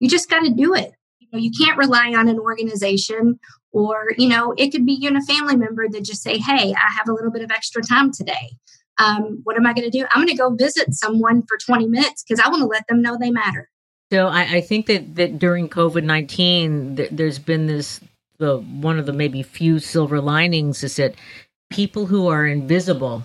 You 0.00 0.08
just 0.08 0.30
got 0.30 0.40
to 0.40 0.50
do 0.50 0.74
it. 0.74 0.92
You 1.32 1.50
can't 1.50 1.78
rely 1.78 2.12
on 2.16 2.28
an 2.28 2.38
organization 2.38 3.38
or, 3.72 4.12
you 4.18 4.28
know, 4.28 4.54
it 4.56 4.70
could 4.70 4.84
be 4.84 4.92
you 4.92 5.08
and 5.08 5.16
a 5.16 5.22
family 5.22 5.56
member 5.56 5.88
that 5.88 6.04
just 6.04 6.22
say, 6.22 6.38
hey, 6.38 6.74
I 6.74 6.90
have 6.96 7.08
a 7.08 7.12
little 7.12 7.30
bit 7.30 7.42
of 7.42 7.50
extra 7.50 7.82
time 7.82 8.10
today. 8.12 8.50
Um, 8.98 9.40
what 9.44 9.56
am 9.56 9.66
I 9.66 9.72
going 9.72 9.90
to 9.90 9.98
do? 9.98 10.04
I'm 10.10 10.24
going 10.24 10.28
to 10.28 10.36
go 10.36 10.50
visit 10.50 10.92
someone 10.92 11.42
for 11.42 11.56
20 11.56 11.86
minutes 11.86 12.22
because 12.22 12.44
I 12.44 12.48
want 12.48 12.60
to 12.60 12.66
let 12.66 12.86
them 12.88 13.00
know 13.00 13.16
they 13.18 13.30
matter. 13.30 13.70
So 14.12 14.26
I, 14.26 14.56
I 14.56 14.60
think 14.60 14.86
that, 14.86 15.14
that 15.14 15.38
during 15.38 15.68
COVID 15.68 16.02
19, 16.02 16.96
th- 16.96 17.10
there's 17.12 17.38
been 17.38 17.66
this, 17.66 18.00
the 18.38 18.58
one 18.58 18.98
of 18.98 19.06
the 19.06 19.12
maybe 19.12 19.42
few 19.42 19.78
silver 19.78 20.20
linings 20.20 20.82
is 20.82 20.96
that 20.96 21.14
people 21.70 22.06
who 22.06 22.26
are 22.26 22.44
invisible 22.44 23.24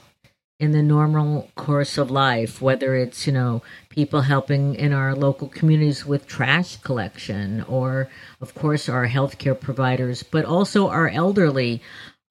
in 0.60 0.72
the 0.72 0.84
normal 0.84 1.50
course 1.56 1.98
of 1.98 2.10
life, 2.10 2.62
whether 2.62 2.96
it's, 2.96 3.28
you 3.28 3.34
know, 3.34 3.62
people 3.90 4.22
helping 4.22 4.76
in 4.76 4.94
our 4.94 5.14
local 5.14 5.50
communities 5.50 6.06
with 6.06 6.28
trash 6.28 6.78
collection, 6.78 7.64
or 7.64 8.08
of 8.40 8.56
course 8.56 8.88
our 8.88 9.08
healthcare 9.08 9.60
providers, 9.60 10.24
but 10.24 10.46
also 10.46 10.88
our 10.88 11.10
elderly. 11.10 11.82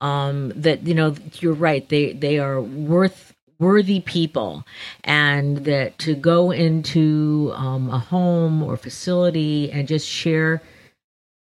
Um, 0.01 0.53
that 0.57 0.87
you 0.87 0.95
know, 0.95 1.15
you're 1.41 1.55
right. 1.55 1.89
They 1.89 2.13
they 2.13 2.39
are 2.39 2.61
worth 2.61 3.33
worthy 3.59 4.01
people, 4.01 4.67
and 5.03 5.59
that 5.65 5.99
to 6.01 6.15
go 6.15 6.51
into 6.51 7.53
um, 7.55 7.89
a 7.89 7.99
home 7.99 8.63
or 8.63 8.77
facility 8.77 9.71
and 9.71 9.89
just 9.89 10.07
share 10.07 10.61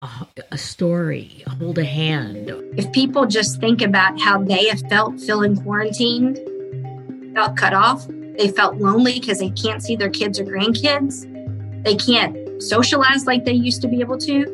a, 0.02 0.10
a, 0.52 0.58
story, 0.58 1.44
hold 1.60 1.78
a 1.78 1.84
hand. 1.84 2.52
If 2.78 2.92
people 2.92 3.26
just 3.26 3.60
think 3.60 3.82
about 3.82 4.20
how 4.20 4.42
they 4.42 4.70
have 4.70 4.82
felt 4.90 5.20
feeling 5.20 5.58
quarantined, 5.58 6.40
felt 7.40 7.56
cut 7.56 7.74
off, 7.74 8.06
they 8.38 8.50
felt 8.50 8.76
lonely 8.76 9.18
because 9.18 9.40
they 9.40 9.50
can't 9.52 9.82
see 9.82 9.96
their 9.96 10.10
kids 10.10 10.42
or 10.42 10.44
grandkids. 10.44 11.24
They 11.86 11.96
can't 11.96 12.62
socialize 12.62 13.26
like 13.26 13.46
they 13.46 13.54
used 13.54 13.82
to 13.84 13.88
be 13.88 14.02
able 14.02 14.18
to. 14.18 14.46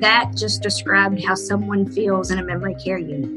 That 0.00 0.32
just 0.34 0.62
described 0.62 1.22
how 1.22 1.34
someone 1.34 1.84
feels 1.92 2.30
in 2.30 2.38
a 2.38 2.42
memory 2.42 2.74
care 2.82 2.96
unit. 2.96 3.28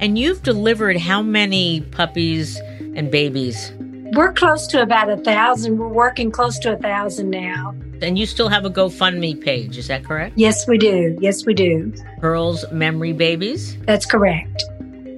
And 0.00 0.18
you've 0.18 0.42
delivered 0.42 0.96
how 0.96 1.22
many 1.22 1.82
puppies 1.82 2.58
and 2.96 3.12
babies? 3.12 3.72
We're 4.12 4.32
close 4.32 4.66
to 4.68 4.82
about 4.82 5.08
a 5.08 5.18
thousand. 5.18 5.78
We're 5.78 5.86
working 5.86 6.32
close 6.32 6.58
to 6.60 6.72
a 6.72 6.76
thousand 6.78 7.30
now. 7.30 7.76
And 8.02 8.18
you 8.18 8.26
still 8.26 8.48
have 8.48 8.64
a 8.64 8.70
GoFundMe 8.70 9.40
page, 9.40 9.78
is 9.78 9.86
that 9.86 10.04
correct? 10.04 10.36
Yes, 10.36 10.66
we 10.66 10.78
do. 10.78 11.16
Yes, 11.20 11.46
we 11.46 11.54
do. 11.54 11.92
Pearl's 12.18 12.64
Memory 12.72 13.12
Babies? 13.12 13.76
That's 13.82 14.06
correct. 14.06 14.64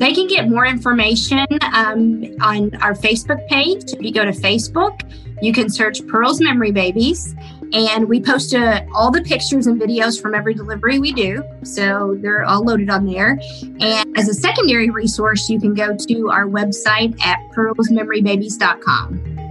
They 0.03 0.13
can 0.13 0.27
get 0.27 0.51
more 0.51 0.67
information 0.67 1.47
um, 1.73 2.25
on 2.41 2.75
our 2.83 2.93
Facebook 2.93 3.47
page. 3.47 3.93
If 3.93 4.03
you 4.03 4.13
go 4.13 4.25
to 4.25 4.33
Facebook, 4.33 5.01
you 5.41 5.53
can 5.53 5.71
search 5.71 6.05
Pearl's 6.09 6.41
Memory 6.41 6.73
Babies. 6.73 7.37
And 7.73 8.09
we 8.09 8.21
post 8.21 8.53
uh, 8.53 8.83
all 8.97 9.13
the 9.13 9.23
pictures 9.23 9.69
and 9.69 9.81
videos 9.81 10.21
from 10.21 10.35
every 10.35 10.55
delivery 10.55 10.99
we 10.99 11.13
do. 11.13 11.45
So 11.63 12.19
they're 12.21 12.43
all 12.45 12.65
loaded 12.65 12.91
on 12.91 13.07
there. 13.07 13.39
And 13.79 14.19
as 14.19 14.29
a 14.29 14.35
secondary 14.35 14.91
resource, 14.91 15.49
you 15.49 15.61
can 15.61 15.73
go 15.73 15.97
to 15.97 16.31
our 16.31 16.47
website 16.47 17.17
at 17.25 17.39
pearlsmemorybabies.com. 17.55 19.42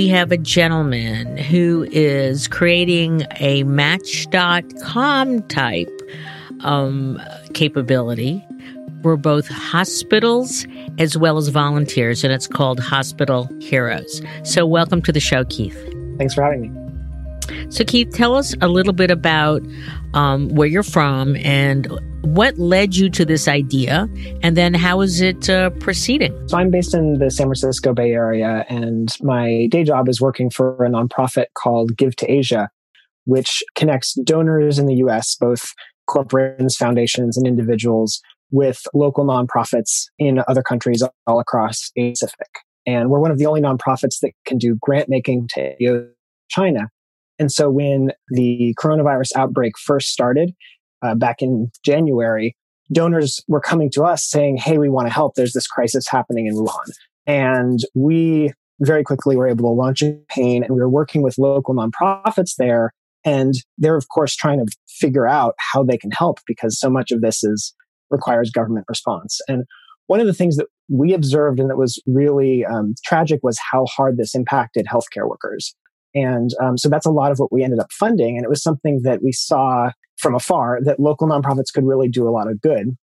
we 0.00 0.08
have 0.08 0.32
a 0.32 0.38
gentleman 0.38 1.36
who 1.36 1.86
is 1.92 2.48
creating 2.48 3.22
a 3.32 3.64
match.com 3.64 5.42
type 5.42 5.90
um, 6.60 7.20
capability 7.52 8.42
for 9.02 9.18
both 9.18 9.46
hospitals 9.46 10.66
as 10.98 11.18
well 11.18 11.36
as 11.36 11.48
volunteers, 11.48 12.24
and 12.24 12.32
it's 12.32 12.46
called 12.46 12.80
Hospital 12.80 13.44
Heroes. 13.60 14.22
So, 14.42 14.64
welcome 14.64 15.02
to 15.02 15.12
the 15.12 15.20
show, 15.20 15.44
Keith. 15.44 15.76
Thanks 16.16 16.32
for 16.32 16.44
having 16.44 16.62
me. 16.62 17.70
So, 17.70 17.84
Keith, 17.84 18.10
tell 18.14 18.34
us 18.34 18.54
a 18.62 18.68
little 18.68 18.94
bit 18.94 19.10
about 19.10 19.60
um, 20.14 20.48
where 20.48 20.66
you're 20.66 20.82
from 20.82 21.36
and 21.36 21.86
what 22.22 22.58
led 22.58 22.96
you 22.96 23.10
to 23.10 23.24
this 23.24 23.48
idea, 23.48 24.08
and 24.42 24.56
then 24.56 24.74
how 24.74 25.00
is 25.00 25.20
it 25.20 25.48
uh, 25.48 25.70
proceeding? 25.70 26.36
So, 26.48 26.58
I'm 26.58 26.70
based 26.70 26.94
in 26.94 27.18
the 27.18 27.30
San 27.30 27.46
Francisco 27.46 27.92
Bay 27.92 28.12
Area, 28.12 28.64
and 28.68 29.14
my 29.22 29.68
day 29.70 29.84
job 29.84 30.08
is 30.08 30.20
working 30.20 30.50
for 30.50 30.84
a 30.84 30.88
nonprofit 30.88 31.46
called 31.54 31.96
Give2Asia, 31.96 32.68
which 33.24 33.62
connects 33.74 34.14
donors 34.24 34.78
in 34.78 34.86
the 34.86 34.96
US, 34.96 35.34
both 35.34 35.72
corporations, 36.06 36.76
foundations, 36.76 37.36
and 37.36 37.46
individuals, 37.46 38.20
with 38.50 38.82
local 38.94 39.24
nonprofits 39.24 40.06
in 40.18 40.42
other 40.48 40.62
countries 40.62 41.02
all 41.26 41.40
across 41.40 41.90
Asia 41.96 42.12
Pacific. 42.12 42.48
And 42.86 43.10
we're 43.10 43.20
one 43.20 43.30
of 43.30 43.38
the 43.38 43.46
only 43.46 43.60
nonprofits 43.60 44.18
that 44.22 44.32
can 44.46 44.58
do 44.58 44.76
grant 44.80 45.08
making 45.08 45.48
to 45.54 46.08
China. 46.48 46.88
And 47.38 47.52
so 47.52 47.70
when 47.70 48.10
the 48.28 48.74
coronavirus 48.78 49.30
outbreak 49.36 49.78
first 49.78 50.08
started, 50.08 50.52
uh, 51.02 51.14
back 51.14 51.42
in 51.42 51.70
January, 51.84 52.56
donors 52.92 53.40
were 53.48 53.60
coming 53.60 53.90
to 53.92 54.02
us 54.04 54.28
saying, 54.28 54.56
Hey, 54.56 54.78
we 54.78 54.88
want 54.88 55.06
to 55.06 55.12
help. 55.12 55.34
There's 55.34 55.52
this 55.52 55.66
crisis 55.66 56.08
happening 56.08 56.46
in 56.46 56.54
Wuhan. 56.54 56.90
And 57.26 57.78
we 57.94 58.52
very 58.80 59.04
quickly 59.04 59.36
were 59.36 59.48
able 59.48 59.64
to 59.64 59.74
launch 59.74 60.02
a 60.02 60.12
campaign 60.12 60.64
and 60.64 60.74
we 60.74 60.80
were 60.80 60.88
working 60.88 61.22
with 61.22 61.38
local 61.38 61.74
nonprofits 61.74 62.56
there. 62.58 62.92
And 63.24 63.54
they're, 63.76 63.96
of 63.96 64.08
course, 64.08 64.34
trying 64.34 64.64
to 64.64 64.72
figure 64.88 65.28
out 65.28 65.54
how 65.58 65.84
they 65.84 65.98
can 65.98 66.10
help 66.10 66.38
because 66.46 66.80
so 66.80 66.88
much 66.88 67.10
of 67.10 67.20
this 67.20 67.44
is 67.44 67.74
requires 68.10 68.50
government 68.50 68.86
response. 68.88 69.38
And 69.46 69.64
one 70.06 70.20
of 70.20 70.26
the 70.26 70.34
things 70.34 70.56
that 70.56 70.66
we 70.88 71.12
observed 71.12 71.60
and 71.60 71.70
that 71.70 71.76
was 71.76 72.02
really 72.06 72.64
um, 72.64 72.94
tragic 73.04 73.40
was 73.42 73.58
how 73.70 73.84
hard 73.86 74.16
this 74.16 74.34
impacted 74.34 74.86
healthcare 74.86 75.28
workers. 75.28 75.74
And 76.14 76.50
um, 76.60 76.76
so 76.76 76.88
that's 76.88 77.06
a 77.06 77.10
lot 77.10 77.30
of 77.30 77.38
what 77.38 77.52
we 77.52 77.62
ended 77.62 77.78
up 77.78 77.92
funding. 77.92 78.36
And 78.36 78.44
it 78.44 78.48
was 78.48 78.62
something 78.62 79.02
that 79.04 79.22
we 79.22 79.30
saw 79.30 79.92
from 80.20 80.34
afar 80.34 80.78
that 80.84 81.00
local 81.00 81.26
nonprofits 81.26 81.72
could 81.72 81.84
really 81.84 82.08
do 82.08 82.28
a 82.28 82.30
lot 82.30 82.48
of 82.48 82.60
good. 82.60 82.96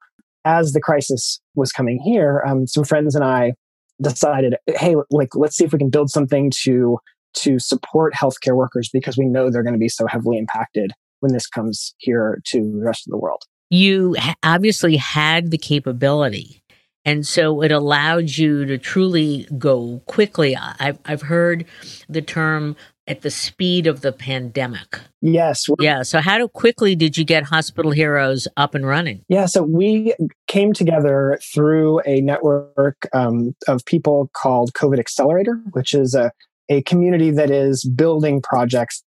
As 0.46 0.72
the 0.72 0.80
crisis 0.80 1.42
was 1.56 1.72
coming 1.72 2.00
here, 2.00 2.44
um, 2.48 2.68
some 2.68 2.84
friends 2.84 3.16
and 3.16 3.24
I 3.24 3.54
decided, 4.02 4.56
hey, 4.68 4.96
like 5.10 5.36
let's 5.36 5.58
see 5.58 5.66
if 5.66 5.74
we 5.74 5.80
can 5.80 5.90
build 5.90 6.10
something 6.10 6.52
to 6.64 7.00
to 7.34 7.60
support 7.60 8.14
healthcare 8.14 8.56
workers 8.56 8.90
because 8.92 9.18
we 9.18 9.26
know 9.26 9.50
they're 9.50 9.64
going 9.64 9.74
to 9.74 9.80
be 9.80 9.90
so 9.90 10.08
heavily 10.08 10.38
impacted 10.38 10.92
when 11.20 11.34
this 11.34 11.48
comes 11.48 11.94
here 11.98 12.42
to 12.46 12.60
the 12.60 12.86
rest 12.86 13.08
of 13.08 13.12
the 13.12 13.18
world. 13.18 13.44
You 13.70 14.16
obviously 14.44 14.96
had 14.96 15.52
the 15.52 15.58
capability. 15.58 16.64
And 17.06 17.26
so 17.26 17.62
it 17.62 17.72
allowed 17.72 18.32
you 18.32 18.66
to 18.66 18.78
truly 18.78 19.48
go 19.58 20.02
quickly. 20.08 20.56
I've, 20.56 21.00
I've 21.06 21.22
heard 21.22 21.66
the 22.10 22.22
term 22.22 22.76
at 23.08 23.22
the 23.22 23.32
speed 23.32 23.88
of 23.88 24.02
the 24.02 24.12
pandemic. 24.12 25.00
Yes. 25.22 25.66
Yeah. 25.80 26.04
So, 26.04 26.20
how 26.20 26.48
quickly 26.48 26.96
did 26.96 27.18
you 27.18 27.24
get 27.24 27.44
Hospital 27.44 27.92
Heroes 27.92 28.48
up 28.58 28.76
and 28.76 28.86
running? 28.86 29.24
Yeah. 29.30 29.46
So, 29.46 29.64
we 29.64 30.14
came 30.48 30.74
together 30.74 31.40
through 31.54 32.02
a 32.06 32.22
network 32.22 33.08
um, 33.14 33.56
of 33.68 33.86
people 33.86 34.30
called 34.34 34.74
COVID 34.74 35.00
Accelerator, 35.00 35.62
which 35.72 35.94
is 35.94 36.14
a, 36.14 36.32
a 36.70 36.82
community 36.84 37.32
that 37.32 37.50
is 37.50 37.84
building 37.84 38.42
projects 38.42 39.04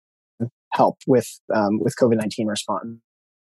help 0.72 0.98
with 1.06 1.28
um, 1.54 1.78
with 1.80 1.94
COVID 2.00 2.16
nineteen 2.16 2.46
response. 2.46 2.86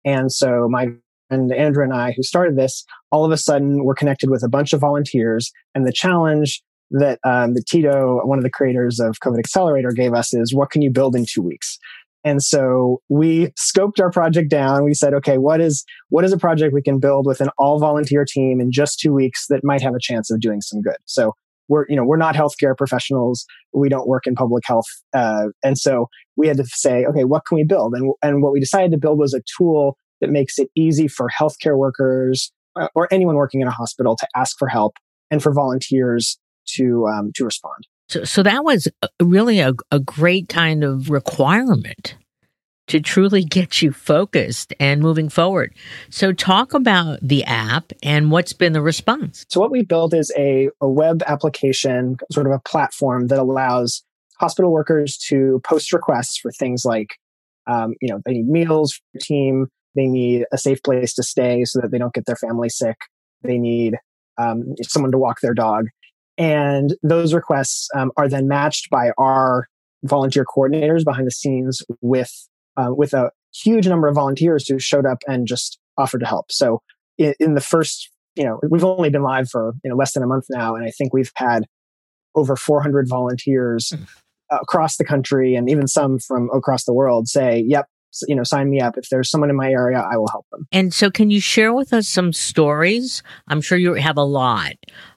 And 0.05 0.31
so, 0.31 0.67
my 0.69 0.87
friend 1.29 1.53
Andrew 1.53 1.83
and 1.83 1.93
I, 1.93 2.11
who 2.11 2.23
started 2.23 2.57
this, 2.57 2.83
all 3.11 3.23
of 3.23 3.31
a 3.31 3.37
sudden 3.37 3.83
were 3.83 3.95
connected 3.95 4.29
with 4.29 4.43
a 4.43 4.49
bunch 4.49 4.73
of 4.73 4.81
volunteers, 4.81 5.51
and 5.73 5.85
the 5.85 5.93
challenge 5.93 6.61
that 6.91 7.19
um, 7.23 7.53
the 7.53 7.63
Tito, 7.67 8.21
one 8.25 8.37
of 8.37 8.43
the 8.43 8.49
creators 8.49 8.99
of 8.99 9.19
COVID 9.19 9.39
Accelerator, 9.39 9.91
gave 9.91 10.13
us 10.13 10.33
is 10.33 10.53
what 10.53 10.71
can 10.71 10.81
you 10.81 10.91
build 10.91 11.15
in 11.15 11.25
two 11.25 11.41
weeks? 11.41 11.77
And 12.25 12.43
so 12.43 13.01
we 13.07 13.53
scoped 13.57 13.99
our 14.01 14.11
project 14.11 14.49
down. 14.49 14.83
We 14.83 14.93
said, 14.93 15.13
okay, 15.13 15.37
what 15.37 15.61
is 15.61 15.85
what 16.09 16.25
is 16.25 16.33
a 16.33 16.37
project 16.37 16.73
we 16.73 16.81
can 16.81 16.99
build 16.99 17.25
with 17.25 17.39
an 17.39 17.49
all 17.57 17.79
volunteer 17.79 18.25
team 18.25 18.59
in 18.59 18.71
just 18.71 18.99
two 18.99 19.13
weeks 19.13 19.47
that 19.47 19.63
might 19.63 19.81
have 19.81 19.95
a 19.95 19.99
chance 20.01 20.29
of 20.29 20.41
doing 20.41 20.61
some 20.61 20.81
good? 20.81 20.97
So 21.05 21.33
we're 21.69 21.85
you 21.87 21.95
know 21.95 22.03
we're 22.03 22.17
not 22.17 22.35
healthcare 22.35 22.75
professionals. 22.77 23.45
We 23.73 23.87
don't 23.87 24.07
work 24.07 24.27
in 24.27 24.35
public 24.35 24.63
health, 24.65 24.87
uh, 25.13 25.47
and 25.63 25.77
so 25.77 26.07
we 26.35 26.47
had 26.47 26.57
to 26.57 26.65
say, 26.65 27.05
okay, 27.05 27.23
what 27.23 27.45
can 27.45 27.55
we 27.55 27.63
build? 27.63 27.93
And 27.93 28.13
and 28.21 28.43
what 28.43 28.51
we 28.51 28.59
decided 28.59 28.91
to 28.91 28.97
build 28.97 29.17
was 29.17 29.33
a 29.33 29.41
tool 29.57 29.97
that 30.19 30.29
makes 30.29 30.59
it 30.59 30.69
easy 30.75 31.07
for 31.07 31.29
healthcare 31.29 31.77
workers 31.77 32.51
uh, 32.75 32.89
or 32.95 33.07
anyone 33.11 33.35
working 33.35 33.61
in 33.61 33.67
a 33.67 33.71
hospital 33.71 34.17
to 34.17 34.27
ask 34.35 34.57
for 34.57 34.67
help 34.67 34.97
and 35.31 35.41
for 35.41 35.53
volunteers 35.53 36.37
to 36.75 37.07
um, 37.07 37.31
to 37.35 37.45
respond. 37.45 37.87
So, 38.09 38.23
so 38.23 38.43
that 38.43 38.63
was 38.63 38.87
really 39.21 39.59
a, 39.59 39.73
a 39.91 39.99
great 39.99 40.49
kind 40.49 40.83
of 40.83 41.09
requirement 41.09 42.15
to 42.87 42.99
truly 42.99 43.43
get 43.43 43.83
you 43.83 43.91
focused 43.91 44.73
and 44.79 44.99
moving 44.99 45.29
forward. 45.29 45.73
So, 46.09 46.33
talk 46.33 46.73
about 46.73 47.19
the 47.21 47.43
app 47.43 47.93
and 48.01 48.31
what's 48.31 48.51
been 48.51 48.73
the 48.73 48.81
response. 48.81 49.45
So, 49.49 49.59
what 49.59 49.71
we 49.71 49.83
built 49.83 50.13
is 50.13 50.33
a, 50.35 50.69
a 50.81 50.89
web 50.89 51.23
application, 51.27 52.17
sort 52.31 52.47
of 52.47 52.53
a 52.53 52.59
platform 52.59 53.27
that 53.27 53.39
allows 53.39 54.03
hospital 54.39 54.71
workers 54.71 55.17
to 55.27 55.61
post 55.63 55.93
requests 55.93 56.37
for 56.37 56.51
things 56.51 56.83
like, 56.83 57.15
um, 57.67 57.93
you 58.01 58.09
know, 58.09 58.21
they 58.25 58.33
need 58.33 58.47
meals 58.47 58.93
for 58.93 59.01
the 59.13 59.19
team, 59.19 59.67
they 59.95 60.07
need 60.07 60.45
a 60.51 60.57
safe 60.57 60.81
place 60.81 61.13
to 61.13 61.23
stay 61.23 61.65
so 61.65 61.79
that 61.81 61.91
they 61.91 61.97
don't 61.99 62.13
get 62.13 62.25
their 62.25 62.35
family 62.35 62.69
sick, 62.69 62.97
they 63.43 63.59
need 63.59 63.97
um, 64.39 64.73
someone 64.81 65.11
to 65.11 65.17
walk 65.17 65.41
their 65.41 65.53
dog. 65.53 65.85
And 66.39 66.95
those 67.03 67.33
requests 67.33 67.89
um, 67.93 68.11
are 68.17 68.29
then 68.29 68.47
matched 68.47 68.89
by 68.89 69.11
our 69.17 69.67
volunteer 70.03 70.45
coordinators 70.45 71.03
behind 71.03 71.27
the 71.27 71.31
scenes 71.31 71.83
with 72.01 72.31
uh, 72.77 72.93
with 72.95 73.13
a 73.13 73.31
huge 73.53 73.87
number 73.87 74.07
of 74.07 74.15
volunteers 74.15 74.67
who 74.67 74.79
showed 74.79 75.05
up 75.05 75.17
and 75.27 75.45
just 75.45 75.77
offered 75.97 76.19
to 76.19 76.25
help. 76.25 76.49
So 76.49 76.81
in, 77.17 77.33
in, 77.39 77.55
the 77.55 77.61
first, 77.61 78.09
you 78.35 78.45
know, 78.45 78.59
we've 78.69 78.85
only 78.85 79.09
been 79.09 79.23
live 79.23 79.49
for 79.49 79.73
you 79.83 79.89
know 79.89 79.97
less 79.97 80.13
than 80.13 80.23
a 80.23 80.27
month 80.27 80.45
now, 80.49 80.75
and 80.75 80.85
I 80.85 80.91
think 80.91 81.13
we've 81.13 81.31
had 81.35 81.65
over 82.35 82.55
400 82.55 83.09
volunteers 83.09 83.91
mm. 83.93 84.07
across 84.49 84.95
the 84.95 85.03
country 85.03 85.55
and 85.55 85.69
even 85.69 85.87
some 85.87 86.19
from 86.19 86.49
across 86.53 86.85
the 86.85 86.93
world 86.93 87.27
say, 87.27 87.65
"Yep, 87.67 87.87
you 88.27 88.35
know, 88.35 88.43
sign 88.43 88.69
me 88.69 88.79
up. 88.79 88.97
If 88.97 89.09
there's 89.09 89.29
someone 89.29 89.49
in 89.49 89.55
my 89.55 89.69
area, 89.69 89.99
I 89.99 90.17
will 90.17 90.27
help 90.29 90.45
them. 90.51 90.67
And 90.71 90.93
so, 90.93 91.09
can 91.09 91.29
you 91.29 91.41
share 91.41 91.73
with 91.73 91.93
us 91.93 92.07
some 92.07 92.33
stories? 92.33 93.23
I'm 93.47 93.61
sure 93.61 93.77
you 93.77 93.93
have 93.95 94.17
a 94.17 94.23
lot 94.23 94.73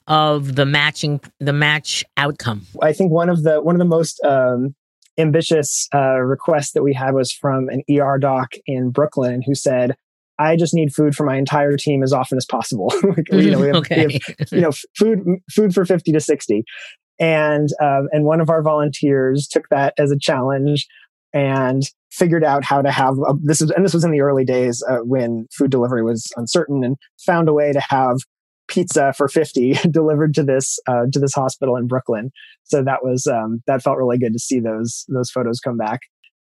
of 0.07 0.55
the 0.55 0.65
matching, 0.65 1.21
the 1.39 1.53
match 1.53 2.03
outcome. 2.17 2.65
I 2.81 2.93
think 2.93 3.11
one 3.11 3.29
of 3.29 3.43
the 3.43 3.61
one 3.61 3.75
of 3.75 3.79
the 3.79 3.85
most 3.85 4.23
um, 4.23 4.75
ambitious 5.17 5.87
uh, 5.93 6.19
requests 6.19 6.71
that 6.71 6.83
we 6.83 6.93
had 6.93 7.13
was 7.13 7.31
from 7.31 7.69
an 7.69 7.83
ER 7.89 8.17
doc 8.17 8.53
in 8.65 8.89
Brooklyn 8.89 9.41
who 9.45 9.55
said, 9.55 9.95
I 10.39 10.55
just 10.55 10.73
need 10.73 10.93
food 10.93 11.15
for 11.15 11.25
my 11.25 11.37
entire 11.37 11.77
team 11.77 12.01
as 12.03 12.11
often 12.11 12.37
as 12.37 12.45
possible. 12.45 12.91
you 13.31 13.51
know, 13.51 13.59
we 13.59 13.67
have, 13.67 13.75
okay. 13.77 14.07
we 14.07 14.13
have, 14.13 14.21
you 14.51 14.61
know, 14.61 14.71
food 14.97 15.19
food 15.51 15.73
for 15.73 15.85
fifty 15.85 16.11
to 16.11 16.19
sixty, 16.19 16.63
and 17.19 17.69
um, 17.81 18.07
and 18.11 18.25
one 18.25 18.41
of 18.41 18.49
our 18.49 18.63
volunteers 18.63 19.47
took 19.47 19.69
that 19.69 19.93
as 19.97 20.11
a 20.11 20.17
challenge 20.17 20.87
and 21.33 21.83
figured 22.11 22.43
out 22.43 22.63
how 22.63 22.81
to 22.81 22.91
have 22.91 23.17
a, 23.17 23.33
this 23.41 23.61
is 23.61 23.71
and 23.71 23.83
this 23.83 23.93
was 23.93 24.03
in 24.03 24.11
the 24.11 24.21
early 24.21 24.45
days 24.45 24.83
uh, 24.87 24.97
when 24.97 25.47
food 25.51 25.71
delivery 25.71 26.03
was 26.03 26.31
uncertain 26.35 26.83
and 26.83 26.97
found 27.25 27.49
a 27.49 27.53
way 27.53 27.71
to 27.73 27.81
have 27.81 28.17
pizza 28.67 29.13
for 29.13 29.27
50 29.27 29.73
delivered 29.91 30.33
to 30.35 30.43
this 30.43 30.79
uh, 30.87 31.05
to 31.11 31.19
this 31.19 31.33
hospital 31.33 31.75
in 31.75 31.87
Brooklyn. 31.87 32.31
So 32.63 32.83
that 32.83 33.03
was 33.03 33.27
um, 33.27 33.61
that 33.67 33.81
felt 33.81 33.97
really 33.97 34.17
good 34.17 34.33
to 34.33 34.39
see 34.39 34.59
those 34.59 35.05
those 35.09 35.31
photos 35.31 35.59
come 35.59 35.77
back. 35.77 36.01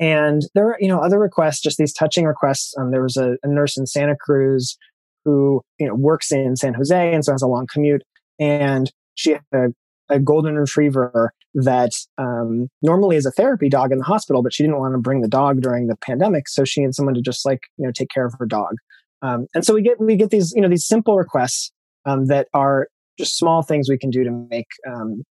And 0.00 0.42
there 0.54 0.68
are 0.68 0.76
you 0.80 0.88
know 0.88 1.00
other 1.00 1.18
requests 1.18 1.60
just 1.60 1.78
these 1.78 1.92
touching 1.92 2.24
requests. 2.24 2.74
Um, 2.78 2.90
there 2.90 3.02
was 3.02 3.16
a, 3.16 3.36
a 3.42 3.48
nurse 3.48 3.76
in 3.76 3.86
Santa 3.86 4.16
Cruz 4.16 4.76
who 5.24 5.62
you 5.78 5.86
know 5.86 5.94
works 5.94 6.30
in 6.30 6.56
San 6.56 6.74
Jose 6.74 7.14
and 7.14 7.24
so 7.24 7.32
has 7.32 7.42
a 7.42 7.48
long 7.48 7.66
commute. 7.72 8.02
And 8.38 8.90
she 9.14 9.32
had 9.32 9.42
a, 9.52 9.66
a 10.08 10.20
golden 10.20 10.54
retriever 10.54 11.32
that 11.64 11.90
um, 12.18 12.68
normally 12.82 13.16
is 13.16 13.26
a 13.26 13.32
therapy 13.32 13.68
dog 13.68 13.90
in 13.90 13.98
the 13.98 14.04
hospital, 14.04 14.42
but 14.42 14.54
she 14.54 14.62
didn't 14.62 14.78
want 14.78 14.94
to 14.94 14.98
bring 14.98 15.22
the 15.22 15.28
dog 15.28 15.60
during 15.60 15.88
the 15.88 15.96
pandemic, 15.96 16.48
so 16.48 16.64
she 16.64 16.80
needed 16.80 16.94
someone 16.94 17.14
to 17.14 17.20
just 17.20 17.44
like 17.44 17.60
you 17.76 17.84
know 17.84 17.92
take 17.92 18.10
care 18.10 18.24
of 18.24 18.34
her 18.38 18.46
dog. 18.46 18.76
Um, 19.22 19.46
and 19.54 19.64
so 19.64 19.74
we 19.74 19.82
get 19.82 20.00
we 20.00 20.16
get 20.16 20.30
these 20.30 20.52
you 20.54 20.62
know 20.62 20.68
these 20.68 20.86
simple 20.86 21.16
requests 21.16 21.72
um, 22.06 22.26
that 22.26 22.46
are 22.54 22.88
just 23.18 23.36
small 23.36 23.62
things 23.62 23.88
we 23.88 23.98
can 23.98 24.10
do 24.10 24.22
to 24.22 24.30
make 24.30 24.68
um, 24.86 25.24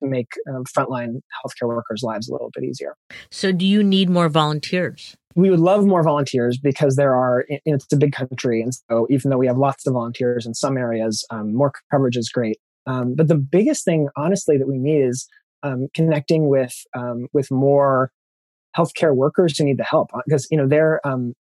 make 0.00 0.32
um, 0.48 0.64
frontline 0.64 1.20
healthcare 1.44 1.68
workers' 1.68 2.02
lives 2.02 2.28
a 2.28 2.32
little 2.32 2.50
bit 2.54 2.64
easier. 2.64 2.94
So, 3.30 3.52
do 3.52 3.66
you 3.66 3.82
need 3.82 4.08
more 4.08 4.30
volunteers? 4.30 5.16
We 5.36 5.50
would 5.50 5.60
love 5.60 5.84
more 5.84 6.02
volunteers 6.02 6.56
because 6.56 6.96
there 6.96 7.14
are 7.14 7.44
it's 7.48 7.92
a 7.92 7.96
big 7.96 8.12
country, 8.12 8.62
and 8.62 8.72
so 8.74 9.06
even 9.10 9.30
though 9.30 9.38
we 9.38 9.46
have 9.46 9.58
lots 9.58 9.86
of 9.86 9.92
volunteers 9.92 10.46
in 10.46 10.54
some 10.54 10.78
areas, 10.78 11.26
um, 11.30 11.54
more 11.54 11.72
coverage 11.90 12.16
is 12.16 12.30
great. 12.30 12.58
Um, 12.86 13.14
but 13.14 13.28
the 13.28 13.34
biggest 13.36 13.84
thing, 13.84 14.08
honestly, 14.16 14.58
that 14.58 14.68
we 14.68 14.78
need 14.78 15.02
is 15.02 15.26
um, 15.64 15.88
connecting 15.94 16.48
with 16.48 16.74
um, 16.96 17.26
with 17.32 17.50
more 17.50 18.12
healthcare 18.76 19.14
workers 19.14 19.58
who 19.58 19.64
need 19.64 19.78
the 19.78 19.84
help 19.84 20.10
because 20.26 20.46
you 20.50 20.56
know 20.56 20.68
they're 20.68 21.00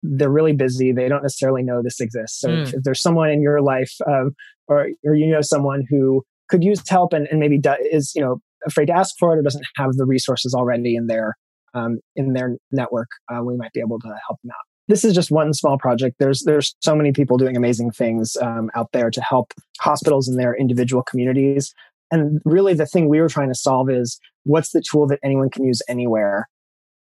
they're 0.03 0.31
really 0.31 0.53
busy. 0.53 0.93
They 0.93 1.09
don't 1.09 1.23
necessarily 1.23 1.63
know 1.63 1.83
this 1.83 2.01
exists. 2.01 2.41
So 2.41 2.49
mm. 2.49 2.63
if, 2.63 2.75
if, 2.75 2.83
there's 2.85 3.03
someone 3.03 3.31
in 3.31 3.43
your 3.43 3.61
life, 3.61 3.93
um, 4.07 4.35
or 4.69 4.89
or 5.05 5.15
you 5.15 5.27
know 5.27 5.41
someone 5.41 5.85
who 5.89 6.23
could 6.49 6.63
use 6.63 6.83
help 6.89 7.13
and, 7.13 7.27
and 7.29 7.41
maybe 7.41 7.59
do, 7.59 7.75
is 7.91 8.13
you 8.15 8.23
know 8.23 8.41
afraid 8.67 8.87
to 8.87 8.93
ask 8.93 9.15
for 9.19 9.35
it 9.35 9.39
or 9.39 9.43
doesn't 9.43 9.67
have 9.77 9.93
the 9.93 10.07
resources 10.07 10.55
already 10.55 10.97
in 10.97 11.07
their 11.07 11.35
um, 11.75 11.99
in 12.15 12.33
their 12.33 12.57
network, 12.73 13.09
uh, 13.33 13.43
we 13.43 13.57
might 13.57 13.73
be 13.73 13.81
able 13.81 13.99
to 14.01 14.09
help 14.09 14.41
them 14.43 14.51
out. 14.51 14.65
This 14.89 15.05
is 15.05 15.15
just 15.15 15.31
one 15.31 15.53
small 15.53 15.79
project. 15.79 16.17
There's 16.19 16.43
there's 16.45 16.75
so 16.81 16.95
many 16.95 17.13
people 17.13 17.37
doing 17.37 17.57
amazing 17.57 17.91
things 17.91 18.37
um, 18.41 18.71
out 18.75 18.89
there 18.93 19.11
to 19.11 19.21
help 19.21 19.53
hospitals 19.81 20.29
in 20.29 20.37
their 20.37 20.55
individual 20.55 21.03
communities. 21.03 21.75
And 22.11 22.41
really, 22.45 22.75
the 22.75 22.87
thing 22.87 23.09
we 23.09 23.21
were 23.21 23.29
trying 23.29 23.49
to 23.49 23.55
solve 23.55 23.91
is 23.91 24.19
what's 24.45 24.71
the 24.71 24.83
tool 24.83 25.07
that 25.09 25.19
anyone 25.25 25.51
can 25.51 25.65
use 25.65 25.83
anywhere 25.89 26.49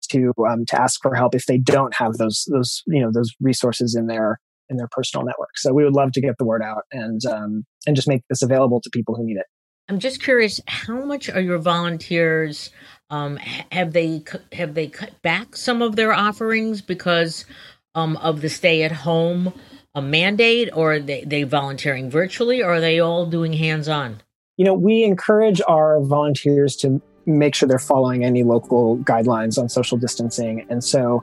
to 0.10 0.34
um, 0.50 0.66
to 0.68 0.82
ask 0.82 1.02
for 1.02 1.16
help 1.16 1.36
if 1.36 1.46
they 1.46 1.58
don't 1.58 1.94
have 1.96 2.14
those 2.14 2.46
those 2.52 2.84
you 2.88 3.02
know 3.02 3.12
those 3.12 3.32
resources 3.42 3.96
in 3.96 4.08
their 4.08 4.40
in 4.70 4.78
their 4.78 4.88
personal 4.92 5.26
network. 5.26 5.58
So 5.58 5.74
we 5.74 5.84
would 5.84 5.94
love 5.94 6.12
to 6.14 6.22
get 6.22 6.38
the 6.38 6.46
word 6.46 6.62
out 6.62 6.84
and 6.92 7.22
um, 7.26 7.66
and 7.86 7.96
just 7.96 8.08
make 8.08 8.22
this 8.30 8.42
available 8.42 8.82
to 8.82 8.90
people 8.90 9.16
who 9.16 9.26
need 9.26 9.38
it. 9.38 9.46
I'm 9.90 10.00
just 10.00 10.24
curious, 10.24 10.62
how 10.66 11.04
much 11.04 11.30
are 11.30 11.42
your 11.42 11.58
volunteers? 11.58 12.70
Um, 13.10 13.36
have 13.72 13.92
they 13.92 14.24
have 14.54 14.74
they 14.74 14.88
cut 14.88 15.22
back 15.22 15.56
some 15.58 15.82
of 15.82 15.96
their 15.96 16.14
offerings 16.14 16.82
because 16.82 17.46
um, 17.94 18.16
of 18.18 18.42
the 18.42 18.50
stay 18.50 18.84
at 18.84 18.92
home 18.92 19.54
a 19.96 20.02
mandate, 20.02 20.70
or 20.74 20.94
are 20.94 21.00
they, 21.00 21.24
they 21.24 21.44
volunteering 21.44 22.10
virtually, 22.10 22.62
or 22.62 22.74
are 22.74 22.82
they 22.82 23.00
all 23.00 23.26
doing 23.26 23.54
hands 23.54 23.88
on? 23.88 24.22
You 24.64 24.70
know, 24.70 24.76
we 24.76 25.04
encourage 25.04 25.62
our 25.68 26.00
volunteers 26.00 26.78
to 26.78 27.02
make 27.26 27.54
sure 27.54 27.68
they're 27.68 27.80
following 27.80 28.24
any 28.24 28.44
local 28.44 28.98
guidelines 29.00 29.58
on 29.58 29.68
social 29.68 29.98
distancing. 29.98 30.66
And 30.70 30.82
so 30.82 31.22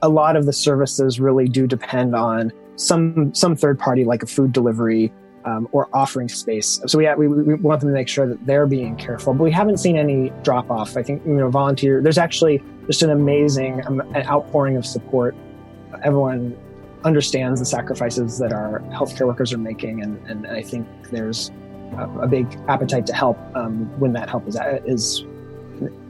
a 0.00 0.08
lot 0.08 0.34
of 0.34 0.46
the 0.46 0.52
services 0.54 1.20
really 1.20 1.46
do 1.46 1.66
depend 1.66 2.16
on 2.16 2.50
some 2.76 3.34
some 3.34 3.54
third 3.54 3.78
party 3.78 4.04
like 4.04 4.22
a 4.22 4.26
food 4.26 4.52
delivery 4.52 5.12
um, 5.44 5.68
or 5.72 5.90
offering 5.92 6.26
space. 6.26 6.80
So 6.86 6.96
we, 6.96 7.06
we, 7.16 7.28
we 7.28 7.54
want 7.56 7.82
them 7.82 7.90
to 7.90 7.94
make 7.94 8.08
sure 8.08 8.26
that 8.26 8.46
they're 8.46 8.66
being 8.66 8.96
careful. 8.96 9.34
But 9.34 9.44
we 9.44 9.52
haven't 9.52 9.76
seen 9.76 9.98
any 9.98 10.32
drop 10.42 10.70
off. 10.70 10.96
I 10.96 11.02
think 11.02 11.22
you 11.26 11.34
know 11.34 11.50
volunteer. 11.50 12.00
There's 12.00 12.16
actually 12.16 12.62
just 12.86 13.02
an 13.02 13.10
amazing 13.10 13.86
um, 13.86 14.00
an 14.14 14.26
outpouring 14.26 14.78
of 14.78 14.86
support. 14.86 15.36
Everyone 16.02 16.56
understands 17.04 17.60
the 17.60 17.66
sacrifices 17.66 18.38
that 18.38 18.54
our 18.54 18.80
healthcare 18.88 19.26
workers 19.26 19.52
are 19.52 19.58
making, 19.58 20.02
and, 20.02 20.16
and 20.26 20.46
I 20.46 20.62
think 20.62 20.88
there's 21.10 21.50
a, 21.98 22.28
big 22.28 22.46
appetite 22.68 23.06
to 23.06 23.14
help 23.14 23.38
um, 23.54 23.86
when 23.98 24.12
that 24.12 24.28
help 24.28 24.46
is 24.48 24.56
is 24.86 25.24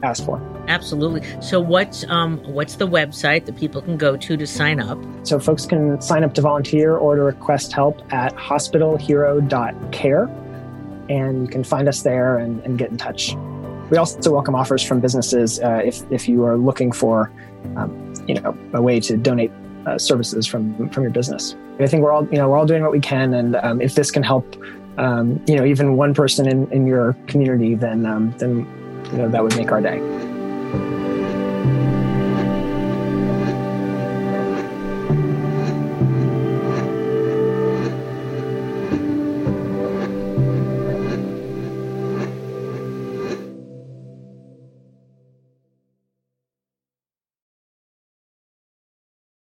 asked 0.03 0.25
for. 0.25 0.41
Absolutely. 0.69 1.23
So 1.41 1.61
what's 1.61 2.05
um, 2.09 2.39
what's 2.45 2.77
the 2.77 2.87
website 2.87 3.47
that 3.47 3.57
people 3.57 3.83
can 3.83 3.97
go 3.97 4.17
to 4.17 4.37
to 4.37 4.47
sign 4.47 4.81
up? 4.81 4.99
So 5.23 5.39
folks 5.39 5.67
can 5.67 6.01
sign 6.01 6.25
up 6.25 6.35
to 6.35 6.41
volunteer 6.41 6.97
or 6.97 7.17
to 7.17 7.23
request 7.23 7.73
help 7.73 8.01
at 8.13 8.35
hospitalhero.care, 8.37 10.25
and 11.09 11.43
you 11.43 11.49
can 11.49 11.65
find 11.65 11.89
us 11.89 12.03
there 12.03 12.39
and, 12.39 12.63
and 12.63 12.79
get 12.79 12.91
in 12.91 12.97
touch. 12.97 13.35
We 13.91 13.99
also 13.99 14.33
welcome 14.33 14.55
offers 14.55 14.83
from 14.83 15.01
businesses 15.01 15.61
uh, 15.61 15.83
if 15.85 16.03
if 16.11 16.29
you 16.29 16.45
are 16.45 16.57
looking 16.57 16.93
for 16.93 17.31
um, 17.77 18.15
you 18.27 18.35
know 18.35 18.57
a 18.73 18.83
way 18.83 19.01
to 19.01 19.17
donate 19.17 19.53
uh, 19.87 19.99
services 19.99 20.47
from 20.47 20.89
from 20.91 21.03
your 21.03 21.13
business. 21.13 21.57
I 21.81 21.87
think 21.87 22.03
we're 22.03 22.13
all 22.13 22.27
you 22.31 22.39
know 22.39 22.49
we're 22.49 22.57
all 22.57 22.67
doing 22.67 22.83
what 22.83 22.93
we 22.93 23.01
can, 23.01 23.35
and 23.35 23.57
um, 23.57 23.81
if 23.81 23.95
this 23.95 24.11
can 24.11 24.23
help 24.23 24.57
um, 24.99 25.43
you 25.47 25.57
know, 25.57 25.65
even 25.65 25.97
one 25.97 26.15
person 26.15 26.47
in, 26.49 26.71
in 26.73 26.87
your 26.87 27.15
community, 27.27 27.75
then 27.75 28.07
um, 28.07 28.33
then 28.39 28.59
you 29.13 29.19
know 29.19 29.29
that 29.29 29.43
would 29.43 29.57
make 29.57 29.73
our 29.73 29.81
day. 29.81 30.01